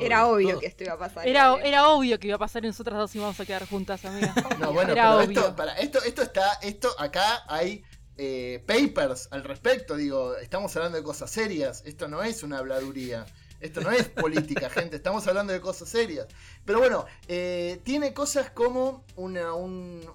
Era 0.00 0.26
obvio 0.26 0.50
Todo- 0.52 0.60
que 0.60 0.66
esto 0.66 0.84
iba 0.84 0.94
a 0.94 0.98
pasar. 0.98 1.28
Era, 1.28 1.54
era 1.62 1.88
obvio 1.88 2.18
que 2.18 2.28
iba 2.28 2.36
a 2.36 2.38
pasar 2.38 2.64
y 2.64 2.68
nosotras 2.68 2.96
dos 2.98 3.14
íbamos 3.14 3.38
a 3.38 3.44
quedar 3.44 3.66
juntas, 3.68 4.04
amiga. 4.06 4.32
No, 4.58 4.72
bueno, 4.72 4.92
Era 4.92 5.10
pero 5.12 5.24
obvio. 5.26 5.40
esto, 5.40 5.56
para, 5.56 5.72
esto, 5.78 6.02
esto 6.02 6.22
está, 6.22 6.52
esto 6.62 6.88
acá 6.98 7.42
hay 7.46 7.82
eh, 8.16 8.64
papers 8.66 9.28
al 9.32 9.44
respecto, 9.44 9.96
digo, 9.96 10.36
estamos 10.36 10.74
hablando 10.76 10.96
de 10.98 11.04
cosas 11.04 11.30
serias, 11.30 11.82
esto 11.84 12.08
no 12.08 12.22
es 12.22 12.42
una 12.42 12.58
habladuría, 12.58 13.26
esto 13.62 13.80
no 13.80 13.90
es 13.90 14.08
política, 14.08 14.68
gente, 14.70 14.96
estamos 14.96 15.26
hablando 15.26 15.52
de 15.52 15.60
cosas 15.60 15.88
serias. 15.88 16.26
Pero 16.64 16.78
bueno, 16.78 17.06
eh, 17.28 17.80
tiene 17.84 18.12
cosas 18.12 18.50
como 18.50 19.04
un, 19.16 19.36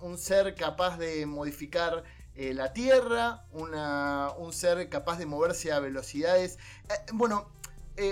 un 0.02 0.18
ser 0.18 0.54
capaz 0.56 0.98
de 0.98 1.26
modificar 1.26 2.04
eh, 2.36 2.54
la 2.54 2.72
Tierra, 2.74 3.45
una- 3.52 4.30
un 4.38 4.54
ser 4.54 4.89
capaz 4.89 5.18
de 5.18 5.26
moverse 5.26 5.72
a 5.72 5.80
velocidades. 5.80 6.58
Eh, 6.89 6.93
bueno, 7.14 7.50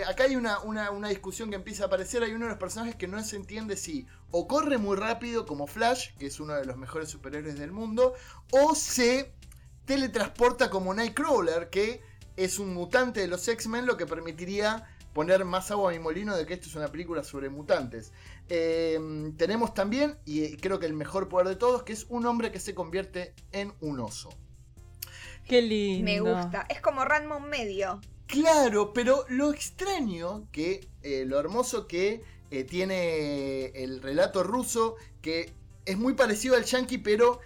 acá 0.07 0.23
hay 0.23 0.35
una, 0.35 0.59
una- 0.61 0.89
una 0.89 1.09
discusión 1.09 1.49
que 1.51 1.55
empieza 1.57 1.83
a 1.83 1.87
aparecer. 1.87 2.23
Hay 2.23 2.33
uno 2.33 2.45
de 2.45 2.49
los 2.51 2.57
personajes 2.59 2.95
que 2.95 3.07
no 3.07 3.23
se 3.23 3.35
entiende 3.35 3.77
si 3.77 4.07
o 4.31 4.47
corre 4.47 4.77
muy 4.79 4.97
rápido 4.97 5.45
como 5.45 5.67
Flash, 5.67 6.09
que 6.17 6.25
es 6.25 6.39
uno 6.39 6.53
de 6.55 6.65
los 6.65 6.75
mejores 6.77 7.07
superhéroes 7.09 7.59
del 7.59 7.71
mundo, 7.71 8.15
o 8.51 8.73
se 8.73 9.31
teletransporta 9.85 10.69
como 10.69 10.93
Nightcrawler, 10.93 11.69
que 11.69 12.01
es 12.35 12.57
un 12.59 12.73
mutante 12.73 13.21
de 13.21 13.27
los 13.27 13.47
X-Men, 13.47 13.85
lo 13.85 13.95
que 13.95 14.05
permitiría 14.07 14.89
poner 15.15 15.45
más 15.45 15.71
agua 15.71 15.91
a 15.91 15.93
mi 15.93 15.99
molino 15.99 16.35
de 16.35 16.45
que 16.45 16.55
esto 16.55 16.67
es 16.67 16.75
una 16.75 16.89
película 16.89 17.23
sobre 17.23 17.49
mutantes. 17.49 18.11
Eh, 18.49 18.99
tenemos 19.37 19.73
también, 19.73 20.17
y 20.25 20.43
eh, 20.43 20.57
creo 20.59 20.77
que 20.77 20.87
el 20.87 20.93
mejor 20.93 21.29
poder 21.29 21.47
de 21.47 21.55
todos, 21.55 21.83
que 21.83 21.93
es 21.93 22.05
un 22.09 22.25
hombre 22.25 22.51
que 22.51 22.59
se 22.59 22.75
convierte 22.75 23.33
en 23.53 23.73
un 23.79 24.01
oso. 24.01 24.29
Qué 25.47 25.61
lindo. 25.61 26.03
Me 26.03 26.19
gusta. 26.19 26.65
Es 26.67 26.81
como 26.81 27.05
Ranmon 27.05 27.49
medio. 27.49 28.01
Claro, 28.27 28.91
pero 28.91 29.23
lo 29.29 29.53
extraño 29.53 30.49
que, 30.51 30.89
eh, 31.01 31.23
lo 31.25 31.39
hermoso 31.39 31.87
que 31.87 32.21
eh, 32.51 32.65
tiene 32.65 33.67
el 33.67 34.01
relato 34.01 34.43
ruso, 34.43 34.97
que 35.21 35.53
es 35.85 35.97
muy 35.97 36.15
parecido 36.15 36.57
al 36.57 36.65
yankee, 36.65 36.97
pero 36.97 37.39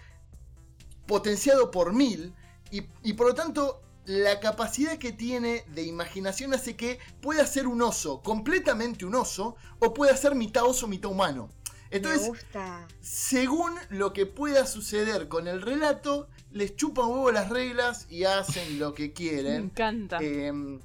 potenciado 1.05 1.69
por 1.69 1.93
mil, 1.93 2.33
y, 2.71 2.81
y 3.03 3.13
por 3.13 3.27
lo 3.27 3.35
tanto 3.35 3.83
la 4.05 4.39
capacidad 4.39 4.97
que 4.97 5.11
tiene 5.11 5.63
de 5.73 5.83
imaginación 5.83 6.53
hace 6.53 6.75
que 6.75 6.99
pueda 7.21 7.45
ser 7.45 7.67
un 7.67 7.81
oso, 7.81 8.21
completamente 8.21 9.05
un 9.05 9.15
oso, 9.15 9.55
o 9.79 9.93
pueda 9.93 10.15
ser 10.17 10.35
mitad 10.35 10.63
oso, 10.65 10.87
mitad 10.87 11.11
humano. 11.11 11.49
Entonces, 11.91 12.21
Me 12.21 12.27
gusta. 12.29 12.87
según 13.01 13.73
lo 13.89 14.13
que 14.13 14.25
pueda 14.25 14.65
suceder 14.67 15.27
con 15.27 15.47
el 15.47 15.61
relato, 15.61 16.27
les 16.51 16.75
chupan 16.75 17.07
huevo 17.09 17.31
las 17.31 17.49
reglas 17.49 18.05
y 18.09 18.23
hacen 18.25 18.79
lo 18.79 18.93
que 18.93 19.03
Me 19.07 19.13
quieren. 19.13 19.63
encanta. 19.65 20.17
Eh, 20.21 20.79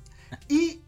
y, 0.49 0.81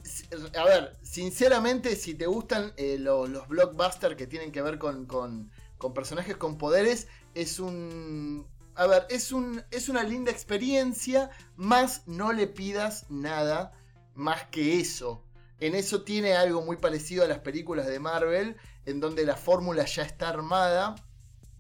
a 0.59 0.65
ver, 0.65 0.97
sinceramente, 1.03 1.95
si 1.97 2.15
te 2.15 2.27
gustan 2.27 2.73
eh, 2.77 2.97
lo- 2.99 3.27
los 3.27 3.47
blockbusters 3.49 4.17
que 4.17 4.27
tienen 4.27 4.53
que 4.53 4.63
ver 4.63 4.79
con, 4.79 5.07
con- 5.07 5.51
con 5.79 5.93
personajes 5.95 6.37
con 6.37 6.57
poderes, 6.59 7.07
es 7.35 7.61
un. 7.61 8.47
A 8.77 8.87
ver, 8.87 9.07
es, 9.11 9.33
un, 9.33 9.63
es 9.71 9.89
una 9.89 10.03
linda 10.03 10.31
experiencia, 10.31 11.31
más 11.57 12.03
no 12.07 12.33
le 12.33 12.47
pidas 12.47 13.07
nada 13.09 13.73
más 14.15 14.45
que 14.47 14.81
eso. 14.81 15.25
En 15.59 15.75
eso 15.75 16.03
tiene 16.03 16.35
algo 16.35 16.63
muy 16.63 16.77
parecido 16.77 17.25
a 17.25 17.29
las 17.29 17.39
películas 17.41 17.87
de 17.87 17.99
Marvel, 18.01 18.57
en 18.85 19.01
donde 19.01 19.25
la 19.25 19.37
fórmula 19.37 19.85
ya 19.87 20.03
está 20.03 20.29
armada 20.29 20.95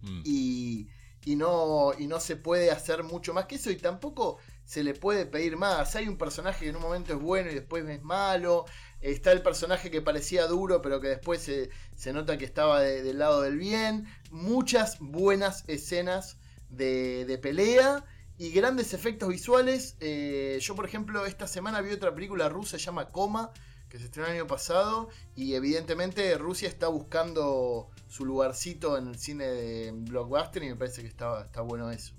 Mm. 0.02 0.22
y, 0.24 0.88
y 1.24 1.36
no, 1.36 1.92
y 1.98 2.06
no 2.08 2.20
se 2.20 2.36
puede 2.36 2.70
hacer 2.70 3.04
mucho 3.04 3.34
más 3.34 3.46
que 3.46 3.56
eso 3.56 3.70
y 3.70 3.76
tampoco 3.76 4.38
se 4.64 4.84
le 4.84 4.94
puede 4.94 5.26
pedir 5.26 5.56
más. 5.56 5.96
Hay 5.96 6.08
un 6.08 6.18
personaje 6.18 6.64
que 6.64 6.70
en 6.70 6.76
un 6.76 6.82
momento 6.82 7.14
es 7.14 7.20
bueno 7.20 7.50
y 7.50 7.54
después 7.54 7.88
es 7.88 8.02
malo. 8.02 8.66
Está 9.00 9.32
el 9.32 9.42
personaje 9.42 9.90
que 9.90 10.02
parecía 10.02 10.46
duro 10.46 10.82
pero 10.82 11.00
que 11.00 11.08
después 11.08 11.42
se, 11.42 11.70
se 11.96 12.12
nota 12.12 12.38
que 12.38 12.44
estaba 12.46 12.80
de- 12.80 13.02
del 13.02 13.18
lado 13.18 13.42
del 13.42 13.58
bien. 13.58 14.06
Muchas 14.30 14.98
buenas 15.00 15.64
escenas 15.68 16.38
de, 16.70 17.38
pelea 17.42 18.04
y 18.38 18.50
grandes 18.50 18.94
efectos 18.94 19.28
visuales. 19.28 19.96
Eh, 20.00 20.58
yo 20.60 20.74
por 20.74 20.84
ejemplo 20.84 21.26
esta 21.26 21.46
semana 21.46 21.80
vi 21.80 21.92
otra 21.92 22.14
película 22.14 22.48
rusa, 22.48 22.78
se 22.78 22.84
llama 22.84 23.10
Coma, 23.10 23.52
que 23.88 23.98
se 23.98 24.04
estrenó 24.04 24.28
el 24.28 24.34
año 24.34 24.46
pasado 24.46 25.08
y 25.34 25.54
evidentemente 25.54 26.36
Rusia 26.38 26.68
está 26.68 26.88
buscando 26.88 27.90
su 28.08 28.24
lugarcito 28.24 28.98
en 28.98 29.08
el 29.08 29.18
cine 29.18 29.44
de 29.44 29.92
blockbuster 29.92 30.62
y 30.62 30.68
me 30.68 30.76
parece 30.76 31.02
que 31.02 31.08
está, 31.08 31.42
está 31.42 31.60
bueno 31.60 31.90
eso. 31.90 32.14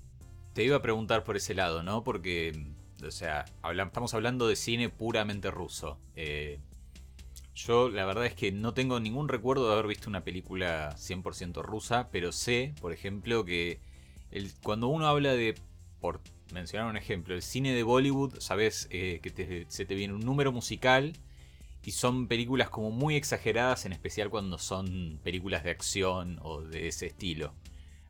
Te 0.54 0.64
iba 0.64 0.76
a 0.76 0.82
preguntar 0.82 1.24
por 1.24 1.36
ese 1.36 1.54
lado, 1.54 1.82
¿no? 1.82 2.02
Porque, 2.02 2.66
o 3.06 3.10
sea, 3.10 3.44
estamos 3.64 4.14
hablando 4.14 4.48
de 4.48 4.56
cine 4.56 4.88
puramente 4.88 5.50
ruso. 5.50 5.98
Eh, 6.16 6.58
yo 7.54 7.88
la 7.88 8.06
verdad 8.06 8.26
es 8.26 8.34
que 8.34 8.52
no 8.52 8.72
tengo 8.72 9.00
ningún 9.00 9.28
recuerdo 9.28 9.66
de 9.66 9.72
haber 9.72 9.88
visto 9.88 10.08
una 10.08 10.24
película 10.24 10.94
100% 10.96 11.62
rusa, 11.62 12.08
pero 12.10 12.32
sé, 12.32 12.74
por 12.80 12.92
ejemplo, 12.92 13.44
que 13.44 13.80
cuando 14.62 14.88
uno 14.88 15.06
habla 15.06 15.32
de, 15.32 15.54
por 16.00 16.20
mencionar 16.52 16.88
un 16.88 16.96
ejemplo, 16.96 17.34
el 17.34 17.42
cine 17.42 17.74
de 17.74 17.82
Bollywood, 17.82 18.38
sabes 18.40 18.88
eh, 18.90 19.20
que 19.22 19.66
se 19.68 19.84
te 19.84 19.94
viene 19.94 20.14
un 20.14 20.20
número 20.20 20.52
musical 20.52 21.14
y 21.84 21.92
son 21.92 22.26
películas 22.28 22.68
como 22.68 22.90
muy 22.90 23.16
exageradas, 23.16 23.86
en 23.86 23.92
especial 23.92 24.30
cuando 24.30 24.58
son 24.58 25.20
películas 25.22 25.64
de 25.64 25.70
acción 25.70 26.38
o 26.42 26.62
de 26.62 26.88
ese 26.88 27.06
estilo. 27.06 27.54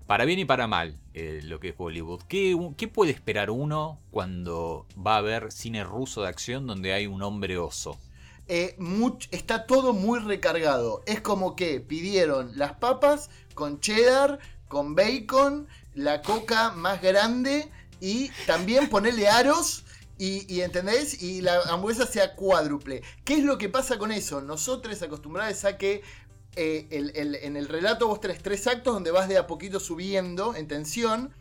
Para 0.09 0.25
bien 0.25 0.39
y 0.39 0.47
para 0.47 0.67
mal, 0.67 0.99
eh, 1.13 1.43
lo 1.45 1.61
que 1.61 1.69
es 1.69 1.77
Bollywood. 1.77 2.23
¿Qué, 2.23 2.57
puede 2.93 3.13
esperar 3.13 3.51
uno 3.51 4.01
cuando 4.11 4.87
va 4.97 5.19
a 5.19 5.21
ver 5.21 5.53
cine 5.53 5.85
ruso 5.85 6.23
de 6.23 6.29
acción 6.29 6.67
donde 6.67 6.95
hay 6.95 7.07
un 7.07 7.23
hombre 7.23 7.59
oso? 7.59 7.99
Eh, 8.47 8.77
está 9.31 9.67
todo 9.67 9.93
muy 9.93 10.19
recargado. 10.21 11.03
Es 11.07 11.21
como 11.21 11.55
que 11.55 11.81
pidieron 11.81 12.57
las 12.57 12.73
papas 12.73 13.29
con 13.53 13.81
cheddar, 13.81 14.39
con 14.67 14.95
bacon, 14.95 15.69
la 15.99 16.23
coca 16.23 16.71
más 16.71 17.03
grande 17.03 17.69
y 18.01 18.31
también 18.47 18.89
ponerle 18.89 19.29
aros. 19.29 19.85
Y, 20.21 20.53
y, 20.53 20.63
¿entendés? 20.63 21.23
Y 21.23 21.43
la 21.43 21.61
hamburguesa 21.71 22.05
sea 22.07 22.35
cuádruple. 22.35 23.03
¿Qué 23.25 23.35
es 23.35 23.45
lo 23.45 23.57
que 23.57 23.69
pasa 23.69 23.99
con 23.99 24.11
eso? 24.11 24.41
Nosotros 24.41 25.01
acostumbrados 25.03 25.65
a 25.65 25.77
que 25.77 26.03
eh, 26.57 26.89
el- 26.91 27.37
en 27.37 27.57
el 27.57 27.69
relato 27.69 28.09
vos 28.09 28.21
tenés 28.21 28.43
tres 28.43 28.67
actos 28.67 28.95
donde 28.95 29.13
vas 29.13 29.29
de 29.29 29.39
a 29.39 29.47
poquito 29.47 29.79
subiendo 29.79 30.57
en 30.57 30.67
tensión. 30.67 31.33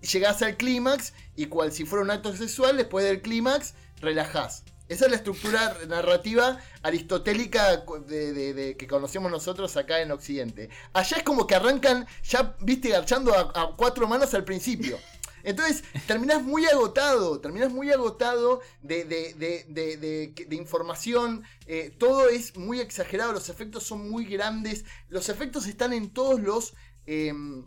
Llegás 0.00 0.40
al 0.42 0.56
clímax 0.56 1.12
y 1.36 1.46
cual 1.46 1.72
si 1.72 1.84
fuera 1.84 2.04
un 2.04 2.10
acto 2.10 2.34
sexual, 2.34 2.76
después 2.78 3.04
del 3.04 3.20
clímax, 3.20 3.74
relajás. 4.00 4.64
Esa 4.92 5.06
es 5.06 5.10
la 5.10 5.16
estructura 5.16 5.76
narrativa 5.88 6.58
aristotélica 6.82 7.78
de, 8.06 8.76
que 8.78 8.86
conocemos 8.86 9.30
nosotros 9.30 9.76
acá 9.76 10.00
en 10.00 10.12
Occidente. 10.12 10.68
Allá 10.92 11.16
es 11.16 11.22
como 11.22 11.46
que 11.46 11.54
arrancan 11.54 12.06
ya, 12.24 12.56
viste, 12.60 12.90
garchando 12.90 13.32
a, 13.34 13.52
a 13.60 13.74
cuatro 13.76 14.06
manos 14.06 14.34
al 14.34 14.44
principio. 14.44 14.98
Entonces, 15.44 15.82
terminás 16.06 16.42
muy 16.42 16.66
agotado, 16.66 17.40
terminás 17.40 17.72
muy 17.72 17.90
agotado 17.90 18.60
de- 18.82 19.04
de- 19.04 20.34
de 20.46 20.56
información, 20.56 21.42
eh, 21.66 21.90
todo 21.98 22.28
es 22.28 22.56
muy 22.56 22.78
exagerado, 22.80 23.32
los 23.32 23.48
efectos 23.48 23.82
son 23.82 24.08
muy 24.08 24.24
grandes, 24.26 24.84
los 25.08 25.28
efectos 25.28 25.66
están 25.66 25.92
en 25.92 26.10
todos 26.10 26.38
los... 26.40 26.74
em, 27.06 27.66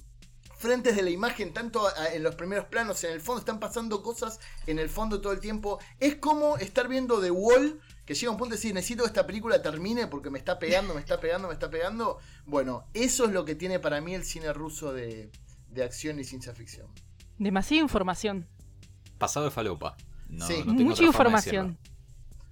frentes 0.66 0.96
de 0.96 1.04
la 1.04 1.10
imagen, 1.12 1.54
tanto 1.54 1.88
a- 1.88 2.14
en 2.14 2.24
los 2.24 2.36
primeros 2.36 2.66
planos, 2.66 3.04
en 3.04 3.12
el 3.14 3.22
fondo, 3.22 3.40
están 3.40 3.60
pasando 3.60 4.02
cosas 4.02 4.40
en 4.68 4.80
el 4.80 4.90
fondo 4.90 5.22
todo 5.22 5.32
el 5.34 5.40
tiempo. 5.40 5.80
Es 6.00 6.16
como 6.16 6.58
estar 6.58 6.88
viendo 6.88 7.22
The 7.22 7.32
Wall, 7.32 7.80
que 8.06 8.14
llega 8.16 8.32
un 8.32 8.38
punto 8.38 8.52
de 8.54 8.58
decir, 8.58 8.74
necesito 8.74 9.04
que 9.04 9.08
esta 9.08 9.26
película 9.28 9.62
termine 9.62 10.08
porque 10.08 10.30
me 10.30 10.40
está 10.40 10.58
pegando, 10.60 10.94
me 10.94 11.00
está 11.02 11.20
pegando, 11.20 11.48
me 11.48 11.54
está 11.54 11.70
pegando. 11.70 12.18
Bueno, 12.46 12.88
eso 12.94 13.26
es 13.26 13.32
lo 13.32 13.46
que 13.46 13.56
tiene 13.56 13.80
para 13.80 14.02
mí 14.02 14.14
el 14.16 14.24
cine 14.24 14.52
ruso 14.54 14.92
de, 14.94 15.32
de 15.70 15.84
acción 15.84 16.20
y 16.20 16.24
ciencia 16.24 16.54
ficción. 16.54 16.88
Demasiada 17.38 17.82
información. 17.84 18.48
Pasado 19.18 19.46
de 19.46 19.52
falopa. 19.52 19.96
No, 20.30 20.48
Sí. 20.48 20.64
no 20.66 20.76
tengo 20.76 20.90
Mucha 20.90 21.04
información. 21.04 21.78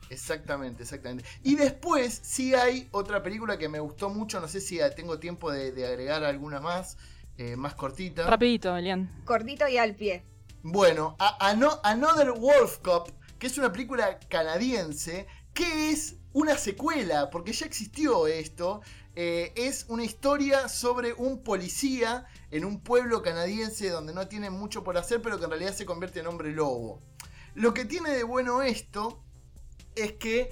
Exactamente, 0.09 0.83
exactamente. 0.83 1.25
Y 1.43 1.55
después 1.55 2.19
sí 2.23 2.53
hay 2.53 2.87
otra 2.91 3.23
película 3.23 3.57
que 3.57 3.69
me 3.69 3.79
gustó 3.79 4.09
mucho, 4.09 4.39
no 4.39 4.47
sé 4.47 4.61
si 4.61 4.79
tengo 4.95 5.17
tiempo 5.17 5.51
de, 5.51 5.71
de 5.71 5.87
agregar 5.87 6.23
alguna 6.23 6.59
más, 6.59 6.97
eh, 7.37 7.55
más 7.55 7.75
cortita. 7.75 8.27
Rapidito, 8.27 8.75
Elian. 8.75 9.23
Cortito 9.25 9.67
y 9.67 9.77
al 9.77 9.95
pie. 9.95 10.23
Bueno, 10.61 11.15
a- 11.19 11.49
Ano- 11.49 11.79
Another 11.83 12.31
Wolf 12.31 12.77
Cop, 12.79 13.09
que 13.39 13.47
es 13.47 13.57
una 13.57 13.71
película 13.71 14.19
canadiense, 14.29 15.27
que 15.53 15.89
es 15.91 16.15
una 16.33 16.57
secuela, 16.57 17.29
porque 17.29 17.53
ya 17.53 17.65
existió 17.65 18.27
esto. 18.27 18.81
eh, 19.15 19.53
es 19.55 19.85
una 19.89 20.03
historia 20.03 20.67
sobre 20.67 21.13
un 21.13 21.43
policía 21.43 22.25
en 22.49 22.65
un 22.65 22.79
pueblo 22.81 23.21
canadiense 23.21 23.89
donde 23.89 24.11
no 24.11 24.27
tiene 24.27 24.49
mucho 24.49 24.83
por 24.83 24.97
hacer, 24.97 25.21
pero 25.21 25.37
que 25.37 25.43
en 25.43 25.51
realidad 25.51 25.71
se 25.75 25.85
convierte 25.85 26.21
en 26.21 26.25
hombre 26.25 26.51
lobo. 26.51 26.99
Lo 27.53 27.75
que 27.75 27.85
tiene 27.85 28.09
de 28.09 28.23
bueno 28.23 28.63
esto 28.63 29.21
es 29.95 30.13
que 30.13 30.49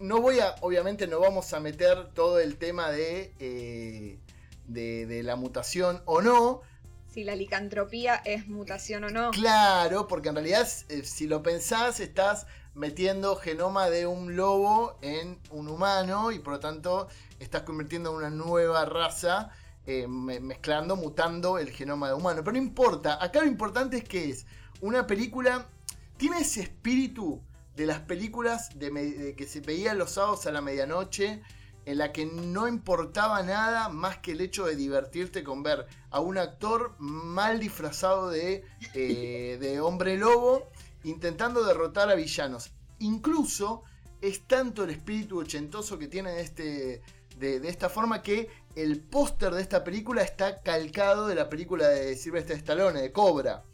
no 0.00 0.20
voy 0.20 0.40
a, 0.40 0.54
obviamente 0.60 1.06
no 1.06 1.18
vamos 1.18 1.54
a 1.54 1.60
meter 1.60 2.12
todo 2.12 2.40
el 2.40 2.58
tema 2.58 2.90
de, 2.90 3.32
eh, 3.38 4.18
de, 4.66 5.06
de 5.06 5.22
la 5.22 5.36
mutación 5.36 6.02
o 6.06 6.20
no, 6.22 6.62
Si 7.06 7.24
la 7.24 7.34
licantropía 7.36 8.16
es 8.24 8.48
mutación 8.48 9.04
o 9.04 9.10
no. 9.10 9.30
Claro, 9.30 10.06
porque 10.06 10.28
en 10.30 10.36
realidad, 10.36 10.68
eh, 10.88 11.02
si 11.04 11.26
lo 11.26 11.42
pensás, 11.42 12.00
estás 12.00 12.46
metiendo 12.74 13.36
genoma 13.36 13.88
de 13.90 14.06
un 14.06 14.36
lobo 14.36 14.98
en 15.02 15.38
un 15.50 15.68
humano 15.68 16.32
y 16.32 16.38
por 16.40 16.54
lo 16.54 16.60
tanto 16.60 17.08
estás 17.38 17.62
convirtiendo 17.62 18.10
en 18.10 18.16
una 18.16 18.30
nueva 18.30 18.84
raza, 18.84 19.50
eh, 19.86 20.06
me- 20.08 20.40
mezclando, 20.40 20.96
mutando 20.96 21.58
el 21.58 21.70
genoma 21.70 22.08
de 22.08 22.14
humano. 22.14 22.42
Pero 22.44 22.52
no 22.52 22.58
importa, 22.58 23.22
acá 23.22 23.40
lo 23.40 23.46
importante 23.46 23.96
es 23.98 24.04
que 24.04 24.30
es 24.30 24.46
una 24.80 25.06
película, 25.06 25.68
tiene 26.16 26.40
ese 26.40 26.62
espíritu 26.62 27.42
de 27.76 27.86
las 27.86 28.00
películas 28.00 28.78
de 28.78 28.90
de 28.90 29.34
que 29.36 29.46
se 29.46 29.60
veían 29.60 29.98
los 29.98 30.12
sábados 30.12 30.46
a 30.46 30.52
la 30.52 30.60
medianoche, 30.60 31.42
en 31.86 31.98
la 31.98 32.12
que 32.12 32.26
no 32.26 32.66
importaba 32.66 33.42
nada 33.42 33.88
más 33.88 34.18
que 34.18 34.32
el 34.32 34.40
hecho 34.40 34.66
de 34.66 34.76
divertirte 34.76 35.44
con 35.44 35.62
ver 35.62 35.86
a 36.10 36.20
un 36.20 36.38
actor 36.38 36.94
mal 36.98 37.60
disfrazado 37.60 38.30
de, 38.30 38.64
eh, 38.94 39.58
de 39.60 39.80
hombre 39.80 40.16
lobo 40.16 40.70
intentando 41.02 41.64
derrotar 41.64 42.08
a 42.10 42.14
villanos. 42.14 42.72
Incluso 43.00 43.82
es 44.20 44.46
tanto 44.46 44.84
el 44.84 44.90
espíritu 44.90 45.40
ochentoso 45.40 45.98
que 45.98 46.08
tiene 46.08 46.32
de, 46.32 46.40
este, 46.40 47.02
de, 47.36 47.60
de 47.60 47.68
esta 47.68 47.88
forma 47.90 48.22
que 48.22 48.48
el 48.74 49.00
póster 49.00 49.52
de 49.52 49.60
esta 49.60 49.84
película 49.84 50.22
está 50.22 50.62
calcado 50.62 51.26
de 51.26 51.34
la 51.34 51.48
película 51.48 51.88
de 51.88 52.16
Sylvester 52.16 52.56
Stallone, 52.56 53.02
de 53.02 53.12
Cobra. 53.12 53.64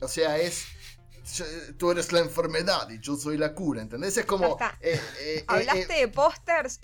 O 0.00 0.08
sea, 0.08 0.38
es... 0.38 0.64
Tú 1.78 1.92
eres 1.92 2.12
la 2.12 2.20
enfermedad 2.20 2.88
y 2.88 2.98
yo 2.98 3.14
soy 3.14 3.36
la 3.36 3.54
cura, 3.54 3.82
¿entendés? 3.82 4.16
Es 4.16 4.24
como... 4.24 4.56
Eh, 4.80 4.94
eh, 4.94 5.00
eh, 5.20 5.44
Hablaste 5.46 5.98
eh, 5.98 6.00
de 6.00 6.08
pósters. 6.08 6.80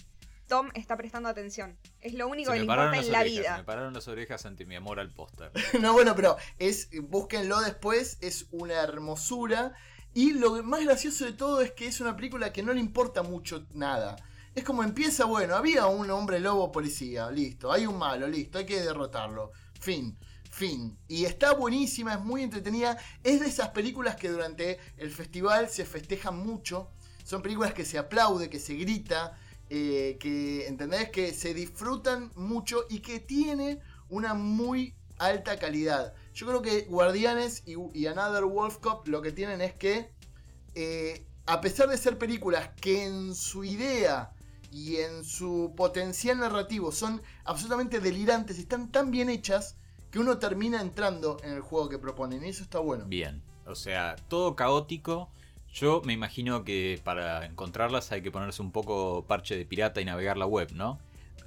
Tom 0.47 0.71
está 0.75 0.97
prestando 0.97 1.29
atención. 1.29 1.77
Es 2.01 2.15
lo 2.15 2.29
único 2.29 2.53
que 2.53 2.59
le 2.59 2.65
importa 2.65 2.97
en 2.97 3.13
la 3.13 3.21
orejas, 3.21 3.25
vida. 3.25 3.57
me 3.59 3.65
pararon 3.65 3.93
las 3.93 4.09
orejas 4.09 4.47
ante 4.47 4.65
mi 4.65 4.77
amor 4.77 5.01
al 5.01 5.13
póster. 5.13 5.51
No, 5.81 5.93
bueno, 5.93 6.15
pero 6.15 6.37
es, 6.59 6.89
búsquenlo 7.03 7.61
después, 7.61 8.19
es 8.21 8.47
una 8.51 8.75
hermosura. 8.75 9.75
Y 10.15 10.33
lo 10.33 10.63
más 10.63 10.83
gracioso 10.85 11.25
de 11.25 11.33
todo 11.33 11.61
es 11.61 11.73
que 11.73 11.87
es 11.87 12.01
una 12.01 12.17
película 12.17 12.53
que 12.53 12.63
no 12.63 12.73
le 12.73 12.81
importa 12.81 13.23
mucho 13.23 13.67
nada. 13.75 14.17
Es 14.55 14.65
como 14.65 14.83
empieza, 14.83 15.27
bueno, 15.27 15.55
había 15.55 15.87
un 15.87 16.11
hombre 16.11 16.41
lobo 16.41 16.73
policía, 16.73 17.31
listo, 17.31 17.71
hay 17.71 17.87
un 17.87 17.99
malo, 17.99 18.27
listo, 18.27 18.59
hay 18.59 18.65
que 18.65 18.81
derrotarlo. 18.81 19.53
Fin. 19.79 20.17
Fin. 20.51 20.97
Y 21.07 21.27
está 21.27 21.53
buenísima, 21.53 22.15
es 22.15 22.21
muy 22.21 22.43
entretenida. 22.43 22.97
Es 23.23 23.41
de 23.41 23.47
esas 23.47 23.69
películas 23.69 24.17
que 24.17 24.31
durante 24.31 24.79
el 24.97 25.11
festival 25.11 25.69
se 25.69 25.85
festejan 25.85 26.39
mucho. 26.39 26.91
Son 27.23 27.43
películas 27.43 27.75
que 27.75 27.85
se 27.85 27.99
aplaude, 27.99 28.49
que 28.49 28.59
se 28.59 28.73
grita, 28.75 29.39
eh, 29.71 30.17
que, 30.21 30.67
¿entendés? 30.67 31.11
Que 31.11 31.33
se 31.33 31.55
disfrutan 31.55 32.31
mucho 32.37 32.85
y 32.89 33.01
que 33.01 33.21
tiene 33.21 33.81
una 34.09 34.35
muy 34.35 34.95
alta 35.19 35.59
calidad. 35.59 36.15
Yo 36.35 36.47
creo 36.47 36.63
que 36.63 36.83
Guardianes 36.83 37.65
y, 37.67 38.07
Another 38.07 38.45
Wolf 38.45 38.79
Cup 38.79 39.07
lo 39.07 39.23
que 39.23 39.33
tienen 39.33 39.61
es 39.61 39.75
que, 39.75 40.11
eh, 40.75 41.27
a 41.47 41.61
pesar 41.61 41.89
de 41.89 41.97
ser 41.97 42.19
películas 42.19 42.71
que 42.81 43.05
en 43.05 43.35
su 43.35 43.65
idea 43.65 44.33
y 44.71 44.97
en 44.97 45.25
su 45.25 45.73
potencial 45.77 46.39
narrativo 46.39 46.93
son 46.93 47.23
absolutamente 47.45 48.01
delirantes, 48.01 48.59
están 48.59 48.93
tan 48.93 49.11
bien 49.11 49.31
hechas 49.31 49.77
que 50.11 50.19
uno 50.19 50.39
termina 50.39 50.81
entrando 50.81 51.39
en 51.43 51.53
el 51.53 51.61
juego 51.61 51.89
que 51.89 51.99
proponen. 51.99 52.45
Y 52.45 52.51
eso 52.51 52.63
está 52.63 52.79
bueno. 52.79 53.05
Bien. 53.07 53.43
O 53.67 53.75
sea, 53.75 54.17
todo 54.29 54.55
caótico. 54.55 55.31
Yo 55.73 56.03
me 56.05 56.13
imagino 56.13 56.65
que 56.65 57.01
para 57.05 57.45
encontrarlas 57.45 58.11
hay 58.13 58.23
que 58.23 58.31
ponerse 58.31 58.63
un 58.63 58.73
poco 58.73 59.25
parche 59.27 59.57
de 59.57 59.65
pirata 59.65 60.01
y 60.01 60.05
navegar 60.05 60.37
la 60.37 60.47
web, 60.47 60.73
¿no? 60.73 60.99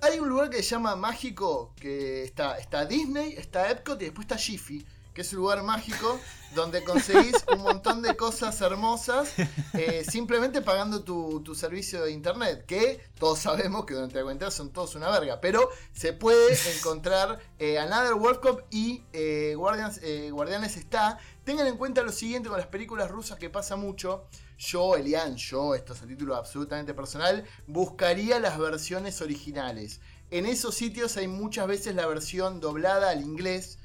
Hay 0.02 0.20
un 0.20 0.30
lugar 0.30 0.50
que 0.50 0.64
se 0.64 0.72
llama 0.72 0.96
Mágico, 0.96 1.74
que 1.76 2.24
está, 2.24 2.58
está 2.58 2.86
Disney, 2.86 3.34
está 3.34 3.70
Epcot 3.70 4.02
y 4.02 4.06
después 4.06 4.26
está 4.26 4.38
Jiffy, 4.38 4.86
es 5.22 5.34
un 5.34 5.40
lugar 5.40 5.64
mágico 5.64 6.20
donde 6.56 6.84
conseguís 6.84 7.36
un 7.54 7.62
montón 7.62 8.02
de 8.02 8.16
cosas 8.16 8.60
hermosas 8.62 9.34
eh, 9.74 10.04
simplemente 10.10 10.62
pagando 10.62 11.04
tu, 11.04 11.56
servicio 11.56 12.04
de 12.04 12.12
internet, 12.12 12.66
que 12.66 13.02
todos 13.20 13.40
sabemos 13.40 13.86
que 13.86 13.94
durante 13.94 14.16
la 14.16 14.24
cuarentena 14.24 14.52
son 14.52 14.72
todos 14.72 14.96
una 14.96 15.10
verga, 15.10 15.42
pero 15.42 15.70
se 15.94 16.14
puede 16.14 16.58
encontrar 16.78 17.40
eh, 17.58 17.80
Another 17.80 18.14
World 18.14 18.40
Cup 18.40 18.64
y 18.70 19.04
eh, 19.14 19.56
Guardianes 19.56 20.78
está. 20.78 21.20
Tengan 21.44 21.68
en 21.68 21.78
cuenta 21.78 22.04
lo 22.04 22.12
siguiente 22.12 22.50
con 22.50 22.58
las 22.58 22.68
películas 22.68 23.10
rusas 23.10 23.38
que 23.38 23.50
pasa 23.50 23.76
mucho. 23.76 24.26
Yo, 24.58 24.96
Elian, 24.96 25.36
yo, 25.38 25.74
esto 25.74 25.94
es 25.94 26.02
a 26.02 26.08
título 26.08 26.36
absolutamente 26.36 26.94
personal, 26.94 27.46
buscaría 27.66 28.40
las 28.40 28.58
versiones 28.60 29.22
originales. 29.22 30.02
En 30.32 30.46
esos 30.46 30.76
sitios 30.76 31.18
hay 31.18 31.28
muchas 31.28 31.66
veces 31.66 31.96
la 31.96 32.06
versión 32.06 32.60
doblada 32.60 33.10
al 33.10 33.22
inglés. 33.22 33.80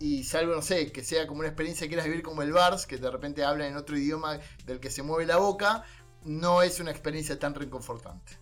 Y 0.00 0.24
salvo, 0.24 0.54
no 0.54 0.62
sé, 0.62 0.90
que 0.90 1.04
sea 1.04 1.26
como 1.26 1.40
una 1.40 1.48
experiencia 1.48 1.84
que 1.84 1.90
quieras 1.90 2.06
vivir 2.06 2.22
como 2.22 2.40
el 2.40 2.52
Bars, 2.52 2.86
que 2.86 2.96
de 2.96 3.10
repente 3.10 3.44
habla 3.44 3.68
en 3.68 3.76
otro 3.76 3.98
idioma 3.98 4.40
del 4.64 4.80
que 4.80 4.90
se 4.90 5.02
mueve 5.02 5.26
la 5.26 5.36
boca, 5.36 5.84
no 6.24 6.62
es 6.62 6.80
una 6.80 6.90
experiencia 6.90 7.38
tan 7.38 7.54
reconfortante. 7.54 8.32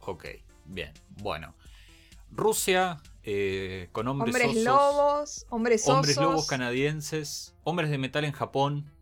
Ok, 0.00 0.24
bien. 0.66 0.92
Bueno. 1.20 1.54
Rusia, 2.30 3.02
eh, 3.24 3.88
con 3.90 4.06
hombres, 4.06 4.34
Hombres 4.34 4.52
osos, 4.52 4.64
lobos, 4.64 5.46
hombres 5.48 5.82
osos. 5.82 5.94
hombres 5.96 6.16
lobos 6.16 6.46
canadienses, 6.46 7.54
hombres 7.64 7.90
de 7.90 7.98
metal 7.98 8.24
en 8.24 8.32
Japón, 8.32 8.92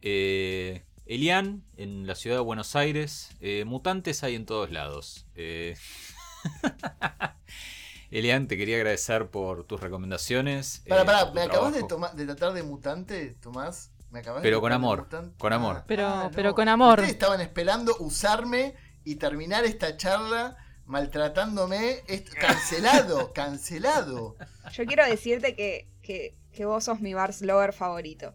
eh, 0.00 0.84
Elian 1.04 1.62
en 1.76 2.06
la 2.06 2.14
ciudad 2.14 2.36
de 2.36 2.42
Buenos 2.42 2.74
Aires, 2.76 3.30
eh, 3.40 3.64
mutantes 3.66 4.22
hay 4.22 4.34
en 4.34 4.46
todos 4.46 4.70
lados. 4.70 5.26
Eh, 8.10 8.18
Elian, 8.18 8.48
te 8.48 8.56
quería 8.56 8.76
agradecer 8.76 9.28
por 9.28 9.64
tus 9.64 9.80
recomendaciones. 9.80 10.82
Pará, 10.88 11.02
eh, 11.02 11.04
pará, 11.06 11.18
por 11.20 11.28
tu 11.28 11.34
¿me 11.34 11.42
acabas 11.42 12.16
de, 12.16 12.26
tratar 12.26 12.52
de 12.52 12.62
mutante, 12.62 13.36
Tomás? 13.40 13.90
¿Me 14.10 14.20
acabas 14.20 14.42
Pero 14.42 14.56
de 14.56 14.60
con 14.60 14.72
amor, 14.72 14.98
mutante? 15.02 15.34
con 15.38 15.52
amor. 15.52 15.84
Pero- 15.86 16.30
pero 16.34 16.54
con 16.54 16.68
amor. 16.68 16.98
Ustedes 16.98 17.10
estaban 17.12 17.40
esperando 17.40 17.96
usarme 18.00 18.74
y 19.04 19.16
terminar 19.16 19.64
esta 19.64 19.96
charla 19.96 20.56
maltratándome. 20.86 22.02
Cancelado, 22.40 23.32
cancelado. 23.34 24.36
Yo 24.72 24.84
quiero 24.86 25.06
decirte 25.06 25.54
que, 25.54 25.88
que, 26.02 26.34
que 26.52 26.64
vos 26.64 26.84
sos 26.84 27.00
mi 27.00 27.14
Bars 27.14 27.42
Lover 27.42 27.72
favorito. 27.72 28.34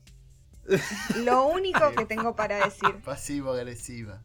Lo 1.18 1.46
único 1.48 1.92
que 1.92 2.06
tengo 2.06 2.36
para 2.36 2.64
decir. 2.64 3.02
Pasivo-agresiva. 3.04 4.24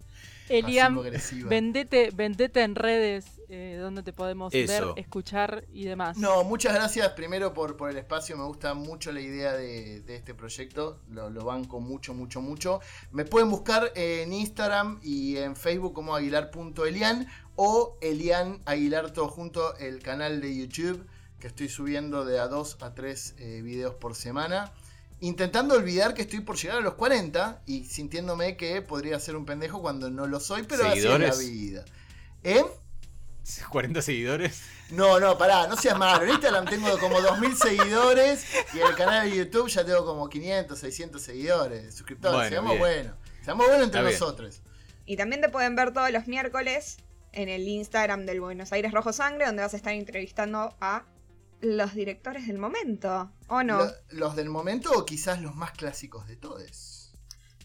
Eliam, 0.48 0.94
Pasivo-agresiva. 0.94 1.48
vendete, 1.48 2.10
vendete 2.14 2.62
en 2.62 2.76
redes 2.76 3.39
eh, 3.50 3.76
donde 3.80 4.04
te 4.04 4.12
podemos 4.12 4.54
Eso. 4.54 4.94
ver, 4.94 5.02
escuchar 5.04 5.64
y 5.72 5.84
demás. 5.84 6.16
No, 6.16 6.44
muchas 6.44 6.72
gracias 6.72 7.08
primero 7.14 7.52
por, 7.52 7.76
por 7.76 7.90
el 7.90 7.96
espacio. 7.96 8.36
Me 8.36 8.44
gusta 8.44 8.74
mucho 8.74 9.10
la 9.10 9.20
idea 9.20 9.54
de, 9.54 10.00
de 10.02 10.14
este 10.14 10.34
proyecto. 10.34 11.00
Lo, 11.10 11.30
lo 11.30 11.44
banco 11.44 11.80
mucho, 11.80 12.14
mucho, 12.14 12.40
mucho. 12.40 12.80
Me 13.10 13.24
pueden 13.24 13.50
buscar 13.50 13.90
en 13.96 14.32
Instagram 14.32 15.00
y 15.02 15.36
en 15.38 15.56
Facebook 15.56 15.94
como 15.94 16.14
aguilar.elian 16.14 17.26
o 17.56 17.98
Elian 18.00 18.62
Aguilar 18.66 19.12
todo 19.12 19.28
junto, 19.28 19.76
el 19.78 20.00
canal 20.00 20.40
de 20.40 20.56
YouTube 20.56 21.04
que 21.40 21.48
estoy 21.48 21.68
subiendo 21.68 22.24
de 22.24 22.38
a 22.38 22.46
2 22.46 22.78
a 22.82 22.94
3 22.94 23.34
videos 23.62 23.94
por 23.94 24.14
semana. 24.14 24.72
Intentando 25.22 25.74
olvidar 25.74 26.14
que 26.14 26.22
estoy 26.22 26.40
por 26.40 26.56
llegar 26.56 26.78
a 26.78 26.80
los 26.80 26.94
40 26.94 27.62
y 27.66 27.84
sintiéndome 27.84 28.56
que 28.56 28.80
podría 28.80 29.18
ser 29.20 29.36
un 29.36 29.44
pendejo 29.44 29.82
cuando 29.82 30.08
no 30.10 30.26
lo 30.26 30.40
soy, 30.40 30.62
pero 30.62 30.86
así 30.86 30.98
es 30.98 31.04
la 31.04 31.34
vida. 31.34 31.84
¿Eh? 32.42 32.64
40 33.70 34.02
seguidores. 34.02 34.62
No, 34.90 35.20
no, 35.20 35.38
pará, 35.38 35.66
no 35.68 35.76
seas 35.76 35.96
malo. 35.98 36.24
En 36.24 36.30
Instagram 36.30 36.64
tengo 36.66 36.98
como 36.98 37.18
2.000 37.20 37.54
seguidores 37.54 38.44
y 38.74 38.80
en 38.80 38.86
el 38.88 38.94
canal 38.96 39.30
de 39.30 39.36
YouTube 39.36 39.68
ya 39.68 39.84
tengo 39.84 40.04
como 40.04 40.28
500, 40.28 40.78
600 40.78 41.22
seguidores, 41.22 41.94
suscriptores. 41.94 42.34
Bueno, 42.36 42.48
seamos 42.50 42.70
bien. 42.72 42.80
buenos. 42.80 43.14
Seamos 43.44 43.66
buenos 43.66 43.84
entre 43.86 44.00
Está 44.00 44.08
bien. 44.08 44.20
nosotros. 44.20 44.62
Y 45.06 45.16
también 45.16 45.40
te 45.40 45.48
pueden 45.48 45.74
ver 45.76 45.92
todos 45.92 46.10
los 46.10 46.26
miércoles 46.26 46.98
en 47.32 47.48
el 47.48 47.66
Instagram 47.68 48.26
del 48.26 48.40
Buenos 48.40 48.72
Aires 48.72 48.92
Rojo 48.92 49.12
Sangre, 49.12 49.46
donde 49.46 49.62
vas 49.62 49.74
a 49.74 49.76
estar 49.76 49.92
entrevistando 49.92 50.76
a 50.80 51.04
los 51.60 51.94
directores 51.94 52.46
del 52.46 52.58
momento. 52.58 53.30
¿O 53.48 53.62
no? 53.62 53.78
Lo- 53.78 53.92
los 54.10 54.34
del 54.36 54.48
momento 54.48 54.90
o 54.92 55.04
quizás 55.04 55.40
los 55.40 55.54
más 55.54 55.72
clásicos 55.72 56.26
de 56.26 56.36
todos. 56.36 57.12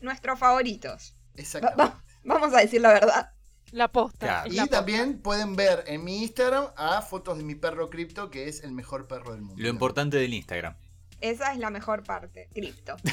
Nuestros 0.02 0.38
favoritos. 0.38 1.16
Va- 1.16 1.42
Exactamente. 1.42 1.82
va- 1.84 2.04
vamos 2.24 2.54
a 2.54 2.60
decir 2.60 2.82
la 2.82 2.94
verdad. 2.94 3.32
La 3.76 3.90
posta. 3.90 4.26
Claro. 4.26 4.52
Y 4.52 4.56
la 4.56 4.64
posta. 4.64 4.78
también 4.78 5.20
pueden 5.20 5.58
ver 5.58 5.84
en 5.88 6.04
mi 6.04 6.24
Instagram 6.24 6.68
a 6.78 7.02
fotos 7.02 7.38
de 7.38 7.44
mi 7.44 7.56
perro 7.56 7.90
cripto, 7.90 8.32
que 8.32 8.48
es 8.48 8.64
el 8.64 8.72
mejor 8.72 9.06
perro 9.08 9.34
del 9.34 9.42
mundo. 9.42 9.62
Lo 9.62 9.68
importante 9.68 10.16
del 10.16 10.34
Instagram. 10.34 10.76
Esa 11.20 11.52
es 11.52 11.60
la 11.60 11.70
mejor 11.70 12.04
parte. 12.04 12.48
Cripto. 12.54 12.96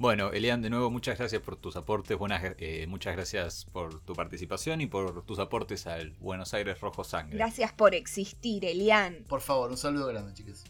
Bueno, 0.00 0.32
Elian, 0.32 0.62
de 0.62 0.70
nuevo, 0.70 0.90
muchas 0.90 1.18
gracias 1.18 1.42
por 1.42 1.56
tus 1.56 1.76
aportes. 1.76 2.16
Buenas, 2.16 2.54
eh, 2.56 2.86
muchas 2.88 3.14
gracias 3.14 3.66
por 3.66 4.00
tu 4.00 4.14
participación 4.14 4.80
y 4.80 4.86
por 4.86 5.26
tus 5.26 5.38
aportes 5.38 5.86
al 5.86 6.12
Buenos 6.20 6.54
Aires 6.54 6.80
Rojo 6.80 7.04
Sangre. 7.04 7.36
Gracias 7.36 7.74
por 7.74 7.94
existir, 7.94 8.64
Elian. 8.64 9.26
Por 9.28 9.42
favor, 9.42 9.70
un 9.70 9.76
saludo 9.76 10.06
grande, 10.06 10.32
chicos. 10.32 10.64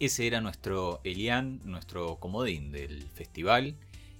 Ese 0.00 0.26
era 0.26 0.40
nuestro 0.40 1.00
Elian, 1.02 1.60
nuestro 1.64 2.16
comodín 2.16 2.70
del 2.70 3.02
festival. 3.08 3.74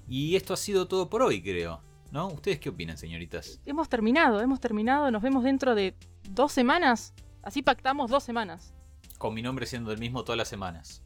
Y 0.09 0.37
esto 0.37 0.55
ha 0.55 0.57
sido 0.57 0.89
todo 0.89 1.09
por 1.09 1.23
hoy, 1.23 1.43
creo. 1.43 1.81
¿No? 2.11 2.29
¿Ustedes 2.29 2.59
qué 2.59 2.71
opinan, 2.71 2.97
señoritas? 2.97 3.61
Hemos 3.67 3.89
terminado, 3.89 4.41
hemos 4.41 4.61
terminado. 4.61 5.11
Nos 5.11 5.23
vemos 5.23 5.45
dentro 5.45 5.75
de 5.75 5.95
dos 6.31 6.53
semanas. 6.53 7.13
Así 7.43 7.63
pactamos 7.63 8.11
dos 8.11 8.25
semanas. 8.25 8.73
Con 9.19 9.35
mi 9.35 9.43
nombre 9.43 9.67
siendo 9.67 9.93
el 9.93 9.99
mismo 9.99 10.25
todas 10.25 10.39
las 10.39 10.49
semanas. 10.49 11.03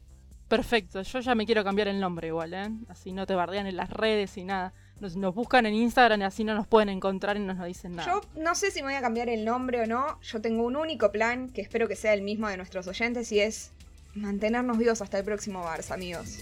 Perfecto, 0.47 1.01
yo 1.01 1.19
ya 1.19 1.35
me 1.35 1.45
quiero 1.45 1.63
cambiar 1.63 1.87
el 1.87 1.99
nombre 1.99 2.27
igual, 2.27 2.53
¿eh? 2.53 2.69
Así 2.87 3.11
no 3.11 3.25
te 3.25 3.33
bardean 3.33 3.65
en 3.65 3.75
las 3.75 3.89
redes 3.89 4.37
y 4.37 4.43
nada. 4.43 4.73
Nos, 4.99 5.15
nos 5.15 5.33
buscan 5.33 5.65
en 5.65 5.73
Instagram 5.73 6.21
y 6.21 6.23
así 6.25 6.43
no 6.43 6.53
nos 6.53 6.67
pueden 6.67 6.89
encontrar 6.89 7.37
y 7.37 7.39
no 7.39 7.53
nos 7.53 7.65
dicen 7.65 7.95
nada. 7.95 8.11
Yo 8.11 8.21
no 8.39 8.53
sé 8.53 8.69
si 8.69 8.81
me 8.81 8.89
voy 8.89 8.95
a 8.95 9.01
cambiar 9.01 9.29
el 9.29 9.45
nombre 9.45 9.81
o 9.81 9.87
no. 9.87 10.19
Yo 10.21 10.41
tengo 10.41 10.63
un 10.63 10.75
único 10.75 11.11
plan 11.11 11.49
que 11.49 11.61
espero 11.61 11.87
que 11.87 11.95
sea 11.95 12.13
el 12.13 12.21
mismo 12.21 12.47
de 12.49 12.57
nuestros 12.57 12.87
oyentes 12.87 13.31
y 13.31 13.39
es 13.39 13.71
mantenernos 14.15 14.77
vivos 14.77 15.01
hasta 15.01 15.19
el 15.19 15.25
próximo 15.25 15.61
Bars, 15.61 15.91
amigos. 15.91 16.39